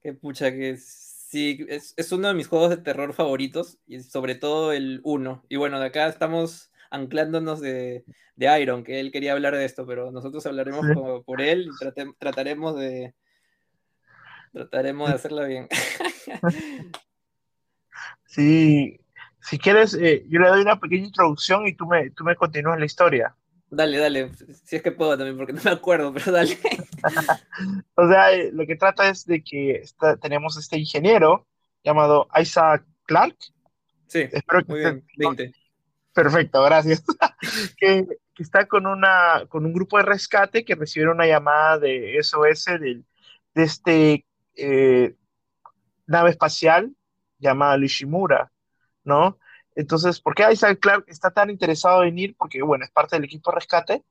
que 0.01 0.13
pucha, 0.13 0.51
que 0.51 0.77
sí, 0.77 1.65
es, 1.69 2.11
uno 2.11 2.27
de 2.27 2.33
mis 2.33 2.47
juegos 2.47 2.71
de 2.71 2.77
terror 2.77 3.13
favoritos, 3.13 3.77
y 3.86 3.99
sobre 4.01 4.36
todo 4.36 4.73
el 4.73 5.01
1. 5.03 5.45
Y 5.49 5.57
bueno, 5.57 5.79
de 5.79 5.88
acá 5.88 6.07
estamos 6.07 6.71
anclándonos 6.89 7.61
de, 7.61 8.03
Iron, 8.38 8.83
que 8.83 8.99
él 8.99 9.11
quería 9.11 9.33
hablar 9.33 9.55
de 9.55 9.65
esto, 9.65 9.86
pero 9.86 10.11
nosotros 10.11 10.45
hablaremos 10.45 10.86
por 11.25 11.41
él 11.41 11.69
y 11.69 12.13
trataremos 12.19 12.75
de 12.77 13.13
trataremos 14.51 15.09
de 15.09 15.15
hacerla 15.15 15.45
bien. 15.45 15.67
Sí, 18.25 18.99
si 19.45 19.59
quieres, 19.59 19.93
eh, 19.93 20.25
yo 20.27 20.39
le 20.39 20.49
doy 20.49 20.61
una 20.61 20.79
pequeña 20.79 21.05
introducción 21.05 21.67
y 21.67 21.73
tú 21.73 21.85
me, 21.85 22.09
tú 22.11 22.23
me 22.23 22.35
continúas 22.35 22.79
la 22.79 22.85
historia. 22.85 23.35
Dale, 23.69 23.97
dale, 23.97 24.31
si 24.63 24.77
es 24.77 24.81
que 24.81 24.91
puedo 24.91 25.17
también, 25.17 25.37
porque 25.37 25.53
no 25.53 25.61
me 25.63 25.71
acuerdo, 25.71 26.13
pero 26.13 26.31
dale. 26.31 26.57
o 27.95 28.07
sea, 28.07 28.31
eh, 28.31 28.51
lo 28.51 28.65
que 28.65 28.75
trata 28.75 29.09
es 29.09 29.25
de 29.25 29.43
que 29.43 29.83
tenemos 30.21 30.57
este 30.57 30.79
ingeniero 30.79 31.45
llamado 31.83 32.27
Isaac 32.39 32.85
Clark. 33.05 33.35
Sí, 34.07 34.21
Espero 34.31 34.65
que 34.65 34.71
muy 34.71 34.79
bien, 34.79 35.05
20. 35.17 35.53
Perfecto, 36.13 36.63
gracias. 36.63 37.03
que, 37.77 38.05
está 38.37 38.65
con, 38.67 38.87
una, 38.87 39.45
con 39.47 39.65
un 39.65 39.73
grupo 39.73 39.97
de 39.97 40.03
rescate 40.03 40.65
que 40.65 40.75
recibieron 40.75 41.15
una 41.15 41.27
llamada 41.27 41.79
de 41.79 42.17
SOS 42.21 42.65
de, 42.65 43.03
de 43.53 43.63
este 43.63 44.25
eh, 44.55 45.15
nave 46.07 46.31
espacial 46.31 46.95
llamada 47.37 47.77
Lishimura, 47.77 48.51
¿no? 49.06 49.39
Entonces, 49.76 50.22
¿por 50.22 50.36
qué 50.36 50.51
Isaac 50.51 50.80
Clark 50.82 51.06
está 51.08 51.32
tan 51.32 51.49
interesado 51.49 52.03
en 52.03 52.18
ir? 52.20 52.36
Porque, 52.38 52.62
bueno, 52.62 52.86
es 52.86 52.91
parte 52.91 53.16
del 53.16 53.26
equipo 53.26 53.51
rescate, 53.51 54.03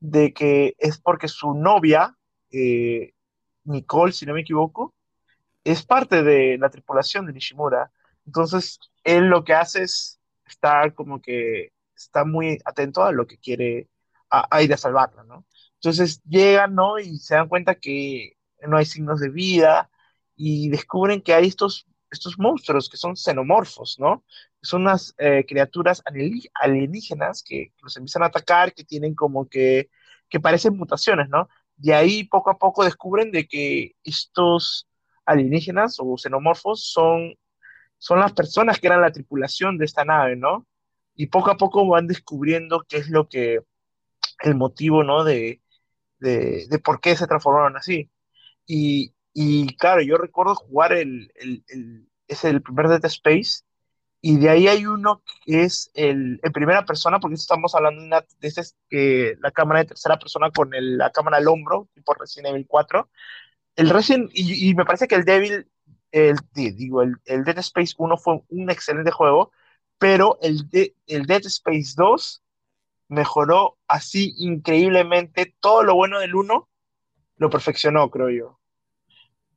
de 0.00 0.32
que 0.32 0.74
es 0.78 0.98
porque 0.98 1.28
su 1.28 1.54
novia, 1.54 2.16
eh, 2.50 3.14
Nicole, 3.64 4.12
si 4.12 4.26
no 4.26 4.34
me 4.34 4.42
equivoco, 4.42 4.94
es 5.64 5.84
parte 5.84 6.22
de 6.22 6.58
la 6.58 6.70
tripulación 6.70 7.26
de 7.26 7.32
Nishimura. 7.32 7.90
Entonces, 8.26 8.78
él 9.04 9.26
lo 9.28 9.44
que 9.44 9.54
hace 9.54 9.82
es, 9.82 10.20
está 10.46 10.90
como 10.92 11.20
que, 11.22 11.72
está 11.96 12.24
muy 12.24 12.58
atento 12.64 13.02
a 13.02 13.12
lo 13.12 13.26
que 13.26 13.38
quiere, 13.38 13.88
a, 14.30 14.62
ir 14.62 14.72
a 14.72 14.76
salvarla, 14.76 15.24
¿no? 15.24 15.46
Entonces 15.74 16.22
llegan, 16.24 16.74
¿no? 16.74 16.98
Y 16.98 17.18
se 17.18 17.34
dan 17.34 17.48
cuenta 17.48 17.76
que 17.76 18.36
no 18.66 18.76
hay 18.76 18.84
signos 18.86 19.20
de 19.20 19.30
vida 19.30 19.90
y 20.36 20.68
descubren 20.70 21.22
que 21.22 21.34
hay 21.34 21.46
estos 21.46 21.86
estos 22.14 22.38
monstruos 22.38 22.88
que 22.88 22.96
son 22.96 23.16
xenomorfos, 23.16 23.98
¿no? 23.98 24.24
Son 24.62 24.82
unas 24.82 25.14
eh, 25.18 25.44
criaturas 25.46 26.02
alienígenas 26.60 27.42
que 27.42 27.72
los 27.82 27.96
empiezan 27.96 28.22
a 28.22 28.26
atacar, 28.26 28.74
que 28.74 28.84
tienen 28.84 29.14
como 29.14 29.48
que, 29.48 29.90
que 30.28 30.40
parecen 30.40 30.76
mutaciones, 30.76 31.28
¿no? 31.28 31.48
Y 31.80 31.92
ahí 31.92 32.24
poco 32.24 32.50
a 32.50 32.58
poco 32.58 32.84
descubren 32.84 33.30
de 33.32 33.46
que 33.46 33.96
estos 34.04 34.88
alienígenas 35.26 35.96
o 35.98 36.16
xenomorfos 36.16 36.90
son, 36.90 37.34
son 37.98 38.20
las 38.20 38.32
personas 38.32 38.78
que 38.78 38.86
eran 38.86 39.00
la 39.00 39.12
tripulación 39.12 39.78
de 39.78 39.84
esta 39.86 40.04
nave, 40.04 40.36
¿no? 40.36 40.66
Y 41.14 41.26
poco 41.28 41.50
a 41.50 41.56
poco 41.56 41.86
van 41.88 42.06
descubriendo 42.06 42.84
qué 42.88 42.98
es 42.98 43.08
lo 43.10 43.28
que, 43.28 43.60
el 44.42 44.54
motivo, 44.54 45.04
¿no? 45.04 45.24
De, 45.24 45.62
de, 46.18 46.66
de 46.68 46.78
por 46.78 47.00
qué 47.00 47.16
se 47.16 47.26
transformaron 47.26 47.76
así. 47.76 48.10
Y, 48.66 49.13
y 49.34 49.76
claro, 49.76 50.00
yo 50.00 50.16
recuerdo 50.16 50.54
jugar 50.54 50.92
el, 50.92 51.32
el, 51.34 51.64
el, 51.68 52.08
es 52.28 52.44
el 52.44 52.62
primer 52.62 52.88
Dead 52.88 53.04
Space, 53.04 53.64
y 54.26 54.38
de 54.38 54.48
ahí 54.48 54.68
hay 54.68 54.86
uno 54.86 55.22
que 55.44 55.64
es 55.64 55.90
el, 55.92 56.40
en 56.42 56.52
primera 56.52 56.86
persona, 56.86 57.20
porque 57.20 57.34
estamos 57.34 57.74
hablando 57.74 58.00
de, 58.00 58.06
una, 58.06 58.20
de 58.40 58.48
ese, 58.48 58.62
que 58.88 59.36
la 59.40 59.50
cámara 59.50 59.80
de 59.80 59.88
tercera 59.88 60.18
persona 60.18 60.50
con 60.50 60.72
el, 60.72 60.96
la 60.96 61.10
cámara 61.10 61.36
al 61.36 61.46
hombro, 61.46 61.90
tipo 61.92 62.14
Resident 62.14 62.54
Evil 62.54 62.66
4. 62.66 63.10
El 63.76 63.90
Resident, 63.90 64.30
y, 64.32 64.70
y 64.70 64.74
me 64.74 64.86
parece 64.86 65.08
que 65.08 65.16
el 65.16 65.26
Devil, 65.26 65.68
el, 66.10 66.38
digo, 66.54 67.02
el, 67.02 67.16
el, 67.26 67.44
Dead 67.44 67.58
Space 67.58 67.94
1 67.98 68.16
fue 68.16 68.40
un 68.48 68.70
excelente 68.70 69.10
juego, 69.10 69.52
pero 69.98 70.38
el, 70.40 70.70
de, 70.70 70.96
el 71.06 71.26
Dead 71.26 71.44
Space 71.44 71.92
2 71.94 72.42
mejoró 73.08 73.76
así 73.88 74.34
increíblemente 74.38 75.54
todo 75.60 75.82
lo 75.82 75.96
bueno 75.96 76.20
del 76.20 76.34
1, 76.34 76.68
lo 77.36 77.50
perfeccionó, 77.50 78.08
creo 78.10 78.30
yo. 78.30 78.60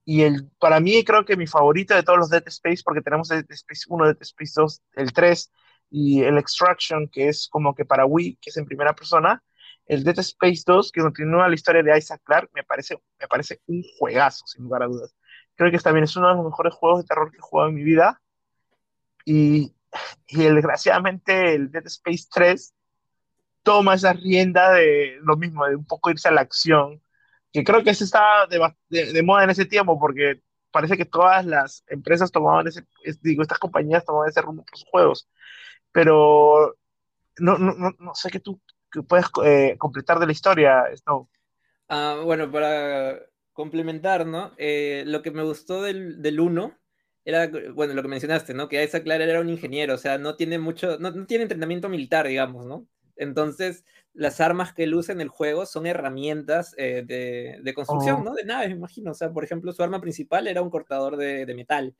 Y 0.10 0.24
el, 0.24 0.50
para 0.58 0.80
mí 0.80 1.04
creo 1.04 1.26
que 1.26 1.36
mi 1.36 1.48
favorito 1.48 1.94
de 1.94 2.02
todos 2.02 2.18
los 2.18 2.30
Dead 2.30 2.48
Space, 2.48 2.82
porque 2.82 3.02
tenemos 3.02 3.28
Dead 3.28 3.44
Space 3.50 3.84
1, 3.90 4.06
Dead 4.06 4.18
Space 4.22 4.54
2, 4.56 4.82
el 4.94 5.12
3 5.12 5.52
y 5.90 6.24
el 6.24 6.38
Extraction, 6.38 7.10
que 7.10 7.28
es 7.28 7.50
como 7.52 7.76
que 7.76 7.84
para 7.84 8.06
Wii, 8.06 8.38
que 8.42 8.50
es 8.50 8.56
en 8.56 8.66
primera 8.66 8.96
persona, 8.96 9.44
el 9.86 10.06
Dead 10.06 10.18
Space 10.20 10.64
2, 10.66 10.94
que 10.94 11.02
continúa 11.02 11.50
la 11.50 11.56
historia 11.56 11.84
de 11.84 11.98
Isaac 11.98 12.22
Clarke, 12.24 12.50
me 12.54 12.64
parece, 12.64 12.98
me 13.20 13.28
parece 13.28 13.60
un 13.68 13.84
juegazo, 14.00 14.48
sin 14.48 14.64
lugar 14.64 14.84
a 14.84 14.88
dudas. 14.88 15.14
Creo 15.56 15.70
que 15.72 15.78
también 15.80 16.06
es 16.06 16.16
uno 16.16 16.30
de 16.30 16.36
los 16.36 16.46
mejores 16.46 16.74
juegos 16.74 17.02
de 17.02 17.08
terror 17.08 17.30
que 17.30 17.40
he 17.40 17.42
jugado 17.42 17.68
en 17.68 17.76
mi 17.76 17.84
vida. 17.84 18.22
Y, 19.26 19.76
y 20.28 20.42
desgraciadamente 20.42 21.54
el 21.54 21.70
Dead 21.70 21.86
Space 21.86 22.30
3 22.32 22.74
toma 23.62 23.96
esa 23.96 24.14
rienda 24.14 24.72
de 24.72 25.18
lo 25.22 25.36
mismo, 25.36 25.68
de 25.68 25.76
un 25.76 25.86
poco 25.86 26.12
irse 26.12 26.30
a 26.30 26.32
la 26.32 26.40
acción, 26.40 27.02
que 27.58 27.64
creo 27.64 27.84
que 27.84 27.96
se 27.96 28.04
estaba 28.04 28.46
de, 28.46 28.60
de, 28.90 29.14
de, 29.14 29.24
moda 29.24 29.44
en 29.44 29.50
ese 29.50 29.66
tiempo, 29.66 30.00
porque 30.00 30.42
parece 30.72 30.96
que 30.96 31.06
todas 31.06 31.44
las 31.44 31.84
empresas 31.88 32.32
tomaban 32.32 32.68
ese, 32.68 32.86
digo, 33.22 33.42
estas 33.42 33.58
compañías 33.58 34.06
tomaban 34.06 34.30
ese 34.30 34.44
rumbo 34.44 34.64
por 34.64 34.78
sus 34.78 34.88
juegos, 34.90 35.28
pero 35.92 36.78
no, 37.40 37.58
no, 37.58 37.74
no, 37.74 37.96
no 37.98 38.14
sé 38.14 38.30
qué 38.30 38.40
tú 38.40 38.62
que 38.92 39.02
puedes 39.02 39.26
eh, 39.44 39.76
completar 39.80 40.20
de 40.20 40.28
la 40.28 40.32
historia, 40.32 40.84
Snow. 40.96 41.28
Uh, 41.90 42.24
bueno, 42.26 42.52
para 42.52 43.20
complementar, 43.54 44.28
¿no? 44.28 44.52
Eh, 44.58 45.04
lo 45.08 45.24
que 45.24 45.32
me 45.32 45.44
gustó 45.44 45.82
del, 45.82 46.22
del 46.22 46.40
1 46.40 46.78
era, 47.26 47.50
bueno, 47.74 47.96
lo 47.96 48.04
que 48.04 48.08
mencionaste, 48.08 48.54
¿no? 48.54 48.70
Que 48.70 48.84
Isaac 48.84 49.04
Clara 49.04 49.24
era 49.24 49.42
un 49.42 49.50
ingeniero, 49.50 49.96
o 49.96 49.98
sea, 49.98 50.20
no 50.20 50.36
tiene 50.36 50.60
mucho, 50.60 51.00
no, 51.00 51.10
no 51.10 51.26
tiene 51.26 51.42
entrenamiento 51.42 51.90
militar, 51.90 52.28
digamos, 52.28 52.68
¿no? 52.68 52.88
Entonces, 53.16 53.84
las 54.18 54.42
armas 54.42 54.74
que 54.74 54.84
él 54.84 54.96
usa 54.96 55.14
en 55.14 55.22
el 55.22 55.28
juego 55.28 55.68
son 55.68 55.86
herramientas 55.86 56.74
eh, 56.78 57.04
de, 57.06 57.60
de, 57.62 57.74
construcción, 57.76 58.22
oh. 58.22 58.24
¿no? 58.24 58.34
De 58.34 58.46
naves, 58.46 58.70
me 58.70 58.76
imagino. 58.76 59.12
O 59.12 59.14
sea, 59.14 59.32
por 59.32 59.44
ejemplo, 59.44 59.72
su 59.72 59.84
arma 59.84 60.02
principal 60.02 60.48
era 60.48 60.64
un 60.64 60.72
cortador 60.72 61.18
de, 61.18 61.46
de 61.46 61.54
metal. 61.54 61.96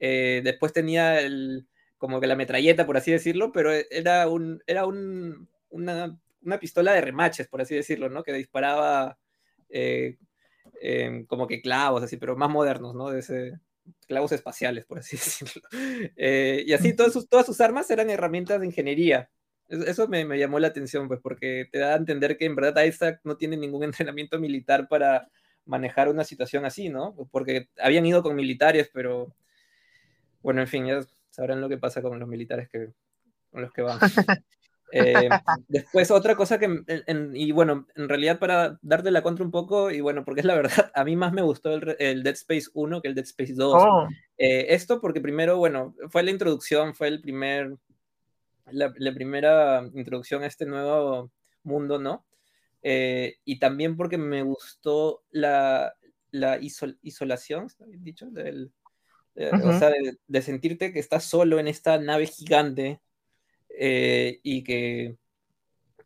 Eh, 0.00 0.40
después 0.42 0.72
tenía 0.72 1.20
el, 1.20 1.68
como 1.96 2.20
que 2.20 2.26
la 2.26 2.34
metralleta, 2.34 2.84
por 2.84 2.96
así 2.96 3.12
decirlo, 3.12 3.52
pero 3.52 3.70
era, 3.72 4.28
un, 4.28 4.64
era 4.66 4.84
un, 4.84 5.48
una, 5.70 6.18
una, 6.42 6.58
pistola 6.58 6.92
de 6.92 7.02
remaches, 7.02 7.46
por 7.46 7.60
así 7.60 7.76
decirlo, 7.76 8.08
¿no? 8.08 8.24
Que 8.24 8.32
disparaba 8.32 9.16
eh, 9.68 10.16
como 11.28 11.46
que 11.46 11.62
clavos, 11.62 12.02
así, 12.02 12.16
pero 12.16 12.34
más 12.34 12.50
modernos, 12.50 12.96
¿no? 12.96 13.10
De 13.10 13.20
ese, 13.20 13.60
clavos 14.08 14.32
espaciales, 14.32 14.86
por 14.86 14.98
así 14.98 15.16
decirlo. 15.16 15.62
y 16.16 16.72
así, 16.72 16.96
todas 16.96 17.12
sus, 17.12 17.28
todas 17.28 17.46
sus 17.46 17.60
armas 17.60 17.88
eran 17.92 18.10
herramientas 18.10 18.58
de 18.58 18.66
ingeniería. 18.66 19.30
Eso 19.68 20.08
me, 20.08 20.24
me, 20.24 20.38
llamó 20.38 20.58
la 20.58 20.68
atención, 20.68 21.08
pues, 21.08 21.20
porque 21.20 21.68
te 21.70 21.78
da 21.78 21.94
a 21.94 21.96
entender 21.96 22.36
que 22.36 22.44
en 22.44 22.54
verdad 22.54 22.84
Isaac 22.84 23.20
no 23.24 23.36
tiene 23.36 23.56
ningún 23.56 23.84
entrenamiento 23.84 24.38
militar 24.38 24.88
para 24.88 25.28
manejar 25.66 26.08
una 26.08 26.24
situación 26.24 26.64
así, 26.64 26.88
¿no? 26.88 27.14
Porque 27.30 27.68
habían 27.80 28.04
ido 28.06 28.22
con 28.22 28.36
militares, 28.36 28.90
pero 28.92 29.34
bueno, 30.42 30.60
en 30.60 30.68
fin, 30.68 30.86
ya 30.86 31.00
sabrán 31.30 31.60
lo 31.60 31.68
que 31.68 31.78
pasa 31.78 32.02
con 32.02 32.18
los 32.18 32.28
militares 32.28 32.68
que, 32.68 32.90
con 33.50 33.62
los 33.62 33.72
que 33.72 33.82
van. 33.82 33.98
eh, 34.92 35.28
después, 35.68 36.10
otra 36.10 36.36
cosa 36.36 36.58
que, 36.58 36.66
en, 36.66 36.84
en, 36.86 37.34
y 37.34 37.50
bueno, 37.52 37.86
en 37.96 38.08
realidad 38.10 38.38
para 38.38 38.78
darte 38.82 39.10
la 39.10 39.22
contra 39.22 39.44
un 39.44 39.50
poco, 39.50 39.90
y 39.90 40.02
bueno, 40.02 40.24
porque 40.24 40.42
es 40.42 40.46
la 40.46 40.54
verdad, 40.54 40.92
a 40.94 41.04
mí 41.04 41.16
más 41.16 41.32
me 41.32 41.42
gustó 41.42 41.74
el, 41.74 41.96
el 41.98 42.22
Dead 42.22 42.34
Space 42.34 42.68
1 42.74 43.00
que 43.00 43.08
el 43.08 43.14
Dead 43.14 43.24
Space 43.24 43.54
2. 43.54 43.74
Oh. 43.74 44.08
Eh, 44.36 44.66
esto 44.74 45.00
porque 45.00 45.22
primero, 45.22 45.56
bueno, 45.56 45.94
fue 46.10 46.22
la 46.22 46.30
introducción, 46.30 46.94
fue 46.94 47.08
el 47.08 47.22
primer 47.22 47.76
la, 48.70 48.92
la, 48.96 49.14
primera 49.14 49.88
introducción 49.94 50.42
a 50.42 50.46
este 50.46 50.66
nuevo 50.66 51.30
mundo, 51.62 51.98
¿no? 51.98 52.24
Eh, 52.82 53.36
y 53.44 53.58
también 53.58 53.96
porque 53.96 54.18
me 54.18 54.42
gustó 54.42 55.22
la, 55.30 55.94
la 56.30 56.58
isol, 56.58 56.98
isolación, 57.02 57.66
¿está 57.66 57.86
bien 57.86 58.04
dicho? 58.04 58.30
Del, 58.30 58.72
de, 59.34 59.48
uh 59.48 59.52
-huh. 59.52 59.76
O 59.76 59.78
sea, 59.78 59.90
de, 59.90 60.18
de, 60.26 60.42
sentirte 60.42 60.92
que 60.92 60.98
estás 60.98 61.24
solo 61.24 61.58
en 61.58 61.68
esta 61.68 61.98
nave 61.98 62.26
gigante 62.26 63.00
eh, 63.78 64.40
y 64.42 64.62
que 64.64 65.16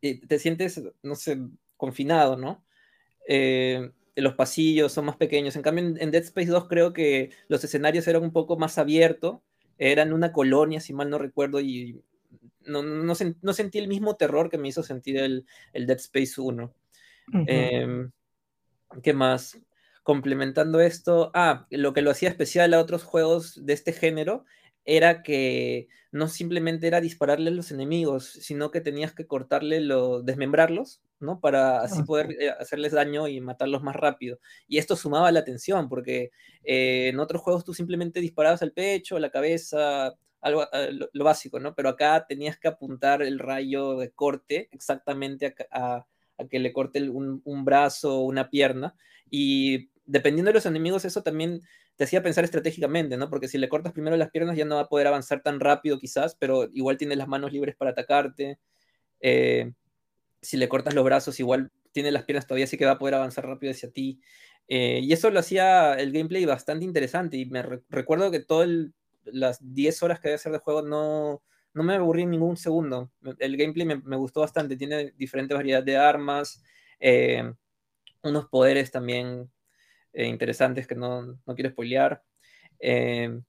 y 0.00 0.20
te 0.20 0.38
sientes, 0.38 0.80
no 1.02 1.14
sé, 1.14 1.38
confinado, 1.76 2.36
¿no? 2.36 2.64
Eh, 3.26 3.90
los 4.16 4.34
pasillos 4.34 4.92
son 4.92 5.06
más 5.06 5.16
pequeños. 5.16 5.56
En 5.56 5.62
cambio, 5.62 5.84
en, 5.84 6.00
en 6.00 6.11
Dead 6.11 6.22
Space 6.22 6.48
2 6.48 6.68
creo 6.68 6.92
que 6.92 7.30
los 7.48 7.62
escenarios 7.64 8.06
eran 8.09 8.22
un 8.22 8.32
poco 8.32 8.56
más 8.56 8.78
abiertos. 8.78 9.40
Eran 9.78 10.12
una 10.12 10.32
colonia, 10.32 10.80
si 10.80 10.92
mal 10.92 11.11
no 11.11 11.18
recuerdo, 11.18 11.61
y 11.61 12.02
no, 12.68 12.82
no, 12.82 13.14
no, 13.42 13.52
sentí 13.52 13.78
el 13.78 13.88
mismo 13.88 14.16
terror 14.16 14.50
que 14.50 14.58
me 14.58 14.68
hizo 14.68 14.82
sentir 14.82 15.18
el, 15.18 15.46
el 15.72 15.86
Dead 15.86 15.98
Space 15.98 16.40
1. 16.40 16.64
Uh 16.64 17.32
-huh. 17.32 17.44
eh, 17.48 18.08
¿Qué 19.02 19.12
más? 19.12 19.58
Complementando 20.02 20.80
esto, 20.80 21.30
ah, 21.34 21.66
lo 21.70 21.92
que 21.92 22.02
lo 22.02 22.10
hacía 22.10 22.28
especial 22.30 22.72
a 22.72 22.80
otros 22.80 23.04
juegos 23.04 23.64
de 23.64 23.72
este 23.74 23.92
género 23.92 24.44
era 24.84 25.22
que 25.22 25.88
no 26.10 26.28
simplemente 26.28 26.86
era 26.86 27.02
dispararle 27.02 27.50
a 27.50 27.52
los 27.52 27.70
enemigos, 27.70 28.24
sino 28.24 28.70
que 28.70 28.80
tenías 28.80 29.12
que 29.12 29.26
cortarle, 29.26 29.80
lo, 29.80 30.22
desmembrarlos, 30.22 31.02
¿no? 31.20 31.40
Para 31.40 31.82
así 31.82 32.02
poder 32.04 32.30
eh, 32.40 32.50
hacerles 32.58 32.92
daño 32.92 33.28
y 33.28 33.38
matarlos 33.42 33.82
más 33.82 33.96
rápido. 33.96 34.40
Y 34.66 34.78
esto 34.78 34.96
sumaba 34.96 35.30
la 35.30 35.40
atención, 35.40 35.90
porque 35.90 36.30
eh, 36.64 37.08
en 37.08 37.20
otros 37.20 37.42
juegos 37.42 37.66
tú 37.66 37.74
simplemente 37.74 38.20
disparabas 38.20 38.62
al 38.62 38.72
pecho, 38.72 39.16
a 39.16 39.20
la 39.20 39.30
cabeza, 39.30 40.14
algo, 40.41 40.62
uh, 40.62 41.09
lo, 41.12 41.24
básico, 41.24 41.61
¿no? 41.61 41.74
Pero 41.74 41.89
acá 41.89 42.26
tenías 42.28 42.59
que 42.59 42.68
apuntar 42.68 43.22
el 43.22 43.39
rayo 43.39 43.97
de 43.97 44.11
corte 44.11 44.68
exactamente 44.72 45.55
a, 45.70 46.07
que 46.51 46.59
le 46.59 46.72
corte 46.72 47.09
un, 47.11 47.43
un, 47.45 47.64
brazo 47.64 48.20
una 48.20 48.51
pierna. 48.51 48.95
Y 49.30 49.91
dependiendo 50.07 50.51
de 50.51 50.55
los 50.55 50.66
enemigos, 50.66 51.05
eso 51.05 51.22
también 51.22 51.62
te 51.97 52.05
hacía 52.05 52.22
pensar 52.22 52.45
estratégicamente, 52.45 53.16
¿no? 53.16 53.28
Porque 53.28 53.49
si 53.49 53.59
le 53.59 53.68
cortas 53.68 53.93
primero 53.93 54.16
las 54.16 54.30
piernas 54.30 54.57
ya 54.57 54.64
no 54.64 54.76
va 54.76 54.82
a 54.82 54.89
poder 54.89 55.09
avanzar 55.09 55.43
tan 55.43 55.59
rápido 55.59 55.99
quizás, 55.99 56.36
pero 56.36 56.68
igual 56.72 56.97
tiene 56.97 57.16
las 57.16 57.26
manos 57.26 57.53
libres 57.53 57.74
para 57.74 57.91
atacarte. 57.91 58.61
Eh, 59.20 59.72
si 60.41 60.57
le 60.57 60.68
cortas 60.68 60.95
los 60.95 61.05
brazos, 61.05 61.41
igual 61.41 61.72
tiene 61.91 62.12
las 62.12 62.22
piernas 62.22 62.47
todavía, 62.47 62.66
así 62.66 62.76
que 62.76 62.86
va 62.86 62.93
a 62.93 62.99
poder 62.99 63.16
avanzar 63.16 63.47
rápido 63.47 63.72
hacia 63.72 63.91
ti. 63.91 64.20
Eh, 64.68 65.01
y 65.03 65.12
eso 65.12 65.30
lo 65.30 65.41
hacía 65.41 65.95
el 65.95 66.12
gameplay 66.12 66.45
bastante 66.45 66.84
interesante. 66.84 67.36
Y 67.36 67.47
me 67.47 67.62
re 67.62 67.82
recuerdo 67.89 68.30
que 68.30 68.41
todo 68.41 68.62
el, 68.62 68.95
las 69.32 69.58
10 69.74 70.02
horas 70.02 70.20
que 70.20 70.28
debe 70.28 70.36
hacer 70.36 70.52
de 70.52 70.58
juego 70.58 70.82
no, 70.82 71.42
no 71.74 71.82
me 71.82 71.94
aburrí 71.94 72.22
en 72.22 72.30
ningún 72.30 72.56
segundo. 72.56 73.10
El 73.38 73.56
gameplay 73.56 73.86
me, 73.86 73.96
me 73.96 74.16
gustó 74.16 74.40
bastante, 74.40 74.76
tiene 74.76 75.12
diferentes 75.16 75.56
variedades 75.56 75.86
de 75.86 75.96
armas, 75.96 76.62
eh, 77.00 77.52
unos 78.22 78.46
poderes 78.48 78.90
también 78.90 79.50
eh, 80.12 80.26
interesantes 80.26 80.86
que 80.86 80.94
no, 80.94 81.22
no, 81.22 81.54
quiero 81.54 81.70
spoilear. 81.70 82.22
Eh, 82.80 83.40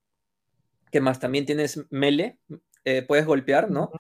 ¿Qué 0.91 1.01
más? 1.01 1.19
También 1.19 1.45
tienes 1.45 1.81
melee, 1.89 2.37
eh, 2.83 3.03
puedes 3.03 3.25
golpear, 3.25 3.69
¿no? 3.69 3.91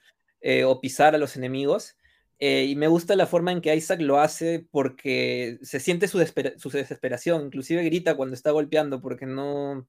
O 0.65 0.81
pisar 0.81 1.15
a 1.15 1.17
los 1.17 1.35
enemigos. 1.35 1.97
y 2.39 2.75
me 2.77 2.87
gusta 2.87 3.15
la 3.15 3.27
forma 3.27 3.51
en 3.51 3.61
que 3.61 3.75
Isaac 3.75 4.01
lo 4.01 4.19
hace 4.19 4.65
porque 4.71 5.59
se 5.61 5.79
siente 5.79 6.07
su, 6.07 6.19
su 6.57 6.69
desesperación, 6.69 7.47
inclusive 7.47 7.83
grita 7.83 8.15
cuando 8.15 8.35
está 8.35 8.51
golpeando 8.51 9.01
porque 9.01 9.25
no, 9.25 9.87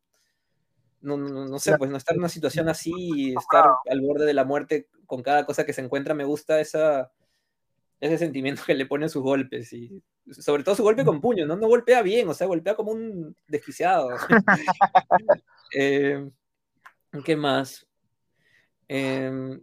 no, 1.01 1.17
no, 1.17 1.47
no, 1.47 1.59
sé, 1.59 1.77
pues 1.79 1.91
no 1.91 1.97
estar 1.97 2.15
en 2.15 2.21
una 2.21 2.29
situación 2.29 2.69
así 2.69 2.93
y 2.95 3.35
estar 3.37 3.65
al 3.89 4.01
borde 4.01 4.27
de 4.27 4.35
la 4.35 4.45
muerte 4.45 4.89
con 5.07 5.23
cada 5.23 5.47
cosa 5.47 5.65
que 5.65 5.73
se 5.73 5.81
encuentra, 5.81 6.15
me 6.15 6.25
gusta 6.25 6.61
esa, 6.61 7.11
ese 8.01 8.19
sentimiento 8.19 8.63
que 8.67 8.75
le 8.75 8.87
pone 8.87 9.09
sus 9.09 9.23
golpes 9.23 9.73
y 9.73 10.03
sobre 10.31 10.63
todo 10.63 10.75
su 10.75 10.83
golpe 10.83 11.05
con 11.05 11.21
puño, 11.21 11.47
¿no? 11.47 11.57
No 11.57 11.69
golpea 11.69 12.03
bien, 12.03 12.29
o 12.29 12.35
sea, 12.35 12.47
golpea 12.47 12.77
como 12.77 12.93
un 12.93 13.35
desquiciado. 13.49 14.11
eh, 15.77 16.31
¿Qué 17.25 17.37
más? 17.37 17.87
Eh, 18.89 19.61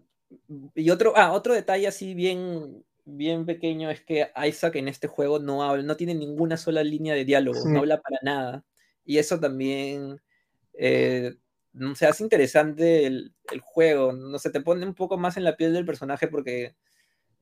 y 0.75 0.89
otro, 0.89 1.13
ah, 1.15 1.31
otro 1.31 1.53
detalle 1.53 1.87
así 1.87 2.13
bien, 2.13 2.83
bien 3.05 3.45
pequeño 3.45 3.89
es 3.89 4.01
que 4.01 4.29
Isaac 4.45 4.75
en 4.75 4.87
este 4.87 5.07
juego 5.07 5.39
no 5.39 5.63
habla, 5.63 5.83
no 5.83 5.95
tiene 5.95 6.13
ninguna 6.13 6.57
sola 6.57 6.83
línea 6.83 7.13
de 7.13 7.25
diálogo, 7.25 7.61
sí. 7.61 7.69
no 7.69 7.79
habla 7.79 8.01
para 8.01 8.17
nada. 8.21 8.63
Y 9.05 9.19
eso 9.19 9.39
también 9.39 10.19
eh, 10.77 11.35
no 11.73 11.95
sé, 11.95 12.07
hace 12.07 12.23
interesante 12.23 13.05
el, 13.05 13.33
el, 13.51 13.59
juego, 13.61 14.13
no 14.13 14.39
sé, 14.39 14.49
te 14.49 14.61
pone 14.61 14.85
un 14.85 14.95
poco 14.95 15.17
más 15.17 15.37
en 15.37 15.43
la 15.43 15.57
piel 15.57 15.73
del 15.73 15.85
personaje 15.85 16.27
porque 16.27 16.75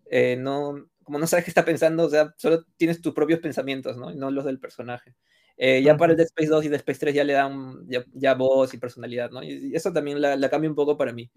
eh, 0.10 0.36
no, 0.38 0.90
como 1.04 1.20
no 1.20 1.28
sabes 1.28 1.46
qué 1.46 1.52
está 1.52 1.64
pensando, 1.64 2.06
o 2.06 2.10
sea, 2.10 2.34
solo 2.38 2.64
tienes 2.78 3.02
tus 3.02 3.14
propios 3.14 3.40
pensamientos, 3.40 3.96
¿no? 3.98 4.12
Y 4.12 4.16
no 4.16 4.32
los 4.32 4.46
del 4.46 4.60
personaje. 4.60 5.16
Eh, 5.58 5.82
ya 5.82 5.96
para 5.96 6.12
el 6.12 6.18
Dead 6.18 6.26
Space 6.26 6.50
2 6.50 6.66
y 6.66 6.68
Dead 6.68 6.80
Space 6.80 7.00
3 7.00 7.16
ya 7.16 7.24
le 7.24 7.34
dan 7.34 7.88
ya, 7.88 8.34
voz 8.34 8.74
y 8.74 8.78
personalidad, 8.78 9.32
¿no? 9.32 9.42
Y, 9.44 9.74
eso 9.76 9.94
también 9.94 10.22
la, 10.22 10.50
cambia 10.50 10.70
un 10.70 10.76
poco 10.76 10.98
para 10.98 11.14
mí. 11.14 11.32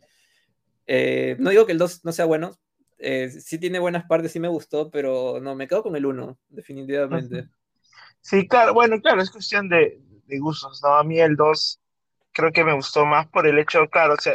Eh, 0.86 1.36
no 1.38 1.50
digo 1.50 1.66
que 1.66 1.72
el 1.72 1.78
2 1.78 2.04
no 2.04 2.12
sea 2.12 2.24
bueno, 2.24 2.58
eh, 2.98 3.30
sí 3.30 3.58
tiene 3.58 3.78
buenas 3.78 4.06
partes, 4.06 4.32
sí 4.32 4.40
me 4.40 4.48
gustó, 4.48 4.90
pero 4.90 5.38
no, 5.40 5.54
me 5.54 5.68
quedo 5.68 5.82
con 5.82 5.94
el 5.94 6.06
1, 6.06 6.38
definitivamente. 6.48 7.48
Sí, 8.20 8.48
claro, 8.48 8.74
bueno, 8.74 9.00
claro, 9.00 9.22
es 9.22 9.30
cuestión 9.30 9.68
de, 9.68 10.00
de 10.26 10.38
gustos, 10.38 10.80
¿no? 10.82 10.94
A 10.94 11.04
mí 11.04 11.20
el 11.20 11.36
2 11.36 11.80
creo 12.38 12.52
que 12.52 12.64
me 12.64 12.72
gustó 12.74 13.04
más 13.04 13.26
por 13.28 13.46
el 13.48 13.58
hecho, 13.58 13.88
claro, 13.90 14.14
o 14.14 14.20
sea, 14.20 14.34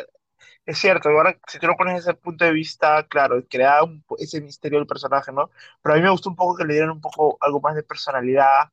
es 0.65 0.77
cierto, 0.77 1.09
ahora 1.09 1.37
si 1.47 1.59
tú 1.59 1.67
lo 1.67 1.77
pones 1.77 1.95
desde 1.95 2.11
ese 2.11 2.19
punto 2.21 2.45
de 2.45 2.51
vista, 2.51 3.07
claro, 3.07 3.43
crea 3.49 3.79
ese 4.19 4.41
misterio 4.41 4.79
del 4.79 4.87
personaje, 4.87 5.31
¿no? 5.31 5.49
Pero 5.81 5.95
a 5.95 5.97
mí 5.97 6.03
me 6.03 6.09
gustó 6.09 6.29
un 6.29 6.35
poco 6.35 6.57
que 6.57 6.65
le 6.65 6.73
dieran 6.73 6.91
un 6.91 7.01
poco 7.01 7.37
algo 7.41 7.61
más 7.61 7.75
de 7.75 7.83
personalidad 7.83 8.71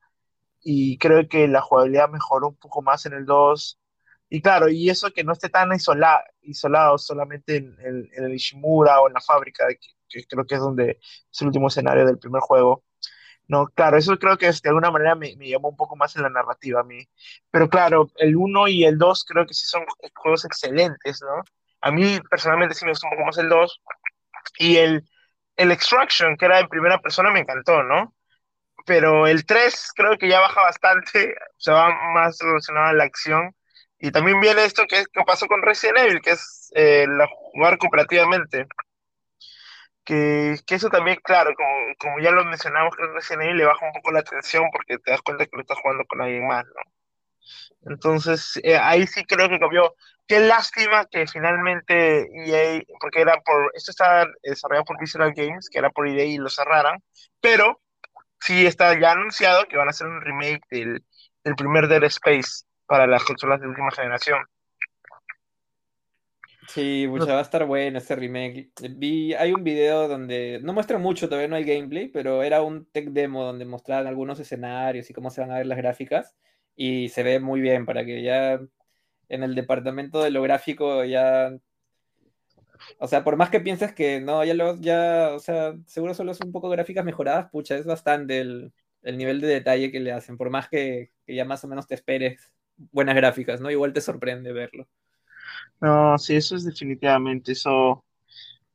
y 0.62 0.98
creo 0.98 1.28
que 1.28 1.48
la 1.48 1.62
jugabilidad 1.62 2.08
mejoró 2.10 2.48
un 2.48 2.56
poco 2.56 2.82
más 2.82 3.06
en 3.06 3.14
el 3.14 3.26
2. 3.26 3.80
Y 4.30 4.42
claro, 4.42 4.68
y 4.68 4.90
eso 4.90 5.10
que 5.12 5.24
no 5.24 5.32
esté 5.32 5.48
tan 5.48 5.70
isolado, 5.74 6.98
solamente 6.98 7.56
en, 7.56 7.76
el 8.12 8.34
Ishimura 8.34 9.00
o 9.00 9.08
en 9.08 9.14
la 9.14 9.20
fábrica, 9.20 9.66
que, 10.08 10.24
creo 10.26 10.46
que 10.46 10.54
es 10.56 10.60
donde 10.60 10.98
es 11.32 11.40
el 11.40 11.48
último 11.48 11.68
escenario 11.68 12.06
del 12.06 12.18
primer 12.18 12.40
juego. 12.42 12.84
No, 13.50 13.66
claro, 13.66 13.98
eso 13.98 14.16
creo 14.16 14.38
que 14.38 14.46
de 14.46 14.68
alguna 14.68 14.92
manera 14.92 15.16
me, 15.16 15.34
me, 15.36 15.48
llamó 15.48 15.70
un 15.70 15.76
poco 15.76 15.96
más 15.96 16.14
en 16.14 16.22
la 16.22 16.30
narrativa 16.30 16.80
a 16.82 16.84
mí. 16.84 17.04
Pero 17.50 17.68
claro, 17.68 18.08
el 18.16 18.36
1 18.36 18.68
y 18.68 18.84
el 18.84 18.96
2 18.96 19.24
creo 19.24 19.44
que 19.44 19.54
sí 19.54 19.66
son 19.66 19.84
juegos 20.14 20.44
excelentes, 20.44 21.20
¿no? 21.22 21.42
A 21.80 21.90
mí 21.90 22.20
personalmente 22.30 22.76
sí 22.76 22.84
me 22.84 22.92
gustó 22.92 23.08
un 23.08 23.14
poco 23.14 23.26
más 23.26 23.38
el 23.38 23.48
2. 23.48 23.82
Y 24.58 24.76
el, 24.76 25.04
el 25.56 25.72
Extraction, 25.72 26.36
que 26.36 26.46
era 26.46 26.60
en 26.60 26.68
primera 26.68 27.00
persona, 27.00 27.32
me 27.32 27.40
encantó, 27.40 27.82
¿no? 27.82 28.14
Pero 28.86 29.26
el 29.26 29.44
3 29.46 29.92
creo 29.96 30.16
que 30.18 30.28
ya 30.28 30.40
baja 30.40 30.62
bastante, 30.62 31.34
se 31.58 31.72
va 31.72 31.90
más 32.14 32.38
relacionado 32.40 32.86
a 32.88 32.92
la 32.92 33.04
acción. 33.04 33.56
Y 33.98 34.12
también 34.12 34.40
viene 34.40 34.64
esto 34.64 34.84
que, 34.88 35.04
que 35.12 35.24
pasó 35.26 35.48
con 35.48 35.62
Resident 35.62 35.98
Evil, 35.98 36.20
que 36.22 36.32
es 36.32 36.70
eh, 36.76 37.06
jugar 37.52 37.78
cooperativamente. 37.78 38.68
Que, 40.04 40.56
que, 40.66 40.74
eso 40.74 40.88
también, 40.88 41.18
claro, 41.22 41.54
como, 41.54 41.70
como 41.98 42.20
ya 42.20 42.30
lo 42.30 42.44
mencionamos, 42.44 42.96
que 42.96 43.06
Resident 43.06 43.42
Evil 43.44 43.58
le 43.58 43.66
baja 43.66 43.86
un 43.86 43.92
poco 43.92 44.12
la 44.12 44.20
atención 44.20 44.64
porque 44.72 44.98
te 44.98 45.10
das 45.10 45.22
cuenta 45.22 45.44
que 45.44 45.56
lo 45.56 45.62
estás 45.62 45.78
jugando 45.78 46.04
con 46.06 46.20
alguien 46.22 46.46
más, 46.46 46.64
¿no? 46.64 46.92
Entonces, 47.86 48.60
eh, 48.62 48.76
ahí 48.76 49.06
sí 49.06 49.24
creo 49.24 49.48
que 49.48 49.58
cambió. 49.58 49.94
Qué 50.26 50.40
lástima 50.40 51.06
que 51.06 51.26
finalmente 51.26 52.28
EA, 52.46 52.82
porque 53.00 53.20
era 53.20 53.40
por, 53.40 53.72
esto 53.74 53.90
estaba 53.90 54.26
desarrollado 54.42 54.84
por 54.84 55.00
Visceral 55.00 55.32
Games, 55.34 55.68
que 55.70 55.78
era 55.78 55.90
por 55.90 56.06
EA 56.06 56.24
y 56.24 56.38
lo 56.38 56.48
cerraran, 56.48 57.02
pero 57.40 57.80
sí 58.40 58.66
está 58.66 58.98
ya 58.98 59.12
anunciado 59.12 59.66
que 59.66 59.76
van 59.76 59.88
a 59.88 59.90
hacer 59.90 60.06
un 60.06 60.20
remake 60.20 60.62
del, 60.70 61.04
del 61.44 61.54
primer 61.56 61.88
Dead 61.88 62.04
Space 62.04 62.64
para 62.86 63.06
las 63.06 63.24
consolas 63.24 63.60
de 63.60 63.68
última 63.68 63.90
generación. 63.90 64.44
Sí, 66.72 67.06
pues 67.08 67.28
va 67.28 67.38
a 67.38 67.42
estar 67.42 67.66
bueno 67.66 67.98
ese 67.98 68.14
remake. 68.14 68.70
Vi, 68.96 69.34
hay 69.34 69.52
un 69.52 69.64
video 69.64 70.08
donde 70.08 70.60
no 70.62 70.72
muestra 70.72 70.98
mucho, 70.98 71.28
todavía 71.28 71.48
no 71.48 71.56
hay 71.56 71.64
gameplay, 71.64 72.08
pero 72.08 72.42
era 72.42 72.62
un 72.62 72.86
tech 72.86 73.08
demo 73.10 73.44
donde 73.44 73.64
mostraban 73.64 74.06
algunos 74.06 74.38
escenarios 74.38 75.10
y 75.10 75.14
cómo 75.14 75.30
se 75.30 75.40
van 75.40 75.50
a 75.50 75.58
ver 75.58 75.66
las 75.66 75.78
gráficas 75.78 76.36
y 76.76 77.08
se 77.08 77.22
ve 77.22 77.40
muy 77.40 77.60
bien 77.60 77.86
para 77.86 78.04
que 78.04 78.22
ya 78.22 78.60
en 79.28 79.42
el 79.42 79.54
departamento 79.54 80.22
de 80.22 80.30
lo 80.30 80.42
gráfico 80.42 81.04
ya 81.04 81.52
o 82.98 83.06
sea, 83.06 83.24
por 83.24 83.36
más 83.36 83.50
que 83.50 83.60
pienses 83.60 83.92
que 83.92 84.20
no, 84.20 84.44
ya 84.44 84.54
lo, 84.54 84.76
ya, 84.80 85.30
o 85.34 85.38
sea, 85.38 85.74
seguro 85.86 86.14
solo 86.14 86.34
son 86.34 86.48
un 86.48 86.52
poco 86.52 86.68
gráficas 86.68 87.04
mejoradas, 87.04 87.50
pucha, 87.50 87.76
es 87.76 87.86
bastante 87.86 88.40
el, 88.40 88.72
el 89.02 89.18
nivel 89.18 89.40
de 89.40 89.48
detalle 89.48 89.90
que 89.90 90.00
le 90.00 90.12
hacen, 90.12 90.36
por 90.36 90.50
más 90.50 90.68
que, 90.68 91.12
que, 91.26 91.34
ya 91.34 91.44
más 91.44 91.62
o 91.64 91.68
menos 91.68 91.86
te 91.86 91.94
esperes 91.94 92.52
buenas 92.76 93.14
gráficas, 93.16 93.60
¿no? 93.60 93.70
Igual 93.70 93.92
te 93.92 94.00
sorprende 94.00 94.52
verlo. 94.52 94.88
No, 95.80 96.18
sí, 96.18 96.36
eso 96.36 96.56
es 96.56 96.64
definitivamente, 96.64 97.52
eso, 97.52 98.04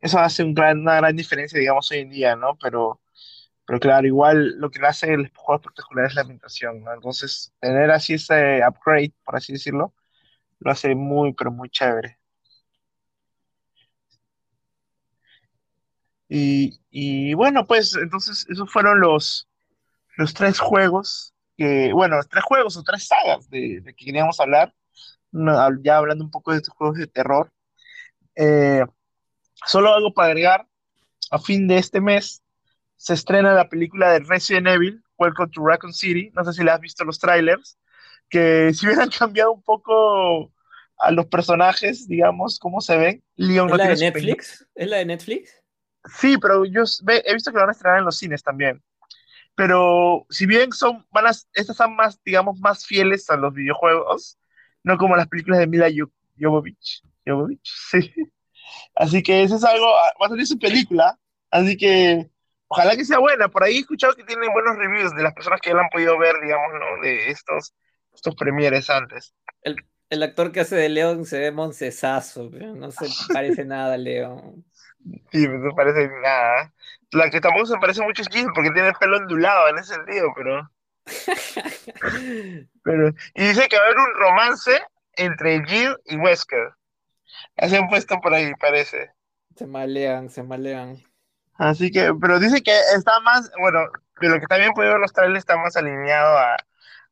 eso 0.02 0.20
hace 0.20 0.44
una 0.44 0.74
gran 0.98 1.16
diferencia, 1.16 1.60
digamos, 1.60 1.92
hoy 1.92 2.00
en 2.00 2.10
día, 2.12 2.36
¿no? 2.36 2.58
Pero, 2.62 3.02
pero 3.66 3.80
claro, 3.80 4.08
igual 4.08 4.58
lo 4.60 4.72
que 4.72 4.80
le 4.80 4.88
hace 4.88 5.14
el 5.14 5.32
juego 5.36 5.62
espectacular 5.62 6.08
es 6.08 6.16
la 6.16 6.22
ambientación, 6.24 6.84
¿no? 6.84 6.94
Entonces, 6.94 7.54
tener 7.60 7.92
así 7.92 8.16
ese 8.16 8.62
upgrade, 8.68 9.14
por 9.26 9.36
así 9.38 9.54
decirlo, 9.54 9.94
lo 10.60 10.72
hace 10.72 10.96
muy, 10.96 11.34
pero 11.34 11.52
muy 11.52 11.70
chévere. 11.70 12.20
Y, 16.28 16.80
y 16.90 17.34
bueno, 17.36 17.66
pues 17.68 17.96
entonces 17.96 18.46
esos 18.50 18.72
fueron 18.72 19.00
los, 19.00 19.48
los 20.18 20.34
tres 20.36 20.60
juegos, 20.60 21.34
que, 21.58 21.94
bueno, 21.94 22.18
tres 22.30 22.44
juegos 22.46 22.78
o 22.78 22.84
tres 22.84 23.08
sagas 23.08 23.50
de, 23.50 23.82
de 23.82 23.96
que 23.96 24.06
queríamos 24.06 24.40
hablar, 24.42 24.74
ya 25.84 25.98
hablando 25.98 26.24
un 26.24 26.32
poco 26.32 26.52
de 26.52 26.58
estos 26.58 26.74
juegos 26.74 26.98
de 26.98 27.08
terror. 27.08 27.52
Eh, 28.36 28.86
solo 29.66 29.94
algo 29.94 30.14
para 30.14 30.30
agregar, 30.30 30.68
a 31.32 31.40
fin 31.40 31.68
de 31.68 31.78
este 31.78 32.02
mes 32.02 32.44
se 32.98 33.14
estrena 33.14 33.54
la 33.54 33.70
película 33.70 34.12
de 34.12 34.20
Resident 34.20 34.68
Evil, 34.68 35.04
Welcome 35.18 35.52
to 35.52 35.66
Raccoon 35.66 35.94
City, 35.94 36.32
no 36.36 36.44
sé 36.44 36.54
si 36.54 36.64
le 36.64 36.72
has 36.72 36.80
visto 36.80 37.04
los 37.04 37.20
trailers, 37.20 37.78
que 38.30 38.74
si 38.74 38.86
hubieran 38.86 39.10
cambiado 39.20 39.54
un 39.54 39.62
poco 39.62 40.52
a 40.98 41.12
los 41.12 41.26
personajes, 41.28 42.08
digamos, 42.08 42.60
cómo 42.60 42.82
se 42.82 42.98
ven. 42.98 43.24
Leon 43.36 43.70
¿Es 43.70 43.78
la 43.78 43.88
de 43.88 43.96
Netflix? 43.96 44.68
¿Es 44.76 44.88
la 44.88 44.98
de 44.98 45.06
Netflix? 45.06 45.62
Sí, 46.06 46.38
pero 46.38 46.66
yo 46.66 46.84
he 47.08 47.34
visto 47.34 47.52
que 47.52 47.56
lo 47.56 47.62
van 47.62 47.70
a 47.70 47.72
estrenar 47.74 48.00
en 48.00 48.06
los 48.06 48.18
cines 48.18 48.44
también. 48.44 48.82
Pero 49.56 50.26
si 50.30 50.46
bien 50.46 50.72
son, 50.72 51.06
van 51.12 51.28
a, 51.28 51.32
estas 51.54 51.78
son 51.78 51.96
más, 51.96 52.22
digamos, 52.24 52.60
más 52.60 52.86
fieles 52.86 53.30
a 53.30 53.38
los 53.38 53.54
videojuegos, 53.54 54.38
no 54.86 54.98
como 54.98 55.16
las 55.16 55.28
películas 55.28 55.60
de 55.60 55.68
Mila 55.68 55.88
Jovovich. 56.40 57.02
Jovovich, 57.26 57.60
sí. 57.92 58.14
Así 58.96 59.24
que 59.24 59.44
eso 59.44 59.56
es 59.56 59.64
algo, 59.64 59.86
va 59.86 60.28
a 60.28 60.30
salir 60.30 60.48
su 60.48 60.58
película, 60.58 61.18
así 61.52 61.76
que 61.76 62.30
ojalá 62.68 62.96
que 62.96 63.04
sea 63.04 63.20
buena. 63.20 63.50
Por 63.50 63.64
ahí 63.64 63.78
he 63.78 63.80
escuchado 63.80 64.14
que 64.14 64.24
tienen 64.24 64.54
buenos 64.54 64.78
reviews 64.78 65.14
de 65.16 65.24
las 65.24 65.34
personas 65.34 65.60
que 65.60 65.72
ya 65.72 65.76
la 65.76 65.84
han 65.84 65.90
podido 65.90 66.18
ver, 66.18 66.36
digamos, 66.42 66.70
¿no? 66.74 67.02
De 67.02 67.30
estos, 67.30 67.74
estos 68.14 68.36
premieres 68.36 68.90
antes. 68.90 69.34
El, 69.64 69.76
el 70.10 70.24
actor 70.24 70.52
que 70.52 70.62
hace 70.62 70.76
de 70.76 70.90
León 70.90 71.26
se 71.26 71.40
ve 71.40 71.52
moncesazo, 71.52 72.50
pero 72.52 72.76
no 72.76 72.92
se 72.92 73.08
parece 73.34 73.66
nada 73.66 73.96
a 73.96 73.98
León. 73.98 74.66
Sí, 75.32 75.48
no 75.48 75.76
parece 75.76 76.10
nada. 76.22 76.74
La 77.12 77.30
que 77.30 77.42
tampoco 77.42 77.66
se 77.66 77.78
parece 77.78 78.04
mucho 78.04 78.22
es 78.22 78.30
porque 78.54 78.72
tiene 78.72 78.90
el 78.90 78.96
pelo 78.96 79.18
ondulado 79.18 79.70
en 79.70 79.78
ese 79.80 79.96
sentido, 79.96 80.32
pero... 80.36 80.70
pero... 82.84 83.10
Y 83.34 83.47
dice 83.47 83.68
que 83.68 83.78
va 83.78 83.84
a 83.84 83.86
haber 83.86 83.99
un 83.99 84.14
romance 84.16 84.82
entre 85.14 85.64
Jill 85.66 85.95
y 86.06 86.18
Wesker. 86.18 86.72
Así 87.58 87.76
han 87.76 87.88
puesto 87.88 88.20
por 88.22 88.34
ahí, 88.34 88.53
parece. 88.60 89.12
Se 89.56 89.66
malean, 89.66 90.30
se 90.30 90.43
malean. 90.43 91.01
Así 91.58 91.91
que, 91.91 92.14
pero 92.20 92.39
dice 92.39 92.62
que 92.62 92.78
está 92.95 93.20
más, 93.22 93.49
bueno, 93.60 93.80
de 94.20 94.30
lo 94.30 94.39
que 94.39 94.47
también 94.47 94.74
puede 94.74 94.89
ver 94.89 94.99
los 94.99 95.14
trailers 95.14 95.39
está 95.39 95.58
más 95.58 95.76
alineado 95.78 96.38
a, 96.38 96.58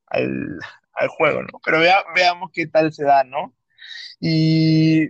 al, 0.07 0.59
al 0.93 1.07
juego, 1.09 1.43
¿no? 1.43 1.59
Pero 1.63 1.79
vea, 1.79 2.03
veamos 2.13 2.51
qué 2.53 2.67
tal 2.67 2.91
se 2.91 3.05
da, 3.05 3.23
¿no? 3.23 3.55
Y, 4.19 5.09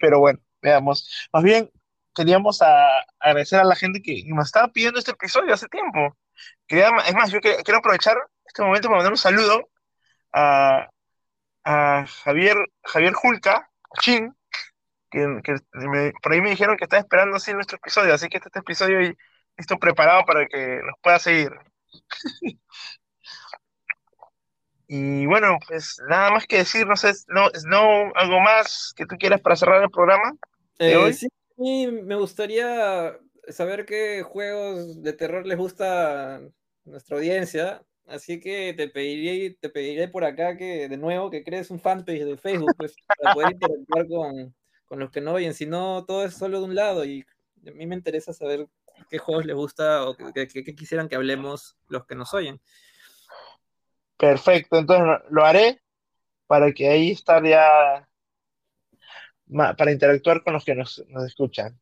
pero 0.00 0.20
bueno, 0.20 0.40
veamos. 0.62 1.28
Más 1.32 1.42
bien, 1.42 1.70
queríamos 2.14 2.62
agradecer 3.20 3.60
a 3.60 3.64
la 3.64 3.76
gente 3.76 4.02
que 4.02 4.24
nos 4.26 4.46
estaba 4.46 4.68
pidiendo 4.68 4.98
este 4.98 5.12
episodio 5.12 5.54
hace 5.54 5.68
tiempo. 5.68 6.16
Quería, 6.66 6.90
es 7.06 7.14
más, 7.14 7.30
yo 7.30 7.40
quiero 7.40 7.78
aprovechar 7.78 8.16
este 8.44 8.62
momento 8.62 8.88
para 8.88 8.98
mandar 8.98 9.12
un 9.12 9.18
saludo 9.18 9.68
a, 10.32 10.88
a 11.64 12.06
Javier, 12.24 12.56
Javier 12.84 13.12
Julca, 13.12 13.70
Chin, 14.00 14.34
que, 15.10 15.40
que 15.42 15.56
por 16.22 16.32
ahí 16.32 16.40
me 16.40 16.50
dijeron 16.50 16.76
que 16.76 16.84
está 16.84 16.98
esperando 16.98 17.36
así 17.36 17.52
nuestro 17.52 17.76
episodio, 17.76 18.14
así 18.14 18.28
que 18.28 18.38
este, 18.38 18.48
este 18.48 18.58
episodio 18.60 19.02
y 19.02 19.16
listo 19.56 19.78
preparado 19.78 20.24
para 20.24 20.46
que 20.46 20.80
nos 20.84 20.94
pueda 21.02 21.18
seguir. 21.18 21.52
y 24.88 25.26
bueno, 25.26 25.58
pues 25.66 26.00
nada 26.08 26.30
más 26.30 26.46
que 26.46 26.58
decir, 26.58 26.86
no 26.86 26.96
sé, 26.96 27.12
no, 27.28 27.48
no 27.66 28.12
algo 28.14 28.40
más 28.40 28.92
que 28.96 29.06
tú 29.06 29.16
quieras 29.16 29.40
para 29.40 29.56
cerrar 29.56 29.82
el 29.82 29.90
programa. 29.90 30.34
Eh, 30.78 30.96
hoy? 30.96 31.14
Sí, 31.14 31.30
me 32.04 32.16
gustaría 32.16 33.16
saber 33.48 33.86
qué 33.86 34.22
juegos 34.22 35.02
de 35.02 35.12
terror 35.12 35.46
les 35.46 35.58
gusta 35.58 36.36
a 36.36 36.40
nuestra 36.84 37.16
audiencia. 37.16 37.82
Así 38.06 38.38
que 38.40 38.72
te 38.74 38.88
pediré, 38.88 39.56
te 39.60 39.68
pediré 39.68 40.08
por 40.08 40.24
acá 40.24 40.56
que 40.56 40.88
de 40.88 40.96
nuevo 40.96 41.30
que 41.30 41.42
crees 41.42 41.70
un 41.70 41.80
fanpage 41.80 42.24
de 42.24 42.36
Facebook 42.36 42.72
pues, 42.76 42.94
para 43.18 43.34
poder 43.34 43.52
interactuar 43.52 44.06
con, 44.06 44.54
con 44.86 44.98
los 45.00 45.10
que 45.10 45.20
no 45.20 45.32
oyen. 45.32 45.54
Si 45.54 45.66
no, 45.66 46.04
todo 46.06 46.24
es 46.24 46.34
solo 46.34 46.60
de 46.60 46.66
un 46.66 46.74
lado 46.74 47.04
y 47.04 47.24
a 47.66 47.72
mí 47.72 47.86
me 47.86 47.96
interesa 47.96 48.32
saber 48.32 48.66
qué 49.10 49.18
juegos 49.18 49.44
les 49.44 49.56
gusta 49.56 50.08
o 50.08 50.16
qué, 50.16 50.46
quisieran 50.48 51.08
que 51.08 51.16
hablemos 51.16 51.76
los 51.88 52.06
que 52.06 52.14
nos 52.14 52.32
oyen. 52.34 52.60
Perfecto, 54.16 54.78
entonces 54.78 55.22
lo 55.30 55.44
haré 55.44 55.82
para 56.46 56.72
que 56.72 56.88
ahí 56.88 57.10
estaría 57.10 58.08
para 59.48 59.92
interactuar 59.92 60.42
con 60.42 60.54
los 60.54 60.64
que 60.64 60.74
nos, 60.74 61.04
escuchan. 61.26 61.78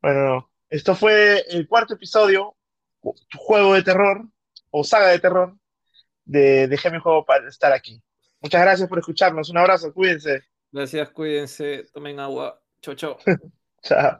Bueno, 0.00 0.50
esto 0.72 0.94
fue 0.94 1.44
el 1.50 1.68
cuarto 1.68 1.92
episodio, 1.92 2.56
juego 3.36 3.74
de 3.74 3.82
terror 3.82 4.26
o 4.70 4.82
saga 4.82 5.08
de 5.08 5.18
terror 5.18 5.54
de 6.24 6.66
Dejé 6.66 6.90
mi 6.90 6.98
juego 6.98 7.26
para 7.26 7.46
estar 7.46 7.74
aquí. 7.74 8.02
Muchas 8.40 8.62
gracias 8.62 8.88
por 8.88 8.98
escucharnos. 8.98 9.50
Un 9.50 9.58
abrazo, 9.58 9.92
cuídense. 9.92 10.44
Gracias, 10.70 11.10
cuídense. 11.10 11.84
Tomen 11.92 12.18
agua. 12.18 12.58
Chau, 12.80 12.94
chau. 12.94 13.18
chao. 13.82 14.18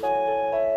Chao. 0.00 0.72